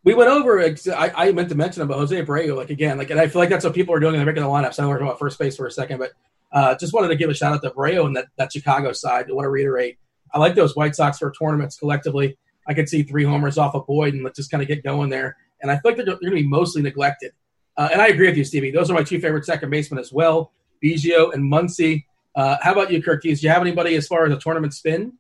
We 0.05 0.15
went 0.15 0.31
over. 0.31 0.63
I, 0.63 0.77
I 0.97 1.33
meant 1.33 1.49
to 1.49 1.57
mention 1.57 1.83
about 1.83 1.99
Jose 1.99 2.25
Abreu, 2.25 2.55
like 2.55 2.71
again, 2.71 2.99
like, 2.99 3.11
and 3.11 3.19
I 3.19 3.27
feel 3.27 3.41
like 3.41 3.49
that's 3.49 3.65
what 3.65 3.75
people 3.75 3.97
are 3.97 4.01
doing 4.01 4.15
in 4.15 4.21
the 4.21 4.27
regular 4.27 4.47
lineups. 4.47 4.79
I 4.79 4.85
know 4.85 4.91
we're 4.91 4.99
talking 4.99 5.09
about 5.09 5.19
first 5.19 5.41
base 5.41 5.57
for 5.57 5.67
a 5.67 5.73
second, 5.73 5.99
but 5.99 6.13
uh, 6.53 6.77
just 6.77 6.93
wanted 6.93 7.09
to 7.09 7.17
give 7.17 7.31
a 7.31 7.35
shout 7.35 7.53
out 7.53 7.63
to 7.63 7.71
Abreu 7.71 8.07
and 8.07 8.15
that, 8.15 8.27
that 8.37 8.53
Chicago 8.53 8.93
side. 8.93 9.27
I 9.29 9.33
want 9.33 9.47
to 9.47 9.51
reiterate, 9.51 9.99
I 10.33 10.39
like 10.39 10.55
those 10.55 10.77
White 10.77 10.95
Sox 10.95 11.19
for 11.19 11.33
tournaments 11.33 11.79
collectively. 11.79 12.37
I 12.67 12.75
could 12.75 12.89
see 12.89 13.03
three 13.03 13.25
homers 13.25 13.59
off 13.59 13.75
of 13.75 13.87
Boyd 13.87 14.15
and 14.15 14.23
let's 14.23 14.37
just 14.37 14.51
kind 14.51 14.63
of 14.63 14.69
get 14.69 14.85
going 14.85 15.11
there. 15.11 15.37
And 15.63 15.71
I 15.71 15.75
feel 15.75 15.93
like 15.93 15.97
they're, 15.97 16.07
they're 16.07 16.17
going 16.17 16.31
to 16.33 16.43
be 16.43 16.49
mostly 16.49 16.83
neglected. 16.83 17.33
Uh, 17.77 17.89
and 17.93 18.01
I 18.01 18.09
agree 18.09 18.29
with 18.29 18.37
you, 18.37 18.45
Stevie. 18.45 18.71
Those 18.71 18.91
are 18.91 18.95
my 18.95 19.03
two 19.03 19.21
favorite 19.21 19.45
second 19.45 19.71
basemen 19.71 19.99
as 19.99 20.13
well, 20.13 20.53
Biggio 20.83 21.33
and 21.33 21.51
Muncy. 21.51 22.05
Uh, 22.35 22.57
how 22.61 22.73
about 22.73 22.91
you, 22.91 23.03
Kirk? 23.03 23.23
Do 23.23 23.31
you 23.31 23.49
have 23.49 23.63
anybody 23.63 23.95
as 23.97 24.07
far 24.07 24.27
as 24.27 24.33
a 24.33 24.39
tournament 24.39 24.75
spin? 24.75 25.15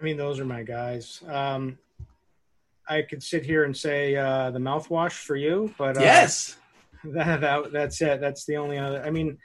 I 0.00 0.04
mean, 0.04 0.16
those 0.16 0.38
are 0.38 0.44
my 0.44 0.62
guys. 0.62 1.22
Um, 1.26 1.78
I 2.88 3.02
could 3.02 3.22
sit 3.22 3.44
here 3.44 3.64
and 3.64 3.76
say 3.76 4.16
uh, 4.16 4.50
the 4.50 4.58
mouthwash 4.58 5.12
for 5.12 5.36
you, 5.36 5.74
but 5.76 5.98
uh, 5.98 6.00
yes. 6.00 6.56
that, 7.04 7.40
that 7.40 7.72
that's 7.72 8.00
it. 8.00 8.20
That's 8.20 8.44
the 8.44 8.56
only 8.56 8.78
other. 8.78 9.02
I 9.04 9.10
mean, 9.10 9.38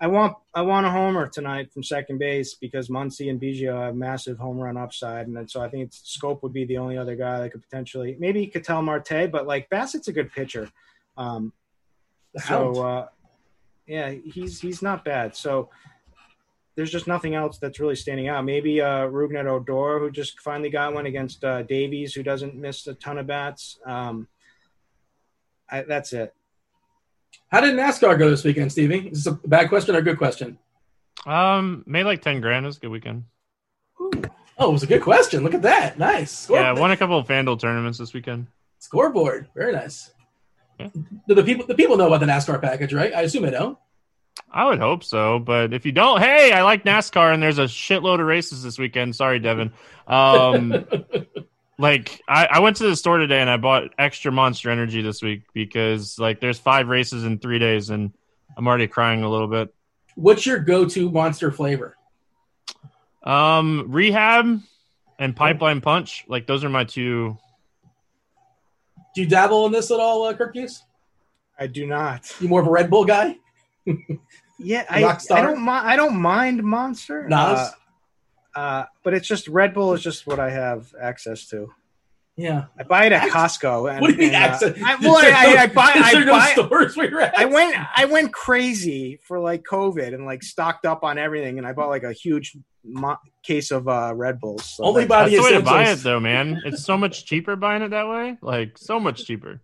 I 0.00 0.06
want 0.06 0.36
I 0.54 0.62
want 0.62 0.86
a 0.86 0.90
homer 0.90 1.26
tonight 1.26 1.72
from 1.72 1.82
second 1.82 2.18
base 2.18 2.54
because 2.54 2.88
Muncy 2.88 3.30
and 3.30 3.40
Biggio 3.40 3.80
have 3.86 3.96
massive 3.96 4.38
home 4.38 4.58
run 4.58 4.76
upside, 4.76 5.26
and 5.26 5.36
then, 5.36 5.48
so 5.48 5.60
I 5.60 5.68
think 5.68 5.86
it's, 5.86 6.18
Schoop 6.18 6.42
would 6.42 6.52
be 6.52 6.64
the 6.64 6.78
only 6.78 6.96
other 6.96 7.16
guy 7.16 7.40
that 7.40 7.50
could 7.50 7.62
potentially 7.62 8.16
maybe 8.18 8.46
Ketel 8.46 8.82
Marte, 8.82 9.30
but 9.30 9.46
like 9.46 9.68
Bassitt's 9.70 10.08
a 10.08 10.12
good 10.12 10.32
pitcher. 10.32 10.70
Um, 11.16 11.52
so 12.46 12.80
uh, 12.80 13.06
yeah, 13.86 14.10
he's 14.10 14.60
he's 14.60 14.82
not 14.82 15.04
bad. 15.04 15.34
So 15.34 15.70
there's 16.76 16.92
just 16.92 17.08
nothing 17.08 17.34
else 17.34 17.58
that's 17.58 17.80
really 17.80 17.96
standing 17.96 18.28
out. 18.28 18.44
Maybe 18.44 18.80
uh, 18.80 19.08
Rougned 19.08 19.50
Odor, 19.50 19.98
who 19.98 20.12
just 20.12 20.38
finally 20.38 20.70
got 20.70 20.94
one 20.94 21.06
against 21.06 21.42
uh, 21.42 21.64
Davies, 21.64 22.14
who 22.14 22.22
doesn't 22.22 22.54
miss 22.54 22.86
a 22.86 22.94
ton 22.94 23.18
of 23.18 23.26
bats. 23.26 23.80
Um, 23.84 24.28
I, 25.68 25.82
that's 25.82 26.12
it. 26.12 26.32
How 27.50 27.60
did 27.60 27.74
NASCAR 27.74 28.18
go 28.18 28.28
this 28.30 28.44
weekend, 28.44 28.70
Stevie? 28.72 29.08
Is 29.08 29.24
this 29.24 29.32
a 29.32 29.48
bad 29.48 29.68
question 29.68 29.94
or 29.94 29.98
a 29.98 30.02
good 30.02 30.18
question? 30.18 30.58
Um, 31.26 31.82
made 31.86 32.04
like 32.04 32.22
ten 32.22 32.40
grand. 32.40 32.64
It 32.64 32.68
was 32.68 32.76
a 32.76 32.80
good 32.80 32.90
weekend. 32.90 33.24
Oh, 34.60 34.70
it 34.70 34.72
was 34.72 34.82
a 34.82 34.86
good 34.86 35.02
question. 35.02 35.44
Look 35.44 35.54
at 35.54 35.62
that. 35.62 35.98
Nice. 35.98 36.30
Score- 36.32 36.58
Yeah, 36.58 36.72
won 36.72 36.90
a 36.90 36.96
couple 36.96 37.18
of 37.18 37.26
FanDuel 37.26 37.60
tournaments 37.60 37.98
this 37.98 38.12
weekend. 38.12 38.48
Scoreboard. 38.80 39.48
Very 39.54 39.72
nice. 39.72 40.10
Yeah. 40.78 40.88
Do 41.26 41.34
the 41.34 41.42
people 41.42 41.66
the 41.66 41.74
people 41.74 41.96
know 41.96 42.06
about 42.06 42.20
the 42.20 42.26
NASCAR 42.26 42.60
package, 42.60 42.92
right? 42.92 43.12
I 43.14 43.22
assume 43.22 43.42
they 43.44 43.50
know. 43.50 43.78
I 44.50 44.66
would 44.66 44.78
hope 44.78 45.02
so, 45.02 45.38
but 45.40 45.74
if 45.74 45.84
you 45.84 45.90
don't, 45.92 46.20
hey, 46.20 46.52
I 46.52 46.62
like 46.62 46.84
NASCAR, 46.84 47.34
and 47.34 47.42
there's 47.42 47.58
a 47.58 47.64
shitload 47.64 48.20
of 48.20 48.26
races 48.26 48.62
this 48.62 48.78
weekend. 48.78 49.16
Sorry, 49.16 49.40
Devin. 49.40 49.72
Um, 50.06 50.86
like 51.78 52.20
I, 52.28 52.46
I 52.46 52.58
went 52.60 52.76
to 52.78 52.84
the 52.84 52.96
store 52.96 53.18
today 53.18 53.40
and 53.40 53.48
I 53.48 53.56
bought 53.56 53.94
extra 53.98 54.32
Monster 54.32 54.70
Energy 54.70 55.00
this 55.00 55.22
week 55.22 55.42
because 55.54 56.18
like 56.18 56.40
there's 56.40 56.58
five 56.58 56.88
races 56.88 57.24
in 57.24 57.38
three 57.38 57.58
days 57.58 57.90
and 57.90 58.12
I'm 58.56 58.66
already 58.66 58.88
crying 58.88 59.22
a 59.22 59.30
little 59.30 59.46
bit. 59.46 59.72
What's 60.16 60.44
your 60.44 60.58
go-to 60.58 61.10
monster 61.10 61.52
flavor? 61.52 61.96
Um, 63.22 63.86
Rehab 63.88 64.60
and 65.18 65.36
Pipeline 65.36 65.80
Punch, 65.80 66.24
like 66.26 66.46
those 66.46 66.64
are 66.64 66.68
my 66.68 66.82
two. 66.82 67.38
Do 69.14 69.22
you 69.22 69.28
dabble 69.28 69.66
in 69.66 69.72
this 69.72 69.92
at 69.92 70.00
all, 70.00 70.24
uh, 70.24 70.34
Kirk 70.34 70.54
Hughes? 70.54 70.82
I 71.58 71.68
do 71.68 71.86
not. 71.86 72.32
You 72.40 72.48
more 72.48 72.60
of 72.60 72.66
a 72.66 72.70
Red 72.70 72.90
Bull 72.90 73.04
guy? 73.04 73.36
Yeah, 74.58 74.84
I, 74.90 75.04
I 75.04 75.42
don't 75.42 75.60
mind. 75.60 75.88
I 75.88 75.96
don't 75.96 76.16
mind 76.20 76.62
Monster. 76.62 77.28
Nas? 77.28 77.58
Uh, 77.58 77.70
uh, 78.54 78.84
but 79.02 79.14
it's 79.14 79.26
just 79.26 79.48
Red 79.48 79.74
Bull 79.74 79.92
is 79.94 80.02
just 80.02 80.26
what 80.26 80.38
I 80.40 80.50
have 80.50 80.94
access 81.00 81.46
to. 81.48 81.70
Yeah. 82.36 82.66
I 82.78 82.84
buy 82.84 83.06
it 83.06 83.12
at 83.12 83.30
Costco. 83.30 83.90
And, 83.90 84.00
What 84.00 84.08
do 84.08 84.12
you 84.12 84.18
mean 84.20 84.28
and, 84.34 84.36
uh, 84.36 84.48
access? 84.48 84.78
I, 84.84 84.94
well, 85.02 85.16
I, 85.16 85.22
there 85.22 85.34
I, 85.34 85.44
no- 85.54 85.56
I 85.60 85.66
buy. 85.66 85.90
is 85.90 86.02
I 86.04 86.12
there 86.12 86.24
no 86.24 86.32
buy. 86.32 86.52
stores 86.52 86.96
where 86.96 87.10
you're 87.10 87.20
at? 87.20 87.36
I 87.36 87.46
went. 87.46 87.76
I 87.96 88.04
went 88.04 88.32
crazy 88.32 89.18
for 89.24 89.40
like 89.40 89.64
COVID 89.64 90.14
and 90.14 90.24
like 90.24 90.44
stocked 90.44 90.86
up 90.86 91.02
on 91.02 91.18
everything, 91.18 91.58
and 91.58 91.66
I 91.66 91.72
bought 91.72 91.88
like 91.88 92.04
a 92.04 92.12
huge 92.12 92.56
mo- 92.84 93.16
case 93.42 93.72
of 93.72 93.88
uh, 93.88 94.12
Red 94.14 94.38
Bulls. 94.38 94.64
So 94.76 94.84
Only 94.84 95.00
like, 95.02 95.08
buy 95.08 95.18
That's 95.22 95.32
the 95.32 95.36
the 95.38 95.42
way 95.42 95.52
to 95.58 95.62
buy 95.64 95.90
it 95.90 95.96
though, 95.96 96.20
man. 96.20 96.62
It's 96.64 96.84
so 96.84 96.96
much 96.96 97.24
cheaper 97.26 97.56
buying 97.56 97.82
it 97.82 97.88
that 97.90 98.08
way. 98.08 98.38
Like 98.40 98.78
so 98.78 99.00
much 99.00 99.24
cheaper. 99.24 99.60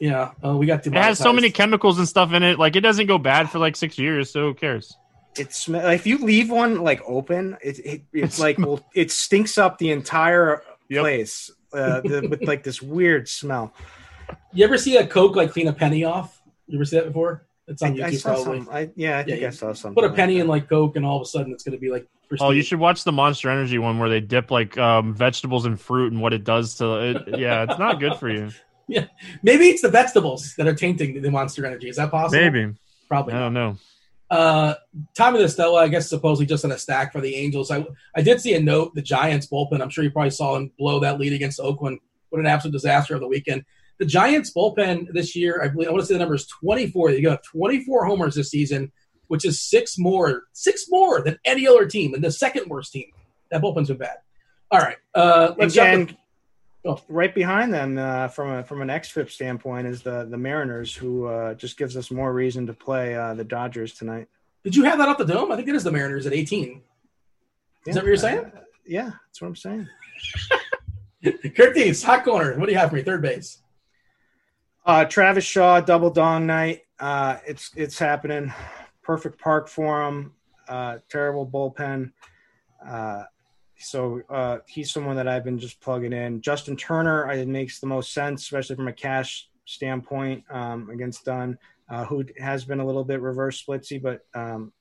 Yeah. 0.00 0.32
Uh, 0.44 0.56
we 0.56 0.66
got 0.66 0.82
to. 0.82 0.90
It 0.90 0.96
has 0.96 1.18
so 1.20 1.32
many 1.32 1.50
chemicals 1.52 1.98
and 1.98 2.08
stuff 2.08 2.32
in 2.32 2.42
it. 2.42 2.58
Like 2.58 2.74
it 2.74 2.80
doesn't 2.80 3.06
go 3.06 3.16
bad 3.18 3.48
for 3.48 3.60
like 3.60 3.76
six 3.76 3.96
years. 3.96 4.30
So 4.32 4.40
who 4.48 4.54
cares? 4.54 4.96
It 5.38 5.52
sm- 5.52 5.76
if 5.76 6.06
you 6.06 6.18
leave 6.18 6.50
one 6.50 6.82
like 6.82 7.02
open, 7.06 7.56
it, 7.62 7.78
it 7.84 8.02
it's 8.12 8.38
like 8.38 8.58
well, 8.58 8.80
it 8.94 9.10
stinks 9.10 9.58
up 9.58 9.78
the 9.78 9.90
entire 9.90 10.62
Yep. 10.88 11.00
place 11.02 11.50
uh, 11.72 12.00
the, 12.02 12.28
with 12.30 12.42
like 12.44 12.62
this 12.62 12.80
weird 12.80 13.28
smell. 13.28 13.74
You 14.52 14.64
ever 14.64 14.78
see 14.78 14.96
a 14.98 15.06
Coke 15.06 15.34
like 15.34 15.50
clean 15.50 15.66
a 15.68 15.72
penny 15.72 16.04
off? 16.04 16.40
You 16.68 16.78
ever 16.78 16.84
see 16.84 16.96
that 16.96 17.06
before? 17.06 17.44
It's 17.68 17.82
on 17.82 18.00
I, 18.00 18.06
I 18.06 18.10
YouTube 18.12 18.18
saw 18.20 18.34
probably. 18.34 18.58
some. 18.60 18.68
I, 18.70 18.90
yeah, 18.94 19.18
I 19.18 19.22
think 19.24 19.40
Yeah, 19.40 19.48
I 19.48 19.50
saw 19.50 19.72
something. 19.72 20.00
Put 20.00 20.08
a 20.08 20.14
penny 20.14 20.38
in 20.38 20.46
like 20.46 20.68
Coke, 20.68 20.94
and 20.94 21.04
all 21.04 21.16
of 21.16 21.22
a 21.22 21.24
sudden 21.26 21.52
it's 21.52 21.64
going 21.64 21.72
to 21.76 21.80
be 21.80 21.90
like. 21.90 22.06
Oh, 22.40 22.50
you 22.50 22.62
should 22.62 22.78
watch 22.78 23.02
the 23.04 23.10
Monster 23.12 23.50
Energy 23.50 23.78
one 23.78 23.98
where 23.98 24.08
they 24.08 24.20
dip 24.20 24.50
like 24.52 24.76
um, 24.78 25.12
vegetables 25.14 25.64
and 25.66 25.80
fruit 25.80 26.12
and 26.12 26.20
what 26.22 26.32
it 26.32 26.44
does 26.44 26.74
to 26.76 26.94
it. 27.10 27.38
Yeah, 27.38 27.64
it's 27.68 27.78
not 27.78 27.98
good 28.00 28.14
for 28.16 28.28
you. 28.28 28.50
yeah, 28.88 29.06
Maybe 29.42 29.64
it's 29.66 29.82
the 29.82 29.88
vegetables 29.90 30.54
that 30.56 30.66
are 30.68 30.74
tainting 30.74 31.20
the 31.20 31.30
Monster 31.30 31.66
Energy. 31.66 31.88
Is 31.88 31.96
that 31.96 32.10
possible? 32.12 32.40
Maybe 32.40 32.64
I 32.64 32.74
Probably. 33.08 33.34
not. 33.34 33.40
don't 33.40 33.54
know. 33.54 33.76
Uh, 34.30 34.74
Tommy 35.14 35.40
La 35.40 35.46
Stella, 35.46 35.82
I 35.82 35.88
guess, 35.88 36.08
supposedly 36.08 36.46
just 36.46 36.64
in 36.64 36.72
a 36.72 36.78
stack 36.78 37.12
for 37.12 37.20
the 37.20 37.34
Angels. 37.34 37.70
I 37.70 37.84
I 38.14 38.22
did 38.22 38.40
see 38.40 38.54
a 38.54 38.60
note. 38.60 38.94
The 38.94 39.02
Giants 39.02 39.46
bullpen. 39.46 39.80
I'm 39.80 39.90
sure 39.90 40.04
you 40.04 40.10
probably 40.10 40.30
saw 40.30 40.54
them 40.54 40.72
blow 40.78 41.00
that 41.00 41.20
lead 41.20 41.32
against 41.32 41.60
Oakland. 41.60 42.00
What 42.30 42.40
an 42.40 42.46
absolute 42.46 42.72
disaster 42.72 43.14
of 43.14 43.20
the 43.20 43.28
weekend. 43.28 43.64
The 43.98 44.06
Giants 44.06 44.52
bullpen 44.54 45.12
this 45.12 45.34
year, 45.34 45.62
I 45.62 45.68
believe, 45.68 45.88
I 45.88 45.92
want 45.92 46.02
to 46.02 46.06
say 46.06 46.14
the 46.14 46.20
number 46.20 46.34
is 46.34 46.46
24. 46.46 47.12
They 47.12 47.22
got 47.22 47.42
24 47.44 48.04
homers 48.04 48.34
this 48.34 48.50
season, 48.50 48.92
which 49.28 49.44
is 49.44 49.60
six 49.60 49.96
more, 49.96 50.42
six 50.52 50.86
more 50.90 51.22
than 51.22 51.38
any 51.44 51.66
other 51.66 51.86
team, 51.86 52.12
and 52.12 52.22
the 52.22 52.30
second 52.30 52.68
worst 52.68 52.92
team. 52.92 53.06
That 53.50 53.62
bullpen's 53.62 53.88
been 53.88 53.96
bad. 53.96 54.16
All 54.70 54.80
right, 54.80 54.96
uh, 55.14 55.54
let's 55.56 55.74
jump. 55.74 56.10
Again, 56.10 56.16
Right 57.08 57.34
behind 57.34 57.72
them 57.72 57.98
uh, 57.98 58.28
from 58.28 58.50
a 58.50 58.62
from 58.62 58.82
an 58.82 58.88
xFIP 58.88 59.30
standpoint 59.30 59.86
is 59.86 60.02
the 60.02 60.24
the 60.24 60.36
Mariners, 60.36 60.94
who 60.94 61.26
uh, 61.26 61.54
just 61.54 61.76
gives 61.76 61.96
us 61.96 62.10
more 62.10 62.32
reason 62.32 62.66
to 62.66 62.72
play 62.72 63.14
uh, 63.14 63.34
the 63.34 63.44
Dodgers 63.44 63.94
tonight. 63.94 64.28
Did 64.62 64.76
you 64.76 64.84
have 64.84 64.98
that 64.98 65.08
off 65.08 65.18
the 65.18 65.24
dome? 65.24 65.50
I 65.50 65.56
think 65.56 65.68
it 65.68 65.74
is 65.74 65.84
the 65.84 65.92
Mariners 65.92 66.26
at 66.26 66.32
18. 66.32 66.82
Is 67.86 67.94
that 67.94 68.02
what 68.02 68.08
you're 68.08 68.16
saying? 68.16 68.38
Uh, 68.38 68.60
yeah, 68.84 69.10
that's 69.26 69.40
what 69.40 69.48
I'm 69.48 69.56
saying. 69.56 69.88
Curtis, 71.56 72.02
hot 72.02 72.24
corner. 72.24 72.58
What 72.58 72.66
do 72.66 72.72
you 72.72 72.78
have 72.78 72.90
for 72.90 72.96
me? 72.96 73.02
Third 73.02 73.22
base. 73.22 73.62
Uh, 74.84 75.04
Travis 75.04 75.44
Shaw 75.44 75.80
double 75.80 76.10
dong 76.10 76.46
night. 76.46 76.82
Uh, 77.00 77.38
it's 77.46 77.72
it's 77.76 77.98
happening. 77.98 78.52
Perfect 79.02 79.40
park 79.40 79.68
for 79.68 80.06
him. 80.06 80.32
Uh, 80.68 80.98
terrible 81.08 81.46
bullpen. 81.46 82.12
So 83.78 84.22
uh, 84.30 84.58
he's 84.66 84.92
someone 84.92 85.16
that 85.16 85.28
I've 85.28 85.44
been 85.44 85.58
just 85.58 85.80
plugging 85.80 86.12
in. 86.12 86.40
Justin 86.40 86.76
Turner, 86.76 87.28
I, 87.28 87.34
it 87.34 87.48
makes 87.48 87.78
the 87.78 87.86
most 87.86 88.12
sense, 88.12 88.42
especially 88.42 88.76
from 88.76 88.88
a 88.88 88.92
cash 88.92 89.48
standpoint 89.66 90.44
um, 90.50 90.88
against 90.90 91.24
Dunn, 91.24 91.58
uh, 91.90 92.04
who 92.06 92.24
has 92.38 92.64
been 92.64 92.80
a 92.80 92.86
little 92.86 93.04
bit 93.04 93.20
reverse 93.20 93.62
splitsy, 93.62 94.00
but 94.00 94.20
um, 94.34 94.72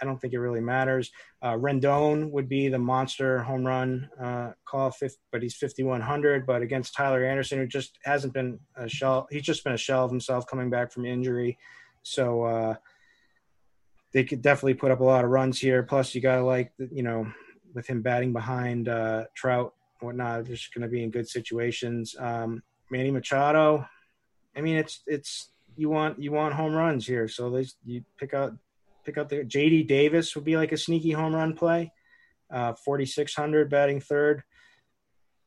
I 0.00 0.04
don't 0.04 0.20
think 0.20 0.34
it 0.34 0.38
really 0.38 0.60
matters. 0.60 1.10
Uh, 1.40 1.52
Rendon 1.52 2.30
would 2.30 2.48
be 2.48 2.68
the 2.68 2.78
monster 2.78 3.38
home 3.42 3.64
run 3.64 4.08
uh, 4.20 4.52
call, 4.64 4.90
fifth, 4.90 5.18
but 5.32 5.42
he's 5.42 5.56
5100. 5.56 6.46
But 6.46 6.62
against 6.62 6.94
Tyler 6.94 7.24
Anderson, 7.24 7.58
who 7.58 7.66
just 7.66 7.98
hasn't 8.04 8.34
been 8.34 8.58
a 8.76 8.88
shell, 8.88 9.26
he's 9.30 9.42
just 9.42 9.64
been 9.64 9.72
a 9.72 9.78
shell 9.78 10.04
of 10.04 10.10
himself 10.10 10.46
coming 10.46 10.70
back 10.70 10.92
from 10.92 11.06
injury. 11.06 11.58
So 12.02 12.42
uh, 12.42 12.74
they 14.12 14.24
could 14.24 14.42
definitely 14.42 14.74
put 14.74 14.90
up 14.90 15.00
a 15.00 15.04
lot 15.04 15.24
of 15.24 15.30
runs 15.30 15.58
here. 15.58 15.82
Plus, 15.82 16.14
you 16.14 16.20
got 16.20 16.36
to 16.36 16.44
like, 16.44 16.72
you 16.78 17.02
know, 17.02 17.26
with 17.76 17.86
him 17.86 18.02
batting 18.02 18.32
behind 18.32 18.88
uh, 18.88 19.24
Trout, 19.34 19.74
whatnot, 20.00 20.46
just 20.46 20.74
going 20.74 20.82
to 20.82 20.88
be 20.88 21.04
in 21.04 21.10
good 21.10 21.28
situations. 21.28 22.16
Um, 22.18 22.62
Manny 22.90 23.10
Machado, 23.10 23.86
I 24.56 24.60
mean, 24.60 24.76
it's 24.76 25.02
it's 25.06 25.50
you 25.76 25.90
want 25.90 26.20
you 26.20 26.32
want 26.32 26.54
home 26.54 26.74
runs 26.74 27.06
here, 27.06 27.28
so 27.28 27.50
they 27.50 27.66
you 27.84 28.02
pick 28.18 28.34
out 28.34 28.54
pick 29.04 29.18
out 29.18 29.28
the 29.28 29.44
JD 29.44 29.86
Davis 29.86 30.34
would 30.34 30.44
be 30.44 30.56
like 30.56 30.72
a 30.72 30.76
sneaky 30.76 31.12
home 31.12 31.34
run 31.34 31.54
play. 31.54 31.92
Uh, 32.50 32.72
4600 32.74 33.68
batting 33.68 34.00
third. 34.00 34.42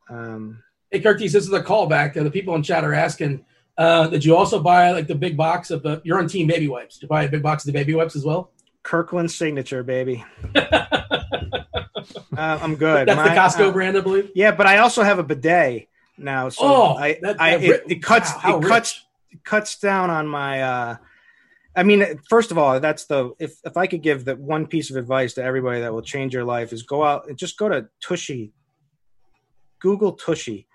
Um, 0.10 0.64
Hey, 0.92 1.02
Curtis, 1.02 1.34
this 1.34 1.46
is 1.46 1.54
a 1.54 1.62
callback. 1.62 2.18
Uh, 2.18 2.24
the 2.24 2.32
people 2.32 2.56
in 2.56 2.64
chat 2.64 2.84
are 2.84 2.96
asking, 2.96 3.46
uh, 3.78 4.08
did 4.08 4.26
you 4.26 4.36
also 4.36 4.60
buy 4.60 4.92
like 4.92 5.06
the 5.06 5.14
big 5.14 5.38
box 5.38 5.70
of 5.70 5.84
the, 5.84 6.02
you're 6.04 6.18
on 6.18 6.28
team 6.28 6.48
baby 6.48 6.68
wipes. 6.68 6.96
Did 6.96 7.04
you 7.04 7.08
buy 7.08 7.26
a 7.26 7.30
big 7.30 7.44
box 7.44 7.64
of 7.64 7.68
the 7.72 7.80
baby 7.80 7.94
wipes 7.94 8.16
as 8.16 8.26
well? 8.26 8.52
Kirkland 8.82 9.30
signature, 9.30 9.84
baby. 9.84 10.26
Uh, 12.38 12.60
I'm 12.62 12.76
good. 12.76 13.08
That's 13.08 13.56
the 13.58 13.64
Costco 13.64 13.70
uh, 13.70 13.72
brand, 13.72 13.98
I 13.98 14.02
believe. 14.02 14.32
Yeah, 14.36 14.52
but 14.52 14.66
I 14.68 14.78
also 14.78 15.04
have 15.04 15.20
a 15.20 15.24
bidet 15.24 15.88
now, 16.18 16.50
so 16.50 16.62
Oh, 16.64 16.94
I, 16.96 17.18
that- 17.22 17.40
I 17.42 17.58
that 17.58 17.64
it, 17.64 17.84
it 17.90 18.04
cuts 18.04 18.32
wow, 18.44 18.60
it 18.60 18.64
cuts 18.68 19.04
rich. 19.32 19.38
it 19.40 19.44
cuts 19.44 19.80
down 19.80 20.10
on 20.10 20.28
my. 20.28 20.62
uh 20.62 20.96
I 21.76 21.84
mean, 21.84 22.04
first 22.30 22.52
of 22.52 22.58
all, 22.58 22.80
that's 22.80 23.06
the 23.06 23.32
if 23.40 23.56
if 23.64 23.78
I 23.78 23.88
could 23.88 24.02
give 24.02 24.26
that 24.26 24.38
one 24.40 24.68
piece 24.68 24.90
of 24.90 24.96
advice 24.98 25.34
to 25.36 25.44
everybody 25.44 25.82
that 25.82 25.94
will 25.94 26.02
change 26.02 26.34
your 26.34 26.44
life 26.44 26.74
is 26.74 26.84
go 26.84 27.04
out 27.04 27.28
and 27.30 27.38
just 27.38 27.58
go 27.58 27.70
to 27.70 27.88
Tushy, 28.02 28.52
Google 29.80 30.14
Tushy, 30.14 30.68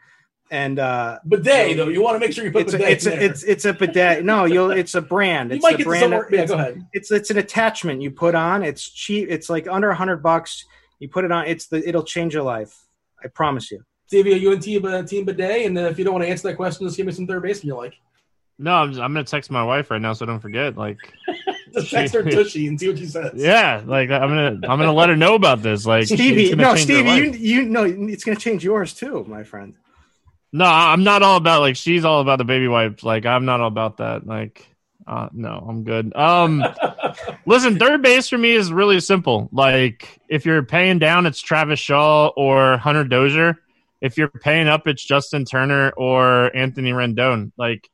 and 0.50 0.78
uh 0.78 1.18
Bidet, 1.28 1.76
though. 1.76 1.88
You 1.88 2.02
want 2.02 2.14
to 2.16 2.20
make 2.20 2.32
sure 2.32 2.44
you 2.44 2.52
put 2.52 2.62
it's 2.62 2.74
a, 2.74 2.78
bidet 2.78 2.92
it's 2.92 3.06
a, 3.06 3.24
it's 3.24 3.42
it's 3.42 3.64
a 3.64 3.72
bidet. 3.74 4.24
No, 4.24 4.44
you'll 4.44 4.70
it's 4.70 4.94
a 4.94 5.02
brand. 5.02 5.50
you 5.50 5.56
It's 5.56 5.62
might 5.62 5.74
a 5.74 5.78
get 5.78 5.86
brand. 5.86 6.12
Yeah, 6.30 6.46
go 6.46 6.54
ahead. 6.54 6.86
it's 6.92 7.10
it's 7.10 7.30
an 7.30 7.38
attachment 7.38 8.00
you 8.02 8.10
put 8.10 8.34
on. 8.34 8.62
It's 8.62 8.88
cheap. 8.88 9.28
It's 9.30 9.50
like 9.50 9.66
under 9.68 9.90
a 9.90 9.94
hundred 9.94 10.22
bucks. 10.22 10.64
You 10.98 11.08
put 11.08 11.24
it 11.24 11.32
on. 11.32 11.46
It's 11.46 11.66
the 11.66 11.86
it'll 11.86 12.02
change 12.04 12.34
your 12.34 12.42
life. 12.42 12.86
I 13.22 13.28
promise 13.28 13.70
you. 13.70 13.84
Stevie, 14.06 14.34
are 14.34 14.36
you 14.36 14.52
in 14.52 14.60
team, 14.60 14.84
uh, 14.84 15.02
team 15.02 15.24
bidet? 15.24 15.66
And 15.66 15.78
uh, 15.78 15.82
if 15.82 15.98
you 15.98 16.04
don't 16.04 16.14
want 16.14 16.24
to 16.24 16.28
answer 16.30 16.48
that 16.48 16.56
question, 16.56 16.86
just 16.86 16.96
give 16.96 17.06
me 17.06 17.12
some 17.12 17.26
third 17.26 17.42
baseman 17.42 17.68
you 17.68 17.76
like. 17.76 17.94
No, 18.58 18.74
I'm, 18.74 18.90
just, 18.90 19.00
I'm 19.00 19.12
gonna 19.12 19.24
text 19.24 19.50
my 19.50 19.64
wife 19.64 19.90
right 19.90 20.00
now 20.00 20.12
so 20.12 20.24
I 20.24 20.28
don't 20.28 20.40
forget. 20.40 20.76
Like, 20.76 20.98
Just 21.74 21.90
text 21.90 22.14
her 22.14 22.22
Tushy 22.22 22.68
and 22.68 22.78
see 22.78 22.88
what 22.88 22.98
she 22.98 23.06
says. 23.06 23.32
yeah, 23.34 23.82
like 23.84 24.10
I'm 24.10 24.28
gonna 24.28 24.60
I'm 24.68 24.78
gonna 24.78 24.92
let 24.92 25.08
her 25.08 25.16
know 25.16 25.34
about 25.34 25.62
this. 25.62 25.84
Like, 25.84 26.06
Stevie, 26.06 26.44
it's 26.44 26.50
gonna 26.54 26.62
no, 26.62 26.76
Stevie, 26.76 27.10
you 27.10 27.30
you 27.32 27.64
know 27.64 27.84
it's 27.84 28.22
going 28.22 28.36
to 28.36 28.42
change 28.42 28.64
yours 28.64 28.94
too, 28.94 29.24
my 29.28 29.42
friend. 29.42 29.74
No, 30.52 30.66
I'm 30.66 31.02
not 31.02 31.22
all 31.22 31.36
about 31.36 31.60
like 31.60 31.74
she's 31.74 32.04
all 32.04 32.20
about 32.20 32.38
the 32.38 32.44
baby 32.44 32.68
wipes. 32.68 33.02
Like 33.02 33.26
I'm 33.26 33.44
not 33.44 33.60
all 33.60 33.66
about 33.66 33.96
that. 33.96 34.24
Like 34.24 34.68
uh 35.06 35.28
no, 35.32 35.64
I'm 35.68 35.84
good. 35.84 36.14
Um 36.14 36.64
listen, 37.46 37.78
third 37.78 38.02
base 38.02 38.28
for 38.28 38.38
me 38.38 38.52
is 38.52 38.72
really 38.72 39.00
simple. 39.00 39.48
Like 39.52 40.20
if 40.28 40.46
you're 40.46 40.62
paying 40.62 40.98
down 40.98 41.26
it's 41.26 41.40
Travis 41.40 41.80
Shaw 41.80 42.28
or 42.28 42.76
Hunter 42.78 43.04
Dozier. 43.04 43.58
If 44.00 44.18
you're 44.18 44.28
paying 44.28 44.68
up 44.68 44.86
it's 44.86 45.04
Justin 45.04 45.44
Turner 45.44 45.90
or 45.90 46.54
Anthony 46.56 46.92
Rendon. 46.92 47.52
Like 47.56 47.90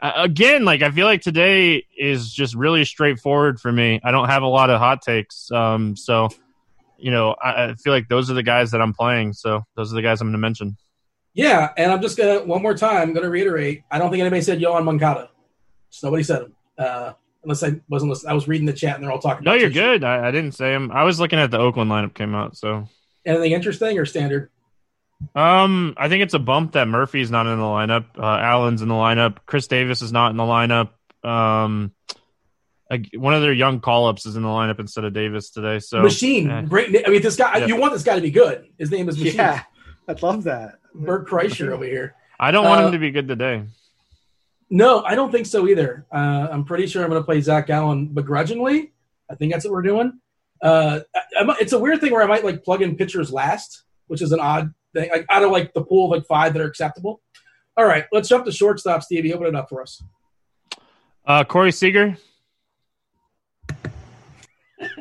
again, 0.00 0.64
like 0.64 0.82
I 0.82 0.90
feel 0.90 1.06
like 1.06 1.22
today 1.22 1.84
is 1.96 2.32
just 2.32 2.54
really 2.54 2.84
straightforward 2.84 3.60
for 3.60 3.72
me. 3.72 4.00
I 4.02 4.10
don't 4.10 4.28
have 4.28 4.42
a 4.42 4.48
lot 4.48 4.70
of 4.70 4.78
hot 4.78 5.02
takes. 5.02 5.50
Um 5.50 5.96
so 5.96 6.28
you 7.00 7.12
know, 7.12 7.36
I, 7.40 7.66
I 7.66 7.74
feel 7.74 7.92
like 7.92 8.08
those 8.08 8.30
are 8.30 8.34
the 8.34 8.42
guys 8.42 8.72
that 8.72 8.82
I'm 8.82 8.92
playing. 8.92 9.32
So 9.32 9.62
those 9.76 9.92
are 9.92 9.94
the 9.94 10.02
guys 10.02 10.20
I'm 10.20 10.26
going 10.26 10.32
to 10.32 10.38
mention. 10.38 10.76
Yeah, 11.38 11.70
and 11.76 11.92
I'm 11.92 12.02
just 12.02 12.18
gonna 12.18 12.42
one 12.42 12.62
more 12.62 12.74
time. 12.74 13.02
I'm 13.02 13.14
gonna 13.14 13.30
reiterate. 13.30 13.84
I 13.92 13.98
don't 13.98 14.10
think 14.10 14.20
anybody 14.20 14.42
said 14.42 14.58
Yoan 14.58 14.82
Moncada. 14.82 15.30
Just 15.90 16.04
nobody 16.04 16.22
said 16.22 16.42
him. 16.42 16.52
Uh, 16.76 17.12
unless 17.42 17.62
I 17.62 17.80
wasn't 17.88 18.10
listening. 18.10 18.30
I 18.30 18.34
was 18.34 18.46
reading 18.48 18.66
the 18.66 18.72
chat 18.72 18.94
and 18.96 19.04
they're 19.04 19.10
all 19.12 19.18
talking. 19.20 19.44
No, 19.44 19.52
about 19.52 19.60
you're 19.60 19.70
Tushy. 19.70 19.80
good. 19.80 20.04
I, 20.04 20.28
I 20.28 20.30
didn't 20.30 20.52
say 20.52 20.72
him. 20.72 20.90
I 20.92 21.04
was 21.04 21.18
looking 21.20 21.38
at 21.38 21.50
the 21.50 21.58
Oakland 21.58 21.90
lineup 21.90 22.14
came 22.14 22.34
out. 22.34 22.56
So, 22.56 22.88
Anything 23.24 23.52
interesting 23.52 23.98
or 23.98 24.04
standard? 24.06 24.50
um, 25.34 25.94
I 25.96 26.08
think 26.08 26.22
it's 26.22 26.34
a 26.34 26.38
bump 26.38 26.72
that 26.72 26.86
Murphy's 26.88 27.30
not 27.30 27.46
in 27.46 27.58
the 27.58 27.64
lineup. 27.64 28.04
Uh, 28.18 28.22
Allen's 28.38 28.82
in 28.82 28.88
the 28.88 28.94
lineup. 28.94 29.38
Khris 29.46 29.66
Davis 29.66 30.02
is 30.02 30.12
not 30.12 30.30
in 30.30 30.36
the 30.36 30.44
lineup. 30.44 30.90
Um, 31.28 31.92
ag- 32.90 33.10
one 33.16 33.34
of 33.34 33.42
their 33.42 33.52
young 33.52 33.80
call 33.80 34.06
ups 34.08 34.26
is 34.26 34.36
in 34.36 34.42
the 34.42 34.48
lineup 34.48 34.78
instead 34.78 35.04
of 35.04 35.12
Davis 35.12 35.50
today. 35.50 35.80
So, 35.80 36.02
Machine, 36.02 36.50
eh. 36.50 36.62
great. 36.62 37.04
I 37.06 37.10
mean, 37.10 37.22
this 37.22 37.36
guy. 37.36 37.58
Yeah. 37.58 37.66
You 37.66 37.76
want 37.76 37.92
this 37.92 38.04
guy 38.04 38.14
to 38.14 38.20
be 38.20 38.30
good. 38.30 38.68
His 38.78 38.90
name 38.90 39.08
is 39.08 39.18
Machine. 39.18 39.36
Yeah, 39.36 39.62
I'd 40.06 40.22
love 40.22 40.44
that. 40.44 40.76
Bert 40.94 41.26
Kreischer 41.28 41.70
over 41.72 41.84
here. 41.84 42.14
I 42.40 42.50
don't 42.52 42.64
want 42.64 42.80
Uh, 42.82 42.86
him 42.86 42.92
to 42.92 42.98
be 42.98 43.10
good 43.10 43.26
today. 43.28 43.64
No, 44.70 45.02
I 45.02 45.14
don't 45.14 45.32
think 45.32 45.46
so 45.46 45.66
either. 45.66 46.06
Uh, 46.12 46.48
I'm 46.50 46.64
pretty 46.64 46.86
sure 46.86 47.02
I'm 47.02 47.10
going 47.10 47.20
to 47.20 47.24
play 47.24 47.40
Zac 47.40 47.66
Gallen 47.68 48.08
begrudgingly. 48.08 48.92
I 49.30 49.34
think 49.34 49.52
that's 49.52 49.64
what 49.64 49.72
we're 49.72 49.82
doing. 49.82 50.20
Uh, 50.62 51.00
I, 51.14 51.42
I 51.42 51.56
it's 51.60 51.72
a 51.72 51.78
weird 51.78 52.00
thing 52.00 52.12
where 52.12 52.22
I 52.22 52.26
might 52.26 52.44
like 52.44 52.64
plug 52.64 52.82
in 52.82 52.96
pitchers 52.96 53.32
last, 53.32 53.84
which 54.08 54.20
is 54.20 54.32
an 54.32 54.40
odd 54.40 54.72
thing. 54.94 55.10
Like 55.10 55.26
out 55.30 55.42
of 55.42 55.50
like 55.50 55.72
the 55.72 55.82
pool 55.82 56.06
of 56.06 56.18
like 56.18 56.26
five 56.26 56.52
that 56.52 56.60
are 56.60 56.66
acceptable. 56.66 57.20
All 57.76 57.86
right, 57.86 58.04
let's 58.12 58.28
jump 58.28 58.44
to 58.44 58.52
shortstop. 58.52 59.02
Stevie, 59.02 59.32
open 59.32 59.46
it 59.46 59.54
up 59.54 59.68
for 59.68 59.82
us. 59.82 60.02
Uh, 61.24 61.44
Corey 61.44 61.72
Seager. 61.72 62.16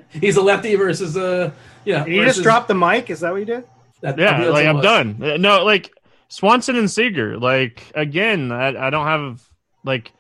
He's 0.09 0.38
a 0.38 0.41
lefty 0.41 0.76
versus 0.76 1.18
uh, 1.18 1.51
yeah. 1.86 2.03
Did 2.03 2.13
you 2.13 2.26
just 2.26 2.43
drop 2.43 2.68
the 2.68 2.76
mic? 2.76 3.09
Is 3.09 3.22
that 3.22 3.32
what 3.32 3.39
you 3.39 3.45
did? 3.45 3.63
That, 4.01 4.18
Yeah, 4.18 4.45
like 4.49 4.68
I'm 4.68 4.82
done. 4.82 5.22
Uh, 5.22 5.38
No, 5.38 5.63
like 5.65 5.91
Swanson 6.28 6.76
and 6.76 6.89
Seager. 6.89 7.38
Like 7.38 7.84
again, 7.95 8.51
I, 8.51 8.88
I 8.88 8.89
don't 8.89 9.07
have 9.07 9.47
like 9.88 10.11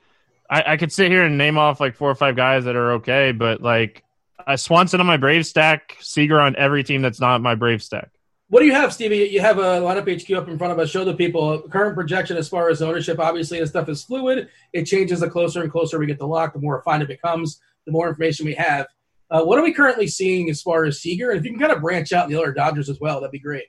I, 0.49 0.73
I 0.73 0.77
could 0.77 0.91
sit 0.91 1.11
here 1.11 1.23
and 1.23 1.37
name 1.37 1.57
off 1.57 1.79
like 1.79 1.95
four 1.95 2.09
or 2.09 2.15
five 2.15 2.35
guys 2.35 2.65
that 2.65 2.75
are 2.75 2.93
okay, 2.93 3.31
but 3.31 3.61
like 3.61 4.03
uh, 4.45 4.57
Swanson 4.57 4.99
on 4.99 5.05
my 5.05 5.17
Brave 5.17 5.45
stack, 5.45 5.97
Seager 5.99 6.39
on 6.39 6.55
every 6.55 6.83
team 6.83 7.01
that's 7.01 7.19
not 7.19 7.41
my 7.41 7.55
Brave 7.55 7.83
stack. 7.83 8.09
What 8.49 8.61
do 8.61 8.65
you 8.65 8.73
have, 8.73 8.93
Stevie? 8.93 9.27
You 9.29 9.41
have 9.41 9.57
a 9.57 9.81
lineup 9.81 10.07
HQ 10.07 10.31
up 10.37 10.47
in 10.47 10.57
front 10.57 10.71
of 10.71 10.79
us. 10.79 10.89
Show 10.89 11.03
the 11.03 11.13
people 11.13 11.63
current 11.63 11.95
projection 11.95 12.37
as 12.37 12.47
far 12.47 12.69
as 12.69 12.81
ownership. 12.81 13.19
Obviously, 13.19 13.59
this 13.59 13.69
stuff 13.69 13.89
is 13.89 14.05
fluid. 14.05 14.47
It 14.71 14.85
changes 14.85 15.19
the 15.19 15.29
closer 15.29 15.61
and 15.61 15.71
closer 15.71 15.99
we 15.99 16.05
get 16.05 16.17
to 16.19 16.25
lock. 16.25 16.53
The 16.53 16.59
more 16.59 16.77
refined 16.77 17.03
it 17.03 17.09
becomes, 17.09 17.59
the 17.85 17.91
more 17.91 18.07
information 18.07 18.45
we 18.45 18.55
have. 18.55 18.87
Uh, 19.29 19.43
what 19.43 19.59
are 19.59 19.63
we 19.63 19.73
currently 19.73 20.07
seeing 20.07 20.49
as 20.49 20.61
far 20.61 20.85
as 20.85 21.01
Seager? 21.01 21.31
If 21.31 21.43
you 21.43 21.51
can 21.51 21.59
kind 21.59 21.73
of 21.73 21.81
branch 21.81 22.13
out 22.13 22.29
the 22.29 22.35
other 22.35 22.53
Dodgers 22.53 22.89
as 22.89 23.01
well, 23.01 23.19
that'd 23.19 23.31
be 23.31 23.39
great. 23.39 23.65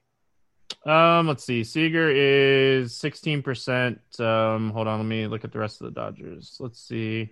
Um, 0.84 1.26
let's 1.26 1.44
see. 1.44 1.64
Seager 1.64 2.10
is 2.10 2.94
sixteen 2.94 3.42
percent. 3.42 4.00
Um, 4.18 4.70
hold 4.70 4.86
on, 4.86 4.98
let 4.98 5.06
me 5.06 5.26
look 5.26 5.44
at 5.44 5.52
the 5.52 5.58
rest 5.58 5.80
of 5.80 5.86
the 5.86 6.00
Dodgers. 6.00 6.56
Let's 6.60 6.80
see. 6.80 7.30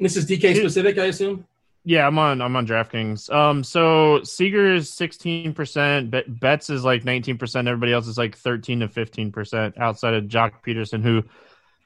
This 0.00 0.16
is 0.16 0.26
DK 0.26 0.56
specific, 0.56 0.98
I 0.98 1.06
assume. 1.06 1.46
Yeah, 1.86 2.06
I'm 2.06 2.18
on. 2.18 2.40
I'm 2.40 2.56
on 2.56 2.66
DraftKings. 2.66 3.30
Um, 3.32 3.62
so 3.62 4.22
Seager 4.22 4.74
is 4.74 4.90
sixteen 4.90 5.52
percent. 5.52 6.14
Betts 6.40 6.70
is 6.70 6.82
like 6.82 7.04
nineteen 7.04 7.36
percent. 7.36 7.68
Everybody 7.68 7.92
else 7.92 8.06
is 8.06 8.16
like 8.16 8.36
thirteen 8.36 8.80
to 8.80 8.88
fifteen 8.88 9.30
percent. 9.30 9.76
Outside 9.78 10.14
of 10.14 10.24
Joc 10.24 10.52
Pederson, 10.66 11.02
who 11.02 11.22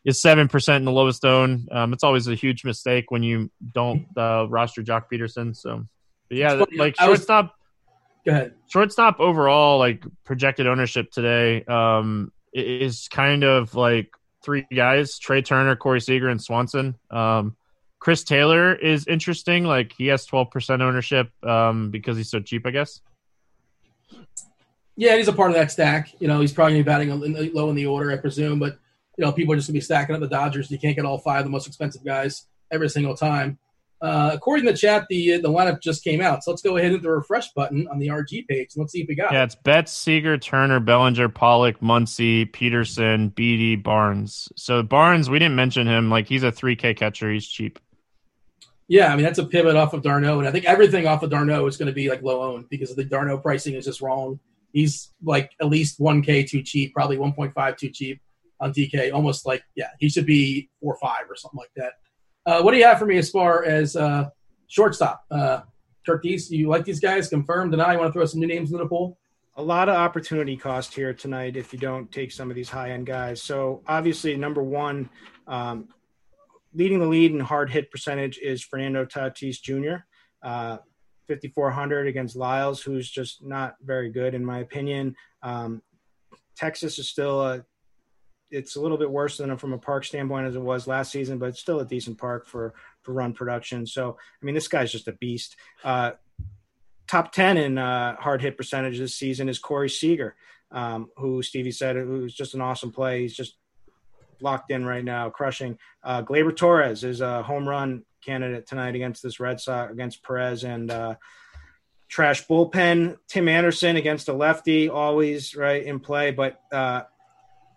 is 0.05 0.23
seven 0.23 0.47
percent 0.47 0.83
in 0.83 0.85
the 0.85 0.93
lowest 0.93 1.25
owned. 1.25 1.69
Um, 1.73 1.93
it's 1.93 2.05
always 2.05 2.29
a 2.29 2.37
huge 2.37 2.65
mistake 2.65 3.11
when 3.11 3.25
you 3.25 3.51
don't 3.75 4.07
uh, 4.17 4.47
roster 4.49 4.83
Joc 4.83 5.05
Pederson. 5.13 5.57
So, 5.57 5.85
but 6.29 6.39
yeah, 6.39 6.65
like 6.77 6.95
shortstop. 6.97 7.58
Go 8.25 8.33
ahead. 8.33 8.55
shortstop 8.67 9.21
overall 9.21 9.79
like 9.79 10.05
projected 10.25 10.67
ownership 10.67 11.11
today 11.11 11.65
um 11.65 12.31
is 12.53 13.09
kind 13.09 13.45
of 13.45 13.75
like 13.75 14.11
three 14.45 14.67
guys 14.75 15.19
trey 15.19 15.41
turner 15.43 15.77
corey 15.77 16.01
seager 16.01 16.29
and 16.29 16.43
swanson 16.43 16.95
um 17.11 17.57
chris 18.01 18.25
taylor 18.25 18.75
is 18.75 19.07
interesting 19.07 19.65
like 19.65 19.93
he 19.97 20.07
has 20.09 20.27
12% 20.27 20.81
ownership 20.83 21.31
um 21.45 21.91
because 21.91 22.17
he's 22.17 22.31
so 22.31 22.41
cheap 22.41 22.67
i 22.67 22.71
guess 22.71 23.01
Yeah, 24.97 25.17
he's 25.17 25.29
a 25.29 25.33
part 25.33 25.51
of 25.51 25.57
that 25.57 25.71
stack. 25.71 26.11
You 26.21 26.27
know, 26.27 26.41
he's 26.41 26.53
probably 26.53 26.73
going 26.73 26.85
to 26.85 26.85
be 26.85 27.23
batting 27.23 27.55
low 27.55 27.71
in 27.71 27.77
the 27.77 27.87
order, 27.87 28.11
I 28.11 28.17
presume. 28.17 28.59
But 28.59 28.79
you 29.17 29.25
know, 29.25 29.31
people 29.31 29.53
are 29.53 29.57
just 29.57 29.69
going 29.69 29.75
to 29.75 29.79
be 29.79 29.85
stacking 29.85 30.15
up 30.15 30.21
the 30.21 30.29
Dodgers. 30.29 30.71
You 30.73 30.79
can't 30.79 30.97
get 30.97 31.05
all 31.05 31.19
five 31.19 31.39
of 31.41 31.45
the 31.45 31.51
most 31.51 31.69
expensive 31.69 32.05
guys 32.05 32.47
every 32.73 32.89
single 32.89 33.17
time. 33.17 33.59
Uh, 34.01 34.31
according 34.33 34.65
to 34.65 34.73
the 34.73 34.79
chat, 34.79 35.07
the 35.09 35.39
the 35.39 35.49
lineup 35.49 35.81
just 35.81 36.05
came 36.05 36.21
out. 36.21 36.45
So 36.45 36.51
let's 36.53 36.63
go 36.63 36.77
ahead 36.77 36.87
and 36.87 36.95
hit 36.95 37.03
the 37.03 37.11
refresh 37.11 37.51
button 37.53 37.89
on 37.89 37.99
the 37.99 38.09
RG 38.09 38.47
page 38.47 38.69
and 38.75 38.83
let's 38.83 38.93
see 38.93 39.01
if 39.03 39.09
we 39.09 39.15
got. 39.17 39.33
yeah 39.33 39.43
it's 39.43 39.57
betts 39.57 39.93
seager 39.93 40.39
turner 40.39 40.79
bellinger 40.79 41.29
pollock 41.29 41.81
muncy 41.81 42.49
pederson 42.51 43.35
beaty 43.35 43.75
barnes 43.75 44.49
so 44.57 44.83
barnes 44.83 45.29
we 45.29 45.39
didn't 45.39 45.57
mention 45.57 45.87
him 45.87 46.11
like 46.11 46.29
he's 46.29 46.45
a 46.45 46.53
3k 46.53 46.97
catcher 46.97 47.33
he's 47.33 47.49
cheap 47.49 47.79
Yeah, 48.87 49.13
I 49.13 49.17
mean 49.17 49.25
that's 49.25 49.39
a 49.39 49.45
pivot 49.45 49.77
off 49.77 49.93
of 49.95 50.03
d'Arnaud, 50.03 50.39
and 50.39 50.49
I 50.49 50.51
think 50.53 50.65
everything 50.65 51.07
off 51.07 51.23
of 51.23 51.31
d'Arnaud 51.31 51.67
is 51.67 51.77
going 51.77 51.89
to 51.89 51.93
be 51.93 52.09
like 52.09 52.23
low 52.23 52.55
owned 52.55 52.69
because 52.71 52.95
the 52.95 53.05
d'Arnaud 53.05 53.39
pricing 53.39 53.75
is 53.75 53.85
just 53.85 54.01
wrong. 54.01 54.39
He's 54.73 55.13
like 55.23 55.51
at 55.61 55.69
least 55.69 55.99
one 55.99 56.23
k 56.23 56.43
too 56.45 56.63
cheap, 56.63 56.95
probably 56.95 57.19
one 57.19 57.33
point 57.33 57.53
five 57.53 57.77
too 57.77 57.91
cheap 57.91 58.21
on 58.61 58.73
DK. 58.73 59.13
Almost 59.13 59.45
like 59.45 59.63
yeah, 59.75 59.91
he 59.99 60.09
should 60.09 60.25
be 60.27 60.71
four 60.81 60.95
or 60.95 60.99
five 61.01 61.25
or 61.29 61.37
something 61.37 61.59
like 61.59 61.73
that. 61.77 61.95
Uh, 62.49 62.63
what 62.63 62.73
do 62.73 62.79
you 62.79 62.85
have 62.85 62.99
for 62.99 63.05
me 63.05 63.19
as 63.19 63.29
far 63.29 63.65
as 63.65 63.95
uh, 63.95 64.31
shortstop? 64.69 65.23
Uh, 65.31 65.61
Turkeys, 66.07 66.51
you 66.51 66.69
like 66.69 66.85
these 66.85 66.99
guys? 66.99 67.29
Confirm, 67.29 67.71
deny? 67.71 67.93
You 67.93 67.99
want 67.99 68.09
to 68.09 68.13
throw 68.15 68.25
some 68.25 68.41
new 68.41 68.47
names 68.47 68.71
into 68.71 68.83
the 68.83 68.89
pool? 68.89 69.19
a 69.59 69.63
lot 69.63 69.89
of 69.89 69.97
opportunity 69.97 70.57
cost 70.57 70.95
here 70.95 71.13
tonight 71.13 71.57
if 71.57 71.73
you 71.73 71.81
don't 71.81 72.11
take 72.13 72.31
some 72.31 72.49
of 72.49 72.55
these 72.55 72.69
high 72.69 72.93
end 72.93 73.05
guys. 73.05 73.43
So 73.43 73.83
obviously, 73.89 74.37
number 74.37 74.63
one, 74.63 75.11
um, 75.49 75.89
leading 76.73 77.01
the 77.01 77.07
lead 77.07 77.33
in 77.33 77.41
hard 77.41 77.69
hit 77.69 77.91
percentage 77.91 78.39
is 78.39 78.63
Fernando 78.63 79.05
Tatis 79.05 79.61
Jr. 79.61 80.05
Uh, 80.43 80.79
5400 81.27 82.07
against 82.07 82.37
Lyles, 82.37 82.81
who's 82.81 83.11
just 83.11 83.45
not 83.45 83.75
very 83.83 84.11
good 84.11 84.33
in 84.33 84.45
my 84.45 84.61
opinion. 84.61 85.17
Um, 85.43 85.83
Texas 86.57 87.01
is 87.01 87.09
still 87.09 87.43
a 87.43 87.65
it's 88.51 88.77
a 88.77 88.81
little 88.81 88.97
bit 88.97 89.11
worse 89.11 89.39
than 89.39 89.57
from 89.57 89.73
a 89.73 89.79
park 89.79 90.05
standpoint 90.05 90.47
as 90.47 90.55
it 90.55 90.63
was 90.63 90.87
last 90.87 91.13
season, 91.13 91.39
but 91.39 91.51
it's 91.51 91.61
still 91.61 91.81
a 91.81 91.85
decent 91.85 92.19
park 92.19 92.47
for 92.47 92.75
for 93.03 93.13
run 93.13 93.33
production. 93.33 93.87
So 93.87 94.17
I 94.21 94.45
mean, 94.45 94.55
this 94.55 94.69
guy's 94.69 94.93
just 94.93 95.09
a 95.09 95.13
beast. 95.13 95.57
Uh, 95.85 96.13
top 97.07 97.33
10 97.33 97.57
in 97.57 97.79
uh, 97.79 98.17
hard 98.17 98.43
hit 98.43 98.57
percentage 98.57 98.99
this 98.99 99.15
season 99.15 99.49
is 99.49 99.59
Corey 99.59 99.91
Seager, 99.91 100.37
um, 100.71 101.09
who 101.17 101.43
Stevie 101.43 101.73
said 101.73 101.97
who's 101.97 102.35
just 102.35 102.55
an 102.55 102.61
awesome 102.61 102.93
play. 102.93 103.23
He's 103.23 103.35
just 103.35 103.57
locked 104.41 104.71
in 104.71 104.85
right 104.85 105.05
now, 105.05 105.31
crushing. 105.31 105.79
Uh, 106.03 106.23
Gleyber 106.23 106.57
Torres 106.57 107.05
is 107.05 107.21
a 107.21 107.43
home 107.43 107.69
run 107.69 108.05
candidate 108.25 108.67
tonight 108.67 108.95
against 108.95 109.23
this 109.23 109.41
Red 109.41 109.61
Sox, 109.61 109.93
against 109.93 110.23
Perez 110.23 110.65
and 110.65 110.91
uh, 110.91 111.15
trash 112.09 112.47
bullpen. 112.47 113.17
Tim 113.29 113.49
Anderson 113.49 113.97
against 113.97 114.29
a 114.29 114.33
lefty, 114.33 114.89
always 114.89 115.55
right 115.55 115.83
in 115.83 116.01
play, 116.01 116.31
but 116.31 116.61
uh, 116.73 117.03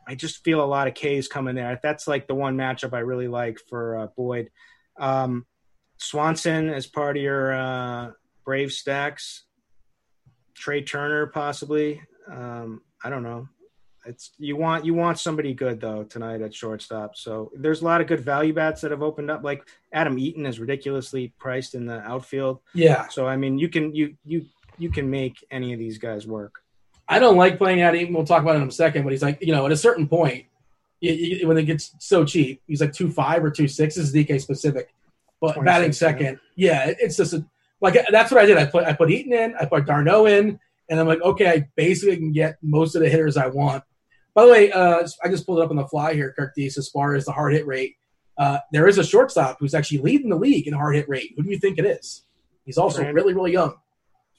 I 0.07 0.15
just 0.15 0.43
feel 0.43 0.63
a 0.63 0.65
lot 0.65 0.87
of 0.87 0.93
K's 0.93 1.27
coming 1.27 1.55
there. 1.55 1.79
That's 1.81 2.07
like 2.07 2.27
the 2.27 2.35
one 2.35 2.57
matchup 2.57 2.93
I 2.93 2.99
really 2.99 3.27
like 3.27 3.59
for 3.69 3.97
uh, 3.97 4.07
Boyd. 4.15 4.49
Um, 4.99 5.45
Swanson 5.97 6.69
as 6.69 6.87
part 6.87 7.17
of 7.17 7.23
your 7.23 7.53
uh, 7.53 8.11
Brave 8.43 8.71
stacks. 8.71 9.43
Trey 10.55 10.81
Turner 10.81 11.27
possibly. 11.27 12.01
Um, 12.29 12.81
I 13.03 13.09
don't 13.09 13.23
know. 13.23 13.47
It's 14.05 14.31
you 14.39 14.55
want 14.55 14.83
you 14.83 14.95
want 14.95 15.19
somebody 15.19 15.53
good 15.53 15.79
though 15.79 16.03
tonight 16.03 16.41
at 16.41 16.55
shortstop. 16.55 17.15
So 17.15 17.51
there's 17.55 17.81
a 17.81 17.85
lot 17.85 18.01
of 18.01 18.07
good 18.07 18.21
value 18.21 18.53
bats 18.53 18.81
that 18.81 18.91
have 18.91 19.03
opened 19.03 19.29
up. 19.29 19.43
Like 19.43 19.67
Adam 19.93 20.17
Eaton 20.17 20.47
is 20.47 20.59
ridiculously 20.59 21.33
priced 21.37 21.75
in 21.75 21.85
the 21.85 21.99
outfield. 21.99 22.61
Yeah, 22.73 23.07
So 23.09 23.27
I 23.27 23.37
mean 23.37 23.59
you 23.59 23.69
can 23.69 23.93
you 23.93 24.15
you 24.25 24.45
you 24.79 24.89
can 24.89 25.09
make 25.09 25.45
any 25.51 25.73
of 25.73 25.79
these 25.79 25.99
guys 25.99 26.25
work. 26.25 26.60
I 27.11 27.19
don't 27.19 27.35
like 27.37 27.57
playing 27.57 27.81
at 27.81 27.93
him. 27.95 28.13
We'll 28.13 28.25
talk 28.25 28.41
about 28.41 28.55
it 28.55 28.61
in 28.61 28.67
a 28.67 28.71
second. 28.71 29.03
But 29.03 29.11
he's 29.11 29.21
like, 29.21 29.39
you 29.41 29.53
know, 29.53 29.65
at 29.65 29.71
a 29.71 29.77
certain 29.77 30.07
point, 30.07 30.45
you, 31.01 31.11
you, 31.13 31.47
when 31.47 31.57
it 31.57 31.63
gets 31.63 31.93
so 31.99 32.23
cheap, 32.25 32.61
he's 32.67 32.79
like 32.81 32.93
two 32.93 33.11
five 33.11 33.43
or 33.43 33.51
two 33.51 33.67
six. 33.67 33.95
This 33.95 34.05
is 34.09 34.13
DK 34.15 34.39
specific, 34.41 34.93
but 35.41 35.55
batting 35.65 35.91
second, 35.93 36.39
yeah, 36.55 36.89
it- 36.89 36.97
it's 36.99 37.17
just 37.17 37.33
a, 37.33 37.45
like 37.81 37.97
that's 38.11 38.31
what 38.31 38.41
I 38.41 38.45
did. 38.45 38.57
I 38.57 38.65
put 38.65 38.85
I 38.85 38.93
put 38.93 39.09
Eaton 39.11 39.33
in, 39.33 39.55
I 39.59 39.65
put 39.65 39.85
d'Arnaud 39.85 40.27
in, 40.27 40.59
and 40.89 40.99
I'm 40.99 41.07
like, 41.07 41.21
okay, 41.21 41.47
I 41.49 41.67
basically 41.75 42.17
can 42.17 42.31
get 42.31 42.57
most 42.61 42.95
of 42.95 43.01
the 43.01 43.09
hitters 43.09 43.35
I 43.37 43.47
want. 43.47 43.83
By 44.33 44.45
the 44.45 44.51
way, 44.51 44.71
uh, 44.71 45.05
I 45.23 45.27
just 45.27 45.45
pulled 45.45 45.59
it 45.59 45.63
up 45.63 45.71
on 45.71 45.75
the 45.75 45.87
fly 45.87 46.13
here, 46.13 46.31
Kirk 46.37 46.53
Dees, 46.55 46.77
as 46.77 46.87
far 46.87 47.15
as 47.15 47.25
the 47.25 47.31
hard 47.33 47.53
hit 47.53 47.65
rate. 47.67 47.95
Uh, 48.37 48.59
there 48.71 48.87
is 48.87 48.97
a 48.97 49.03
shortstop 49.03 49.57
who's 49.59 49.73
actually 49.73 49.97
leading 49.97 50.29
the 50.29 50.37
league 50.37 50.67
in 50.67 50.73
hard 50.73 50.95
hit 50.95 51.09
rate. 51.09 51.33
Who 51.35 51.43
do 51.43 51.49
you 51.49 51.57
think 51.59 51.77
it 51.77 51.85
is? 51.85 52.23
He's 52.65 52.77
also 52.77 52.99
Brandon. 52.99 53.15
really, 53.15 53.33
really 53.33 53.51
young. 53.51 53.73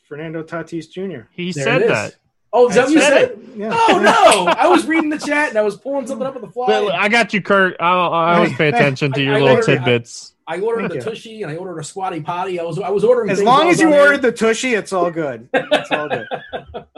Fernando 0.08 0.42
Tatis 0.42 0.90
Jr. 0.90 1.26
he 1.32 1.52
There 1.52 1.64
said 1.64 1.82
that 1.90 2.14
Oh, 2.52 2.68
is 2.68 2.74
that 2.74 2.84
what 2.84 2.92
you 2.92 3.00
said 3.00 3.28
said? 3.30 3.38
Yeah. 3.56 3.70
Oh 3.72 3.98
no! 4.02 4.52
I 4.52 4.66
was 4.68 4.86
reading 4.86 5.10
the 5.10 5.18
chat 5.18 5.50
and 5.50 5.58
I 5.58 5.62
was 5.62 5.76
pulling 5.76 6.06
something 6.06 6.26
up 6.26 6.34
on 6.36 6.42
the 6.42 6.48
fly. 6.48 6.66
but 6.66 6.94
i 6.94 7.08
got 7.08 7.32
you 7.34 7.40
kurt 7.42 7.76
i, 7.80 7.84
I 7.92 8.36
always 8.36 8.54
pay 8.56 8.68
attention 8.68 9.12
to 9.12 9.22
your 9.22 9.34
I 9.34 9.40
little 9.40 9.56
literally- 9.56 9.78
I- 9.78 9.84
tidbits 9.84 10.28
I 10.44 10.58
ordered 10.60 10.80
Thank 10.90 10.90
the 10.90 10.96
you. 10.96 11.02
tushy 11.02 11.42
and 11.44 11.52
I 11.52 11.56
ordered 11.56 11.78
a 11.78 11.84
squatty 11.84 12.20
potty. 12.20 12.58
I 12.58 12.64
was 12.64 12.76
I 12.78 12.90
was 12.90 13.04
ordering 13.04 13.30
As 13.30 13.40
long 13.40 13.68
as 13.70 13.80
you 13.80 13.86
on 13.86 13.92
air. 13.92 14.00
ordered 14.02 14.22
the 14.22 14.32
tushy, 14.32 14.74
it's 14.74 14.92
all 14.92 15.08
good. 15.10 15.48
It's 15.54 15.90
all 15.92 16.08
good. 16.08 16.26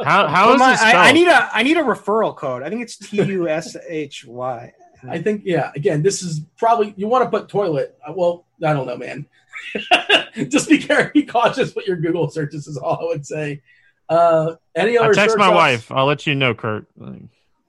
how 0.02 0.26
how 0.28 0.46
But 0.46 0.54
is 0.54 0.60
my- 0.60 0.70
this 0.72 0.80
I, 0.82 1.08
I 1.08 1.12
need 1.12 1.28
a 1.28 1.50
I 1.52 1.62
need 1.62 1.76
a 1.76 1.82
referral 1.82 2.34
code. 2.34 2.62
I 2.62 2.70
think 2.70 2.82
it's 2.82 2.96
T 2.96 3.22
U 3.22 3.46
S 3.48 3.76
H 3.86 4.24
Y. 4.24 4.72
I 5.08 5.18
think 5.20 5.42
yeah. 5.44 5.70
Again, 5.76 6.02
this 6.02 6.22
is 6.22 6.40
probably 6.56 6.94
you 6.96 7.06
want 7.06 7.30
to 7.30 7.38
put 7.38 7.50
toilet. 7.50 7.96
Uh, 8.04 8.14
Well, 8.16 8.46
I 8.64 8.72
don't 8.72 8.86
know, 8.86 8.96
man. 8.96 9.26
Just 10.48 10.68
be 10.70 10.78
careful, 10.78 11.10
be 11.14 11.24
cautious 11.26 11.74
with 11.74 11.86
your 11.86 11.96
Google 11.98 12.30
searches. 12.30 12.66
Is 12.66 12.78
all 12.78 12.98
I 13.02 13.04
would 13.04 13.26
say. 13.26 13.60
Uh, 14.08 14.54
any 14.74 14.98
i 14.98 15.04
other? 15.04 15.14
text 15.14 15.38
my 15.38 15.48
wife 15.48 15.90
i'll 15.90 16.04
let 16.04 16.26
you 16.26 16.34
know 16.34 16.54
kurt 16.54 16.86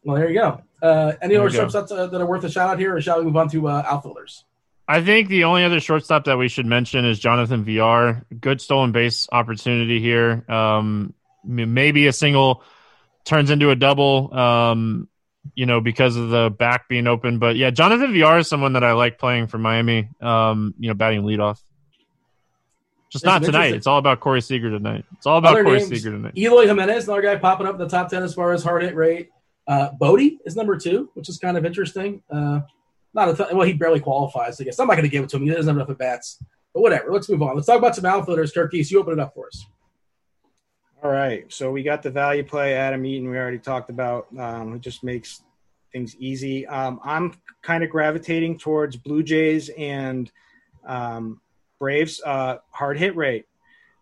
Well, 0.06 0.18
there 0.18 0.30
you 0.30 0.40
go. 0.40 0.62
Uh, 0.82 1.14
any 1.22 1.34
There 1.34 1.44
other 1.44 1.58
shortstops 1.58 1.92
uh, 1.92 2.08
that 2.08 2.22
are 2.22 2.26
worth 2.26 2.44
a 2.44 2.50
shout 2.50 2.70
out 2.70 2.80
here, 2.80 2.96
or 2.96 3.02
shall 3.02 3.18
we 3.18 3.26
move 3.26 3.38
on 3.38 3.50
to 3.50 3.68
uh, 3.68 3.84
outfielders? 3.88 4.44
I 4.88 5.02
think 5.02 5.30
the 5.30 5.46
only 5.46 5.64
other 5.64 5.80
shortstop 5.80 6.26
that 6.26 6.38
we 6.38 6.48
should 6.48 6.68
mention 6.68 7.06
is 7.06 7.18
Jonathan 7.18 7.64
Villar. 7.64 8.24
Good 8.40 8.62
stolen 8.62 8.92
base 8.92 9.28
opportunity 9.32 10.00
here. 10.00 10.46
Um, 10.48 11.16
maybe 11.44 12.06
a 12.06 12.14
single 12.14 12.62
turns 13.24 13.50
into 13.50 13.72
a 13.72 13.76
double. 13.76 14.32
Um, 14.38 15.10
you 15.54 15.66
know, 15.66 15.80
because 15.80 16.16
of 16.16 16.30
the 16.30 16.50
back 16.50 16.88
being 16.88 17.08
open. 17.08 17.38
But 17.40 17.56
yeah, 17.56 17.70
Jonathan 17.70 18.14
Villar 18.14 18.40
is 18.40 18.50
someone 18.50 18.74
that 18.74 18.84
I 18.84 18.94
like 18.94 19.18
playing 19.20 19.48
for 19.48 19.58
Miami. 19.58 20.10
Um, 20.22 20.74
you 20.80 20.90
know, 20.90 20.96
batting 20.96 21.22
leadoff. 21.24 21.60
Just 23.10 23.24
There's 23.24 23.34
not 23.34 23.43
tonight. 23.43 23.74
It's 23.74 23.88
all 23.88 23.99
about 23.99 24.20
Corey 24.20 24.41
Seager 24.41 24.70
tonight. 24.70 25.06
It's 25.14 25.26
all 25.26 25.38
about 25.38 25.53
Other 25.53 25.64
Corey 25.64 25.78
names, 25.78 25.89
Seager 25.89 26.12
tonight. 26.12 26.38
Eloy 26.38 26.68
Jimenez, 26.68 27.06
another 27.06 27.22
guy 27.22 27.36
popping 27.36 27.68
up 27.68 27.74
in 27.74 27.80
the 27.80 27.88
top 27.88 28.10
10 28.10 28.24
as 28.24 28.34
far 28.34 28.51
as 28.51 28.64
hard 28.64 28.84
hit 28.84 28.95
rate. 28.95 29.30
Uh, 29.68 29.89
Bodie 29.99 30.39
is 30.45 30.56
number 30.56 30.78
two, 30.78 31.10
which 31.14 31.30
is 31.30 31.38
kind 31.38 31.58
of 31.58 31.66
interesting. 31.66 32.22
Uh, 32.30 32.62
not 33.14 33.30
a 33.30 33.36
ton, 33.36 33.56
well, 33.56 33.66
he 33.66 33.74
barely 33.74 33.99
qualifies, 33.99 34.60
I 34.60 34.66
guess. 34.66 34.80
I'm 34.80 34.88
not 34.88 34.95
going 34.95 35.06
to 35.06 35.10
give 35.10 35.24
it 35.24 35.30
to 35.30 35.38
him. 35.38 35.43
He 35.43 35.49
doesn't 35.49 35.68
have 35.68 35.78
enough 35.78 35.89
at 35.89 35.97
bats. 35.97 36.43
But 36.74 36.82
whatever. 36.82 37.12
Let's 37.12 37.30
move 37.30 37.41
on. 37.41 37.56
Let's 37.56 37.68
talk 37.68 37.78
about 37.78 37.95
some 37.95 38.06
outfielders. 38.06 38.51
Turkeys, 38.51 38.91
you 38.91 38.99
open 38.99 39.14
it 39.14 39.20
up 39.20 39.34
for 39.34 39.47
us. 39.47 39.66
All 41.01 41.12
right. 41.12 41.51
So 41.51 41.72
we 41.72 41.84
got 41.84 42.03
the 42.03 42.12
value 42.12 42.43
play, 42.43 42.74
Adam 42.74 43.06
Eaton. 43.06 43.30
We 43.30 43.38
already 43.38 43.60
talked 43.60 43.89
about. 43.89 44.28
Um, 44.38 44.76
it 44.76 44.82
just 44.82 45.03
makes 45.03 45.41
things 45.93 46.16
easy. 46.18 46.68
Um, 46.68 46.99
I'm 47.03 47.34
kind 47.62 47.84
of 47.84 47.89
gravitating 47.89 48.60
towards 48.60 48.97
Blue 48.97 49.24
Jays 49.24 49.70
and 49.70 50.30
um, 50.86 51.39
Braves. 51.80 52.21
Uh, 52.23 52.57
hard 52.71 52.97
hit 52.97 53.15
rate. 53.15 53.45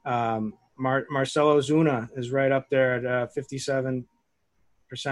Um, 0.05 0.53
Mar- 0.77 1.07
Marcell 1.09 1.55
Ozuna 1.55 2.09
is 2.17 2.31
right 2.31 2.51
up 2.51 2.69
there 2.69 2.95
at 2.95 3.05
uh, 3.05 3.27
57% 3.37 4.05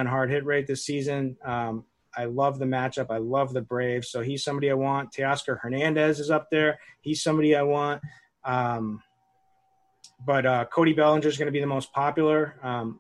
hard 0.07 0.30
hit 0.30 0.45
rate 0.45 0.68
this 0.68 0.86
season. 0.86 1.38
Um, 1.43 1.86
I 2.16 2.26
love 2.26 2.59
the 2.59 2.66
matchup. 2.66 3.07
I 3.09 3.18
love 3.18 3.53
the 3.53 3.62
Braves. 3.62 4.09
So 4.09 4.22
he's 4.22 4.43
somebody 4.43 4.70
I 4.70 4.74
want. 4.74 5.12
Teoscar 5.12 5.59
Hernandez 5.59 6.20
is 6.20 6.30
up 6.30 6.49
there. 6.51 6.80
He's 7.01 7.24
somebody 7.24 7.55
I 7.55 7.62
want. 7.62 8.01
Um, 8.43 9.01
but 10.26 10.45
uh, 10.45 10.66
Cody 10.66 10.93
Bellinger 10.93 11.28
is 11.28 11.38
going 11.38 11.47
to 11.47 11.51
be 11.51 11.62
the 11.62 11.68
most 11.68 11.93
popular. 11.93 12.55
Um, 12.62 12.99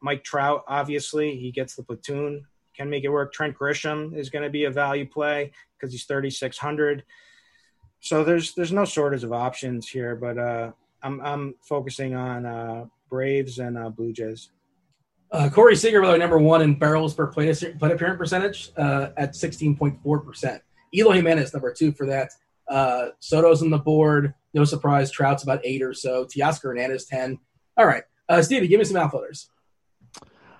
Mike 0.00 0.22
Trout, 0.22 0.64
obviously, 0.68 1.36
he 1.36 1.50
gets 1.50 1.74
the 1.74 1.82
platoon, 1.82 2.46
can 2.76 2.90
make 2.90 3.04
it 3.04 3.08
work. 3.08 3.32
Trent 3.32 3.56
Grisham 3.56 4.16
is 4.16 4.30
going 4.30 4.44
to 4.44 4.50
be 4.50 4.64
a 4.64 4.70
value 4.70 5.06
play 5.08 5.50
because 5.76 5.92
he's 5.92 6.04
3,600. 6.04 7.02
So 8.06 8.22
there's 8.22 8.54
there's 8.54 8.70
no 8.70 8.84
shortage 8.84 9.24
of 9.24 9.32
options 9.32 9.88
here, 9.88 10.14
but 10.14 10.38
uh, 10.38 10.70
I'm 11.02 11.20
I'm 11.20 11.54
focusing 11.60 12.14
on 12.14 12.46
uh, 12.46 12.84
Braves 13.10 13.58
and 13.58 13.76
uh, 13.76 13.88
Blue 13.88 14.12
Jays. 14.12 14.50
Uh, 15.32 15.48
Corey 15.48 15.74
Seager, 15.74 16.00
by 16.00 16.06
the 16.06 16.12
way, 16.12 16.18
number 16.18 16.38
one 16.38 16.62
in 16.62 16.78
barrels 16.78 17.14
per 17.14 17.26
plate, 17.26 17.60
plate 17.80 17.92
appearance 17.92 18.16
percentage 18.16 18.70
uh, 18.76 19.08
at 19.16 19.32
16.4%. 19.32 20.60
Eloy 20.94 21.14
Jimenez, 21.14 21.52
number 21.52 21.72
two 21.72 21.90
for 21.90 22.06
that. 22.06 22.30
Uh, 22.70 23.08
Soto's 23.18 23.60
on 23.60 23.70
the 23.70 23.78
board. 23.78 24.34
No 24.54 24.64
surprise. 24.64 25.10
Trout's 25.10 25.42
about 25.42 25.60
eight 25.64 25.82
or 25.82 25.92
so. 25.92 26.26
Teoscar 26.26 26.62
Hernandez, 26.62 27.06
10. 27.06 27.40
All 27.76 27.86
right. 27.86 28.04
Uh, 28.28 28.40
Stevie, 28.40 28.68
give 28.68 28.78
me 28.78 28.84
some 28.84 28.96
outfielders. 28.96 29.50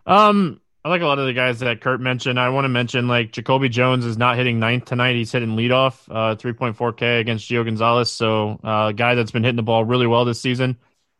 Um, 0.05 0.61
I 0.87 0.89
like 0.89 1.03
a 1.03 1.07
lot 1.07 1.19
of 1.19 1.27
the 1.27 1.33
guys 1.33 1.59
that 1.59 1.81
Kurt 1.81 2.01
mentioned. 2.01 2.39
I 2.39 2.49
want 2.51 2.65
to 2.65 2.69
mention 2.69 3.09
like 3.09 3.33
Jacoby 3.33 3.69
Jones 3.69 4.05
is 4.05 4.17
not 4.17 4.37
hitting 4.37 4.61
ninth 4.61 4.85
tonight. 4.85 5.17
He's 5.17 5.33
hitting 5.33 5.57
leadoff, 5.57 6.09
uh, 6.09 6.37
3.4K 6.37 7.19
against 7.19 7.51
Gio 7.51 7.65
Gonzalez. 7.65 8.09
So, 8.09 8.61
uh, 8.63 8.91
a 8.91 8.93
guy 8.93 9.17
that's 9.17 9.33
been 9.33 9.43
hitting 9.43 9.57
the 9.57 9.65
ball 9.65 9.85
really 9.85 10.07
well 10.07 10.25
this 10.25 10.41
season. 10.41 10.77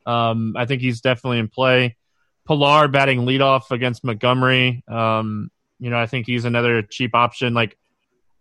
Um, 0.07 0.55
I 0.57 0.67
think 0.67 0.83
he's 0.83 1.01
definitely 1.01 1.41
in 1.41 1.49
play. 1.49 1.97
Pilar 2.45 2.87
batting 2.87 3.23
leadoff 3.23 3.73
against 3.73 4.05
Montgomery. 4.05 4.85
Um, 4.87 5.51
you 5.81 5.91
know, 5.91 5.99
I 5.99 6.07
think 6.07 6.27
he's 6.27 6.45
another 6.45 6.83
cheap 6.83 7.17
option. 7.17 7.53
Like, 7.53 7.77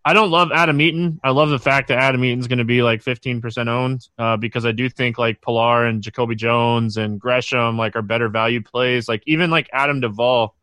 I 0.06 0.14
don't 0.14 0.30
love 0.30 0.52
Adam 0.54 0.80
Eaton. 0.80 1.20
I 1.24 1.32
love 1.32 1.50
the 1.50 1.58
fact 1.58 1.88
that 1.88 1.98
Adam 1.98 2.24
Eaton's 2.24 2.48
going 2.48 2.60
to 2.60 2.66
be 2.66 2.84
like 2.84 3.02
15% 3.02 3.68
owned 3.68 4.08
uh, 4.20 4.38
because 4.38 4.64
I 4.64 4.74
do 4.74 4.90
think 4.90 5.18
like 5.18 5.42
Pilar 5.42 5.88
and 5.88 6.04
Jacoby 6.04 6.36
Jones 6.36 6.98
and 6.98 7.20
Grisham 7.20 7.80
like 7.80 7.96
are 7.96 8.04
better 8.04 8.30
value 8.30 8.62
plays. 8.62 9.10
Like 9.10 9.24
even 9.26 9.50
like 9.50 9.68
Adam 9.74 10.02
Duvall. 10.02 10.56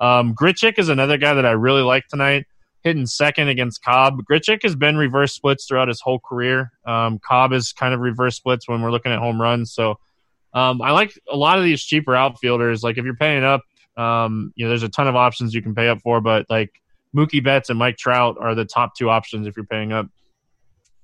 Um, 0.00 0.34
Grichuk 0.34 0.78
is 0.78 0.88
another 0.88 1.18
guy 1.18 1.34
that 1.34 1.46
I 1.46 1.52
really 1.52 1.82
like 1.82 2.08
tonight, 2.08 2.46
hitting 2.82 3.06
second 3.06 3.48
against 3.48 3.84
Cobb. 3.84 4.22
Grichuk 4.30 4.62
has 4.62 4.74
been 4.74 4.96
reverse 4.96 5.34
splits 5.34 5.66
throughout 5.66 5.88
his 5.88 6.00
whole 6.00 6.18
career. 6.18 6.72
Um, 6.86 7.18
Cobb 7.18 7.52
is 7.52 7.72
kind 7.72 7.92
of 7.92 8.00
reverse 8.00 8.36
splits 8.36 8.68
when 8.68 8.80
we're 8.80 8.90
looking 8.90 9.12
at 9.12 9.18
home 9.18 9.40
runs. 9.40 9.72
So 9.72 9.98
um, 10.54 10.80
I 10.82 10.92
like 10.92 11.12
a 11.30 11.36
lot 11.36 11.58
of 11.58 11.64
these 11.64 11.82
cheaper 11.82 12.16
outfielders. 12.16 12.82
Like 12.82 12.98
if 12.98 13.04
you're 13.04 13.14
paying 13.14 13.44
up, 13.44 13.62
um, 13.96 14.52
you 14.56 14.64
know, 14.64 14.70
there's 14.70 14.82
a 14.82 14.88
ton 14.88 15.06
of 15.06 15.16
options 15.16 15.54
you 15.54 15.62
can 15.62 15.74
pay 15.74 15.88
up 15.88 16.00
for, 16.00 16.20
but 16.20 16.46
like 16.48 16.80
Mookie 17.14 17.44
Betts 17.44 17.70
and 17.70 17.78
Mike 17.78 17.98
Trout 17.98 18.36
are 18.40 18.54
the 18.54 18.64
top 18.64 18.96
two 18.96 19.10
options 19.10 19.46
if 19.46 19.56
you're 19.56 19.66
paying 19.66 19.92
up. 19.92 20.06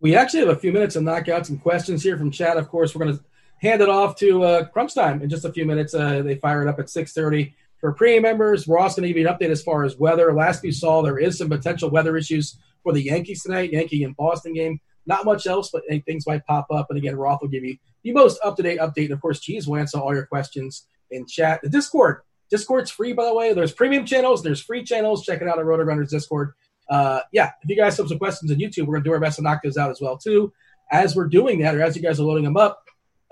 We 0.00 0.14
actually 0.14 0.40
have 0.40 0.50
a 0.50 0.56
few 0.56 0.72
minutes 0.72 0.94
to 0.94 1.00
knock 1.00 1.28
out 1.28 1.46
some 1.46 1.58
questions 1.58 2.02
here 2.02 2.16
from 2.16 2.30
chat. 2.30 2.56
Of 2.56 2.68
course, 2.68 2.94
we're 2.94 3.04
going 3.04 3.18
to 3.18 3.24
hand 3.60 3.80
it 3.80 3.88
off 3.88 4.16
to 4.16 4.42
uh, 4.44 4.64
Crunch 4.66 4.94
Time 4.94 5.22
in 5.22 5.28
just 5.28 5.44
a 5.44 5.52
few 5.52 5.64
minutes. 5.64 5.94
Uh, 5.94 6.22
they 6.22 6.36
fire 6.36 6.62
it 6.62 6.68
up 6.68 6.78
at 6.78 6.86
6.30. 6.86 7.52
For 7.80 7.92
premium 7.92 8.22
members, 8.22 8.66
we're 8.66 8.78
also 8.78 9.00
going 9.00 9.08
to 9.08 9.14
give 9.14 9.20
you 9.20 9.28
an 9.28 9.34
update 9.34 9.50
as 9.50 9.62
far 9.62 9.84
as 9.84 9.98
weather. 9.98 10.32
Last 10.32 10.62
we 10.62 10.72
saw, 10.72 11.02
there 11.02 11.18
is 11.18 11.38
some 11.38 11.48
potential 11.48 11.90
weather 11.90 12.16
issues 12.16 12.58
for 12.82 12.92
the 12.92 13.02
Yankees 13.02 13.42
tonight, 13.42 13.72
Yankee 13.72 14.04
and 14.04 14.16
Boston 14.16 14.54
game. 14.54 14.80
Not 15.06 15.24
much 15.24 15.46
else, 15.46 15.70
but 15.72 15.82
things 16.04 16.26
might 16.26 16.44
pop 16.46 16.66
up. 16.70 16.86
And 16.88 16.98
again, 16.98 17.16
Roth 17.16 17.42
will 17.42 17.48
give 17.48 17.64
you 17.64 17.76
the 18.02 18.12
most 18.12 18.40
up-to-date 18.42 18.80
update. 18.80 19.04
And 19.04 19.12
of 19.12 19.20
course, 19.20 19.40
Cheese 19.40 19.68
will 19.68 19.76
answer 19.76 19.98
all 19.98 20.14
your 20.14 20.26
questions 20.26 20.86
in 21.10 21.26
chat. 21.26 21.60
The 21.62 21.68
Discord. 21.68 22.22
Discord's 22.50 22.90
free, 22.90 23.12
by 23.12 23.24
the 23.24 23.34
way. 23.34 23.52
There's 23.52 23.72
premium 23.72 24.04
channels. 24.04 24.42
There's 24.42 24.60
free 24.60 24.84
channels. 24.84 25.24
Check 25.24 25.42
it 25.42 25.48
out 25.48 25.58
at 25.58 25.64
RotoGrinders 25.64 26.10
Discord. 26.10 26.52
Uh, 26.88 27.20
yeah, 27.32 27.50
if 27.62 27.68
you 27.68 27.76
guys 27.76 27.96
have 27.98 28.08
some 28.08 28.18
questions 28.18 28.50
on 28.50 28.58
YouTube, 28.58 28.86
we're 28.86 28.94
going 28.94 29.04
to 29.04 29.10
do 29.10 29.12
our 29.12 29.20
best 29.20 29.36
to 29.36 29.42
knock 29.42 29.60
those 29.62 29.76
out 29.76 29.90
as 29.90 30.00
well, 30.00 30.16
too. 30.16 30.52
As 30.92 31.16
we're 31.16 31.26
doing 31.26 31.60
that, 31.60 31.74
or 31.74 31.82
as 31.82 31.96
you 31.96 32.02
guys 32.02 32.20
are 32.20 32.24
loading 32.24 32.44
them 32.44 32.56
up, 32.56 32.82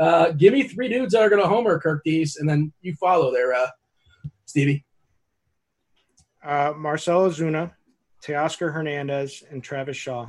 uh, 0.01 0.33
give 0.33 0.53
me 0.53 0.65
three 0.65 0.89
dudes 0.89 1.13
that 1.13 1.23
are 1.23 1.29
going 1.29 1.41
to 1.41 1.49
homer 1.49 1.79
Kirk 1.79 2.03
Dees, 2.05 2.37
and 2.37 2.49
then 2.49 2.73
you 2.83 2.95
follow 2.97 3.33
there, 3.33 3.55
uh, 3.55 3.69
Stevie. 4.55 4.85
Uh, 6.45 6.73
Marcell 6.77 7.29
Ozuna, 7.29 7.73
Teoscar 8.25 8.73
Hernandez, 8.73 9.43
and 9.51 9.65
Travis 9.65 9.97
Shaw. 9.97 10.29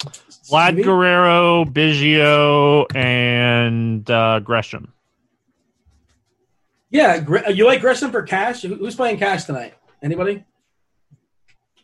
Vlad 0.00 0.72
Stevie? 0.72 0.82
Guerrero, 0.82 1.64
Biggio, 1.66 2.84
and 2.96 4.10
uh, 4.10 4.40
Grisham. 4.42 4.88
Yeah, 6.90 7.24
you 7.48 7.64
like 7.64 7.80
Grisham 7.80 8.10
for 8.10 8.22
cash? 8.22 8.62
Who's 8.62 8.96
playing 8.96 9.18
cash 9.18 9.44
tonight? 9.44 9.74
Anybody? 10.02 10.42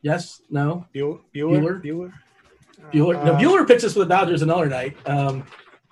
Yes? 0.03 0.43
No? 0.51 0.87
Bueller? 0.93 1.21
Bueller? 1.33 1.81
Bueller? 1.81 1.83
Bueller? 1.85 2.13
Bueller? 2.93 3.25
no, 3.25 3.33
Uh, 3.35 3.39
Buehler 3.39 3.65
pitches 3.65 3.93
for 3.93 4.01
the 4.01 4.07
Dodgers 4.07 4.43
another 4.43 4.67
night. 4.67 4.97
Um, 5.07 5.45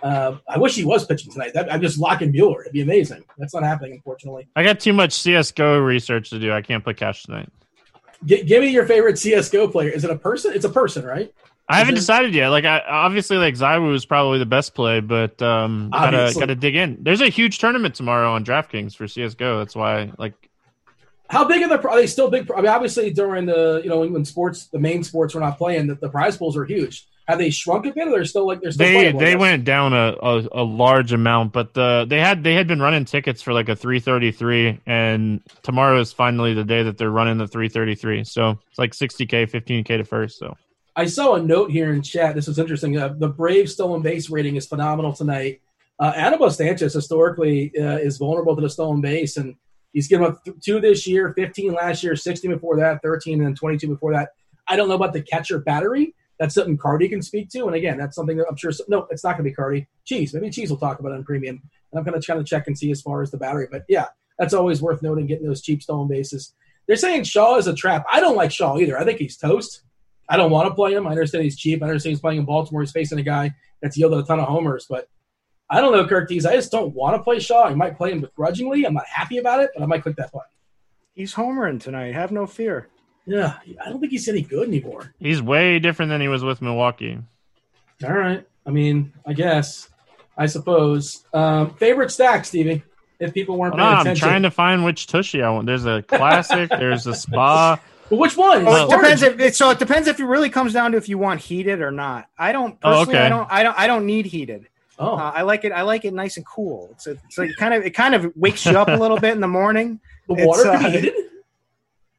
uh, 0.03 0.37
I 0.49 0.59
wish 0.59 0.75
he 0.77 0.85
was 0.85 1.05
pitching 1.07 1.33
tonight. 1.33 1.53
That, 1.55 1.73
I'm 1.73 1.81
just 1.81 1.99
locking 1.99 2.33
Buehler. 2.33 2.61
It'd 2.61 2.73
be 2.73 2.83
amazing. 2.83 3.25
That's 3.37 3.55
not 3.55 3.65
happening, 3.65 3.93
unfortunately. 3.95 4.49
I 4.55 4.63
got 4.63 4.81
too 4.81 4.93
much 4.93 5.13
CS:GO 5.13 5.79
research 5.79 6.31
to 6.31 6.39
do. 6.39 6.53
I 6.53 6.63
can't 6.63 6.85
play 6.85 6.95
cash 6.95 7.23
tonight. 7.25 7.49
G- 8.25 8.43
give 8.45 8.63
me 8.63 8.69
your 8.71 8.87
favorite 8.87 9.19
CS:GO 9.19 9.69
player. 9.69 9.91
Is 9.91 10.05
it 10.05 10.11
a 10.11 10.17
person? 10.17 10.53
It's 10.55 10.65
a 10.65 10.71
person, 10.71 11.05
right? 11.05 11.33
I 11.69 11.79
haven't 11.79 11.95
it- 11.95 11.99
decided 11.99 12.35
yet. 12.35 12.49
Like, 12.49 12.65
I, 12.65 12.81
obviously, 12.89 13.37
like 13.37 13.55
ZywOo 13.55 13.95
is 13.95 14.07
probably 14.07 14.39
the 14.39 14.47
best 14.47 14.75
play, 14.75 15.01
but 15.01 15.41
um, 15.43 15.91
gotta 15.93 16.33
gotta 16.39 16.55
dig 16.55 16.77
in. 16.77 16.99
There's 17.01 17.21
a 17.21 17.29
huge 17.29 17.59
tournament 17.59 17.95
tomorrow 17.95 18.33
on 18.33 18.45
DraftKings 18.45 18.97
for 18.97 19.07
CS:GO. 19.07 19.59
That's 19.59 19.77
why, 19.77 20.11
like, 20.17 20.35
How 21.29 21.45
big 21.45 21.63
are 21.63 21.69
the? 21.69 21.89
Are 21.89 21.97
they 21.97 22.07
still 22.07 22.31
big? 22.31 22.51
I 22.53 22.57
mean, 22.57 22.69
obviously 22.69 23.13
during 23.13 23.47
the 23.47 23.81
you 23.83 23.91
know 23.91 24.01
when 24.07 24.25
sports, 24.25 24.67
the 24.69 24.79
main 24.79 25.03
sports 25.05 25.35
were 25.35 25.41
not 25.41 25.59
playing, 25.59 25.89
the, 25.89 25.97
the 25.97 26.09
prize 26.09 26.37
pools 26.37 26.57
are 26.57 26.65
huge. 26.65 27.07
Have 27.29 27.39
they 27.39 27.51
shrunk 27.51 27.85
a 27.85 27.93
bit, 27.93 28.09
or 28.09 28.13
they're 28.13 28.25
still 28.25 28.47
like 28.47 28.63
they're 28.63 28.73
still 28.73 28.87
they 28.87 29.13
they 29.13 29.37
went 29.37 29.65
down 29.65 29.93
a, 29.93 30.17
a, 30.23 30.49
a 30.53 30.65
large 30.65 31.13
amount, 31.13 31.53
but 31.53 31.75
the 31.75 32.07
they 32.09 32.19
had 32.19 32.43
they 32.43 32.55
had 32.55 32.67
been 32.67 32.81
running 32.81 33.05
tickets 33.05 33.43
for 33.43 33.53
like 33.53 33.69
a 33.69 33.77
333, 33.77 34.81
and 34.87 35.43
tomorrow 35.63 36.01
is 36.01 36.11
finally 36.11 36.55
the 36.55 36.65
day 36.65 36.83
that 36.85 36.97
they're 36.97 37.11
running 37.11 37.37
the 37.37 37.47
333. 37.47 38.25
So 38.25 38.59
it's 38.71 38.79
like 38.79 38.93
60k, 38.93 39.51
15k 39.51 39.85
to 39.85 40.05
first. 40.05 40.39
So 40.39 40.57
I 40.97 41.05
saw 41.05 41.35
a 41.35 41.43
note 41.43 41.71
here 41.71 41.93
in 41.93 42.01
chat. 42.01 42.35
This 42.35 42.49
was 42.49 42.59
interesting. 42.59 42.97
Uh, 42.97 43.15
the 43.19 43.29
Braves 43.29 43.75
stolen 43.75 44.01
base 44.01 44.31
rating 44.31 44.57
is 44.57 44.67
phenomenal 44.67 45.13
tonight. 45.13 45.61
Uh, 46.01 46.13
Anibal 46.17 46.51
Sanchez 46.51 46.95
historically 46.95 47.73
uh, 47.79 47.99
is 47.99 48.17
vulnerable 48.17 48.57
to 48.57 48.63
the 48.63 48.71
stolen 48.71 49.03
base, 49.03 49.37
and 49.37 49.55
he's 49.93 50.09
given 50.09 50.27
up 50.27 50.43
th- 50.45 50.57
two 50.65 50.81
this 50.81 51.07
year, 51.07 51.35
15 51.35 51.75
last 51.75 52.03
year, 52.03 52.17
16 52.17 52.51
before 52.51 52.79
that, 52.79 53.03
13, 53.03 53.45
and 53.45 53.55
22 53.55 53.87
before 53.87 54.15
that. 54.15 54.31
I 54.67 54.77
don't 54.77 54.89
know 54.89 54.95
about 54.95 55.13
the 55.13 55.23
catcher 55.23 55.59
battery. 55.59 56.15
That's 56.39 56.55
something 56.55 56.77
Cardi 56.77 57.09
can 57.09 57.23
speak 57.23 57.51
to. 57.51 57.67
And 57.67 57.75
again, 57.75 57.99
that's 57.99 58.15
something 58.15 58.37
that 58.37 58.47
I'm 58.49 58.57
sure. 58.57 58.71
No, 58.89 59.07
it's 59.11 59.25
not 59.25 59.37
going 59.37 59.45
to 59.45 59.51
be 59.51 59.55
Cardi. 59.55 59.89
Cheese. 60.05 60.33
Maybe 60.35 60.51
Cheese 60.51 60.71
will 60.71 60.79
talk 60.79 61.01
about 61.01 61.13
it 61.13 61.17
on 61.17 61.25
premium. 61.25 61.61
And 61.93 61.99
I'm 61.99 62.05
going 62.05 62.21
to 62.21 62.25
kind 62.27 62.41
of 62.41 62.47
check 62.47 62.67
and 62.67 62.79
see 62.79 62.91
as 62.91 63.03
far 63.03 63.23
as 63.23 63.31
the 63.31 63.39
battery. 63.39 63.67
But 63.71 63.85
yeah, 63.89 64.07
that's 64.39 64.55
always 64.55 64.81
worth 64.81 65.03
noting 65.03 65.27
getting 65.27 65.47
those 65.47 65.63
cheap 65.63 65.83
stolen 65.83 66.09
bases. 66.09 66.55
They're 66.87 66.97
saying 66.97 67.25
Shaw 67.25 67.57
is 67.57 67.67
a 67.67 67.75
trap. 67.75 68.07
I 68.11 68.21
don't 68.21 68.37
like 68.37 68.53
Shaw 68.53 68.79
either. 68.79 68.99
I 68.99 69.05
think 69.05 69.19
he's 69.19 69.37
toast. 69.37 69.83
I 70.29 70.37
don't 70.37 70.51
want 70.51 70.69
to 70.69 70.75
play 70.75 70.95
him. 70.95 71.07
I 71.07 71.11
understand 71.11 71.45
he's 71.45 71.59
cheap. 71.59 71.83
I 71.83 71.87
understand 71.87 72.13
he's 72.13 72.21
playing 72.21 72.39
in 72.39 72.45
Baltimore. 72.45 72.83
He's 72.83 72.93
facing 72.93 73.19
a 73.19 73.23
guy 73.23 73.55
that's 73.83 73.97
yielded 73.97 74.21
a 74.21 74.23
ton 74.23 74.41
of 74.41 74.49
homers. 74.49 74.87
But 74.89 75.09
I 75.71 75.81
don't 75.81 75.93
know, 75.93 76.07
Kirk 76.07 76.29
Dees. 76.29 76.47
I 76.47 76.55
just 76.55 76.71
don't 76.71 76.95
want 76.95 77.17
to 77.17 77.23
play 77.23 77.41
Shaw. 77.41 77.65
I 77.65 77.75
might 77.75 77.97
play 77.97 78.13
him 78.13 78.21
begrudgingly. 78.21 78.85
I'm 78.85 78.95
not 78.95 79.07
happy 79.07 79.39
about 79.39 79.61
it, 79.61 79.71
but 79.75 79.83
I 79.83 79.87
might 79.87 80.03
click 80.03 80.17
that 80.17 80.33
button. 80.33 80.49
He's 81.15 81.35
homering 81.35 81.81
tonight. 81.81 82.15
Have 82.15 82.31
no 82.31 82.47
fear. 82.47 82.89
Yeah, 83.29 83.55
I 83.85 83.91
don't 83.91 84.01
think 84.01 84.11
he's 84.13 84.29
any 84.29 84.43
good 84.43 84.69
anymore. 84.69 85.13
he's 85.21 85.43
way 85.43 85.79
different 85.79 86.09
than 86.11 86.21
he 86.21 86.29
was 86.29 86.43
with 86.43 86.63
Milwaukee. 86.63 87.19
All 88.05 88.13
right. 88.13 88.47
I 88.67 88.71
mean, 88.71 89.13
I 89.27 89.33
guess. 89.35 89.89
I 90.37 90.47
suppose. 90.47 91.25
Um, 91.35 91.75
favorite 91.75 92.11
stack, 92.11 92.45
Stevie? 92.45 92.83
If 93.21 93.35
people 93.35 93.57
weren't 93.59 93.75
Hold 93.75 93.85
paying 93.85 93.99
on, 93.99 94.09
I'm 94.09 94.15
trying 94.17 94.43
to 94.45 94.51
find 94.51 94.85
which 94.85 95.09
Tushy 95.09 95.43
I 95.43 95.51
want. 95.51 95.67
There's 95.67 95.85
a 95.85 96.03
classic. 96.03 96.71
there's 96.71 97.07
a 97.07 97.15
spa. 97.15 97.81
But 98.11 98.17
which 98.21 98.39
one? 98.39 98.65
Oh, 98.67 98.87
it 98.87 98.91
depends 98.91 99.23
if 99.23 99.39
it, 99.39 99.55
so 99.55 99.69
it 99.69 99.79
depends 99.79 100.09
if 100.09 100.19
it 100.19 100.25
really 100.25 100.49
comes 100.49 100.73
down 100.73 100.93
to 100.93 100.97
if 100.97 101.11
you 101.11 101.19
want 101.19 101.41
heated 101.41 101.83
or 101.83 101.91
not. 101.91 102.27
I 102.39 102.53
don't 102.53 102.79
Oh, 102.83 103.01
personally. 103.05 103.19
okay. 103.19 103.27
I 103.27 103.29
don't. 103.29 103.49
I 103.53 103.63
don't. 103.63 103.79
I 103.81 103.87
don't 103.87 104.07
need 104.07 104.25
heated. 104.25 104.67
Oh, 104.99 105.17
Uh, 105.19 105.31
I 105.35 105.43
like 105.43 105.67
it. 105.67 105.73
I 105.73 105.83
like 105.83 106.07
it 106.07 106.15
nice 106.15 106.39
and 106.39 106.47
cool. 106.47 106.89
It's, 106.93 107.07
a, 107.07 107.19
it's 107.27 107.37
like 107.37 107.51
kind 107.59 107.75
of 107.75 107.85
it 107.85 107.91
kind 107.91 108.15
of 108.15 108.33
wakes 108.35 108.65
you 108.65 108.79
up 108.79 108.89
a 108.89 108.97
little 108.97 109.19
bit 109.19 109.33
in 109.33 109.41
the 109.41 109.47
morning. 109.49 110.01
the 110.27 110.47
water 110.47 110.69
uh, 110.71 110.79
can 110.81 110.91
be 110.93 110.99
heated. 111.01 111.15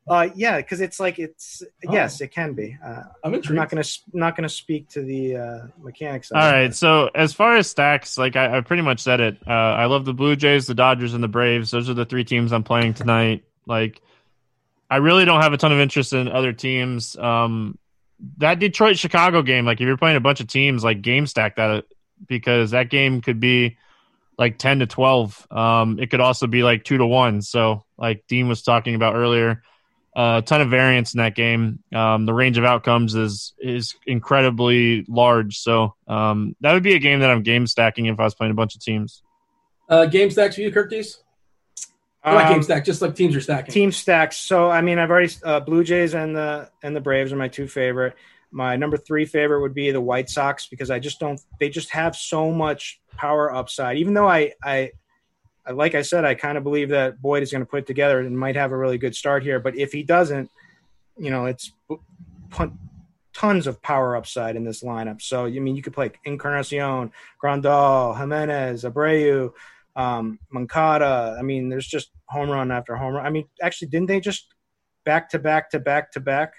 Uh, 0.10 0.30
yeah, 0.36 0.58
because 0.58 0.82
it's 0.82 1.00
like 1.00 1.20
it's 1.20 1.62
Oh. 1.88 1.94
yes, 1.94 2.20
it 2.22 2.30
can 2.30 2.54
be. 2.54 2.76
Uh, 2.84 3.04
I'm 3.24 3.34
I'm 3.36 3.56
not 3.56 3.70
gonna 3.70 3.84
not 4.12 4.36
gonna 4.36 4.50
speak 4.50 4.90
to 4.90 5.02
the 5.04 5.36
uh, 5.38 5.60
mechanics. 5.82 6.32
Of 6.32 6.38
All 6.38 6.48
it. 6.48 6.52
right. 6.52 6.76
So 6.76 7.10
as 7.14 7.34
far 7.34 7.56
as 7.58 7.70
stacks, 7.70 8.18
like 8.18 8.36
I, 8.36 8.58
I 8.58 8.62
pretty 8.62 8.82
much 8.82 9.00
said 9.02 9.20
it. 9.20 9.38
Uh, 9.46 9.52
I 9.52 9.86
love 9.86 10.06
the 10.06 10.14
Blue 10.14 10.36
Jays, 10.36 10.68
the 10.68 10.74
Dodgers, 10.74 11.14
and 11.14 11.24
the 11.24 11.28
Braves. 11.28 11.72
Those 11.72 11.90
are 11.90 11.94
the 11.94 12.06
three 12.06 12.24
teams 12.24 12.52
I'm 12.52 12.64
playing 12.64 12.96
tonight. 12.96 13.44
Like, 13.66 14.02
I 14.90 14.98
really 14.98 15.26
don't 15.26 15.42
have 15.42 15.54
a 15.54 15.58
ton 15.58 15.72
of 15.72 15.80
interest 15.80 16.14
in 16.14 16.28
other 16.28 16.54
teams. 16.54 17.16
Um, 17.16 17.78
that 18.38 18.60
Detroit 18.60 18.98
Chicago 18.98 19.42
game, 19.44 19.66
like 19.66 19.80
if 19.80 19.86
you're 19.86 19.96
playing 19.98 20.18
a 20.18 20.22
bunch 20.22 20.40
of 20.42 20.48
teams, 20.48 20.84
like 20.84 21.02
game 21.02 21.28
stack 21.28 21.58
that 21.58 21.86
because 22.28 22.72
that 22.72 22.90
game 22.90 23.22
could 23.22 23.40
be 23.40 23.78
like 24.38 24.58
ten 24.58 24.80
to 24.80 24.88
twelve. 24.88 25.46
Um, 25.52 26.00
it 26.00 26.10
could 26.10 26.20
also 26.20 26.48
be 26.48 26.64
like 26.64 26.84
two 26.84 26.98
to 26.98 27.06
one. 27.06 27.42
So 27.42 27.86
like 27.98 28.26
Dean 28.28 28.48
was 28.48 28.64
talking 28.64 28.96
about 28.96 29.16
earlier, 29.16 29.62
a 30.20 30.42
ton 30.42 30.60
of 30.62 30.70
variance 30.70 31.14
in 31.14 31.20
that 31.20 31.34
game. 31.36 31.82
Um, 31.96 32.26
the 32.26 32.34
range 32.34 32.58
of 32.58 32.66
outcomes 32.66 33.16
is 33.16 33.54
is 33.60 33.96
incredibly 34.06 35.06
large. 35.08 35.58
So 35.60 35.96
um, 36.08 36.56
that 36.62 36.74
would 36.74 36.84
be 36.84 36.96
a 36.96 37.00
game 37.00 37.20
that 37.20 37.30
I'm 37.30 37.42
game 37.44 37.66
stacking 37.68 38.08
if 38.08 38.20
I 38.20 38.24
was 38.24 38.36
playing 38.36 38.52
a 38.52 38.56
bunch 38.56 38.76
of 38.76 38.82
teams. 38.82 39.24
Uh, 39.88 40.06
game 40.06 40.30
stacks 40.30 40.56
for 40.56 40.62
you, 40.62 40.72
Kirk 40.72 40.90
Dees? 40.90 41.24
Or 42.24 42.34
not 42.34 42.50
game 42.50 42.58
Um, 42.58 42.64
stack, 42.64 42.84
just 42.84 43.02
like 43.02 43.16
teams 43.16 43.34
are 43.36 43.42
stacking. 43.42 43.74
team 43.74 43.92
stacks. 43.94 44.36
So 44.36 44.70
I 44.70 44.82
mean, 44.82 45.00
I've 45.00 45.10
already 45.10 45.34
uh, 45.44 45.62
Blue 45.62 45.84
Jays 45.86 46.14
and 46.14 46.36
the 46.36 46.70
and 46.84 46.94
the 46.96 47.00
Braves 47.02 47.32
are 47.32 47.38
my 47.38 47.48
two 47.48 47.68
favorite. 47.68 48.16
My 48.52 48.76
number 48.76 48.98
three 48.98 49.26
favorite 49.26 49.62
would 49.62 49.74
be 49.76 49.92
the 49.92 50.02
White 50.02 50.30
Sox 50.30 50.68
because 50.68 50.92
I 50.92 51.00
just 51.00 51.20
don't. 51.20 51.40
They 51.60 51.70
just 51.70 51.92
have 51.92 52.16
so 52.16 52.52
much 52.52 53.00
power 53.16 53.54
upside. 53.54 53.98
Even 53.98 54.14
though 54.14 54.28
I 54.28 54.54
I, 54.62 54.78
I 54.78 54.92
like 55.74 55.96
I 55.96 56.02
said, 56.02 56.26
I 56.26 56.36
kind 56.36 56.58
of 56.58 56.64
believe 56.64 56.90
that 56.90 57.22
Boyd 57.22 57.44
is 57.44 57.52
going 57.52 57.62
to 57.62 57.70
put 57.70 57.80
it 57.80 57.88
together 57.88 58.20
and 58.20 58.38
might 58.38 58.56
have 58.56 58.72
a 58.72 58.78
really 58.78 58.98
good 58.98 59.16
start 59.16 59.44
here. 59.44 59.60
But 59.60 59.78
if 59.78 59.92
he 59.92 60.04
doesn't, 60.04 60.50
you 61.18 61.30
know, 61.30 61.46
it's 61.46 61.72
tons 63.34 63.68
of 63.68 63.82
power 63.82 64.16
upside 64.16 64.56
in 64.56 64.64
this 64.64 64.84
lineup. 64.84 65.22
So 65.22 65.46
I 65.46 65.60
mean, 65.60 65.76
you 65.76 65.82
could 65.82 65.94
play 65.94 66.12
Encarnacion, 66.26 67.12
Grandal, 67.42 68.18
Jimenez, 68.18 68.84
Abreu 68.84 69.52
um, 69.96 70.40
Moncada. 70.50 71.36
I 71.38 71.42
mean, 71.42 71.70
there's 71.70 71.88
just 71.88 72.12
home 72.28 72.50
run 72.50 72.72
after 72.72 72.96
home 72.96 73.16
run. 73.16 73.26
I 73.26 73.30
mean, 73.30 73.46
actually, 73.62 73.90
didn't 73.90 74.08
they 74.08 74.20
just 74.20 74.48
back 75.06 75.30
to 75.32 75.40
back 75.40 75.70
to 75.72 75.80
back 75.80 76.12
to 76.14 76.20
back 76.20 76.54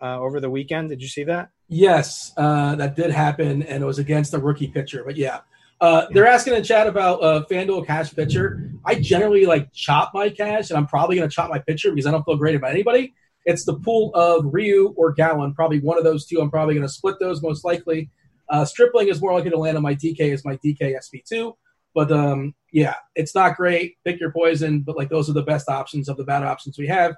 uh, 0.00 0.18
over 0.20 0.40
the 0.40 0.50
weekend? 0.50 0.88
Did 0.88 1.02
you 1.02 1.08
see 1.08 1.24
that? 1.24 1.50
Yes, 1.68 2.32
uh, 2.36 2.76
that 2.76 2.96
did 2.96 3.10
happen, 3.10 3.62
and 3.62 3.82
it 3.82 3.86
was 3.86 3.98
against 3.98 4.32
a 4.32 4.38
rookie 4.38 4.68
pitcher. 4.68 5.02
But 5.04 5.16
yeah, 5.16 5.40
uh, 5.80 6.06
they're 6.10 6.26
asking 6.26 6.54
in 6.54 6.64
chat 6.64 6.86
about 6.86 7.22
uh, 7.22 7.44
FanDuel 7.50 7.86
cash 7.86 8.14
pitcher. 8.14 8.72
I 8.84 8.96
generally 8.96 9.46
like 9.46 9.72
chop 9.72 10.12
my 10.12 10.28
cash, 10.28 10.70
and 10.70 10.76
I'm 10.76 10.86
probably 10.86 11.16
going 11.16 11.28
to 11.28 11.34
chop 11.34 11.50
my 11.50 11.58
pitcher 11.58 11.90
because 11.90 12.06
I 12.06 12.10
don't 12.10 12.24
feel 12.24 12.36
great 12.36 12.56
about 12.56 12.72
anybody. 12.72 13.14
It's 13.44 13.64
the 13.64 13.74
pool 13.74 14.10
of 14.14 14.46
Ryu 14.52 14.92
or 14.96 15.12
Gallen, 15.12 15.54
probably 15.54 15.80
one 15.80 15.96
of 15.96 16.04
those 16.04 16.26
two. 16.26 16.40
I'm 16.40 16.50
probably 16.50 16.74
going 16.74 16.86
to 16.86 16.92
split 16.92 17.16
those 17.20 17.42
most 17.42 17.64
likely. 17.64 18.10
Uh, 18.48 18.64
Stripling 18.64 19.08
is 19.08 19.20
more 19.20 19.32
likely 19.32 19.50
to 19.50 19.58
land 19.58 19.76
on 19.76 19.82
my 19.82 19.94
DK 19.94 20.32
as 20.32 20.44
my 20.44 20.56
DK 20.56 20.94
SP2. 20.96 21.54
But 21.94 22.12
um, 22.12 22.54
yeah, 22.72 22.94
it's 23.14 23.34
not 23.34 23.56
great. 23.56 23.96
Pick 24.04 24.20
your 24.20 24.32
poison, 24.32 24.80
but 24.80 24.96
like 24.96 25.08
those 25.08 25.30
are 25.30 25.32
the 25.32 25.42
best 25.42 25.68
options 25.68 26.08
of 26.08 26.16
the 26.16 26.24
bad 26.24 26.42
options 26.42 26.78
we 26.78 26.86
have. 26.88 27.14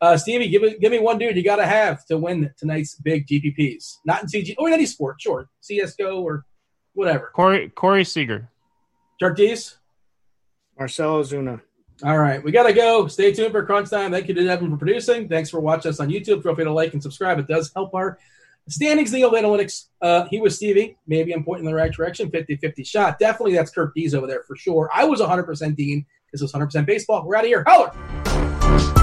Uh, 0.00 0.16
Stevie, 0.16 0.48
give 0.48 0.62
me 0.62 0.76
give 0.78 0.92
me 0.92 0.98
one 0.98 1.18
dude 1.18 1.36
you 1.36 1.42
got 1.42 1.56
to 1.56 1.66
have 1.66 2.04
to 2.06 2.18
win 2.18 2.50
tonight's 2.56 2.94
big 2.96 3.26
GPPs. 3.26 3.96
Not 4.04 4.22
in 4.22 4.28
CG 4.28 4.54
or 4.58 4.68
in 4.68 4.74
any 4.74 4.86
sport, 4.86 5.20
sure, 5.20 5.48
CS:GO 5.60 6.20
or 6.22 6.44
whatever. 6.98 7.30
Corey 7.32 7.70
Corey 7.70 8.04
Seager. 8.04 8.48
Jardies. 9.22 9.76
Marcell 10.78 11.22
Ozuna. 11.22 11.60
All 12.04 12.18
right, 12.18 12.42
we 12.42 12.52
gotta 12.52 12.72
go. 12.72 13.08
Stay 13.08 13.32
tuned 13.32 13.52
for 13.52 13.64
Crunch 13.64 13.90
Time. 13.90 14.12
Thank 14.12 14.28
you 14.28 14.34
to 14.34 14.44
Devin 14.44 14.70
for 14.70 14.76
producing. 14.76 15.28
Thanks 15.28 15.50
for 15.50 15.60
watching 15.60 15.90
us 15.90 16.00
on 16.00 16.08
YouTube. 16.08 16.42
Feel 16.42 16.54
free 16.54 16.64
to 16.64 16.72
like 16.72 16.92
and 16.92 17.02
subscribe. 17.02 17.38
It 17.38 17.48
does 17.48 17.72
help 17.74 17.94
our 17.94 18.18
standings 18.68 19.12
in 19.12 19.20
the 19.20 19.24
old 19.24 19.34
analytics. 19.34 19.86
Uh, 20.02 20.26
he 20.30 20.40
was 20.40 20.56
Stevie. 20.56 20.96
Maybe 21.06 21.32
I'm 21.32 21.44
pointing 21.44 21.66
in 21.66 21.72
the 21.72 21.76
right 21.76 21.92
direction. 21.92 22.30
50-50 22.30 22.86
shot. 22.86 23.18
Definitely 23.18 23.54
that's 23.54 23.70
Kirk 23.70 23.94
Dees 23.94 24.14
over 24.14 24.26
there 24.26 24.42
for 24.46 24.56
sure. 24.56 24.90
I 24.94 25.04
was 25.04 25.20
100% 25.20 25.74
Dean. 25.74 26.04
This 26.32 26.42
was 26.42 26.52
100% 26.52 26.84
baseball. 26.84 27.26
We're 27.26 27.36
out 27.36 27.44
of 27.44 27.48
here. 27.48 27.64
Holler! 27.66 28.97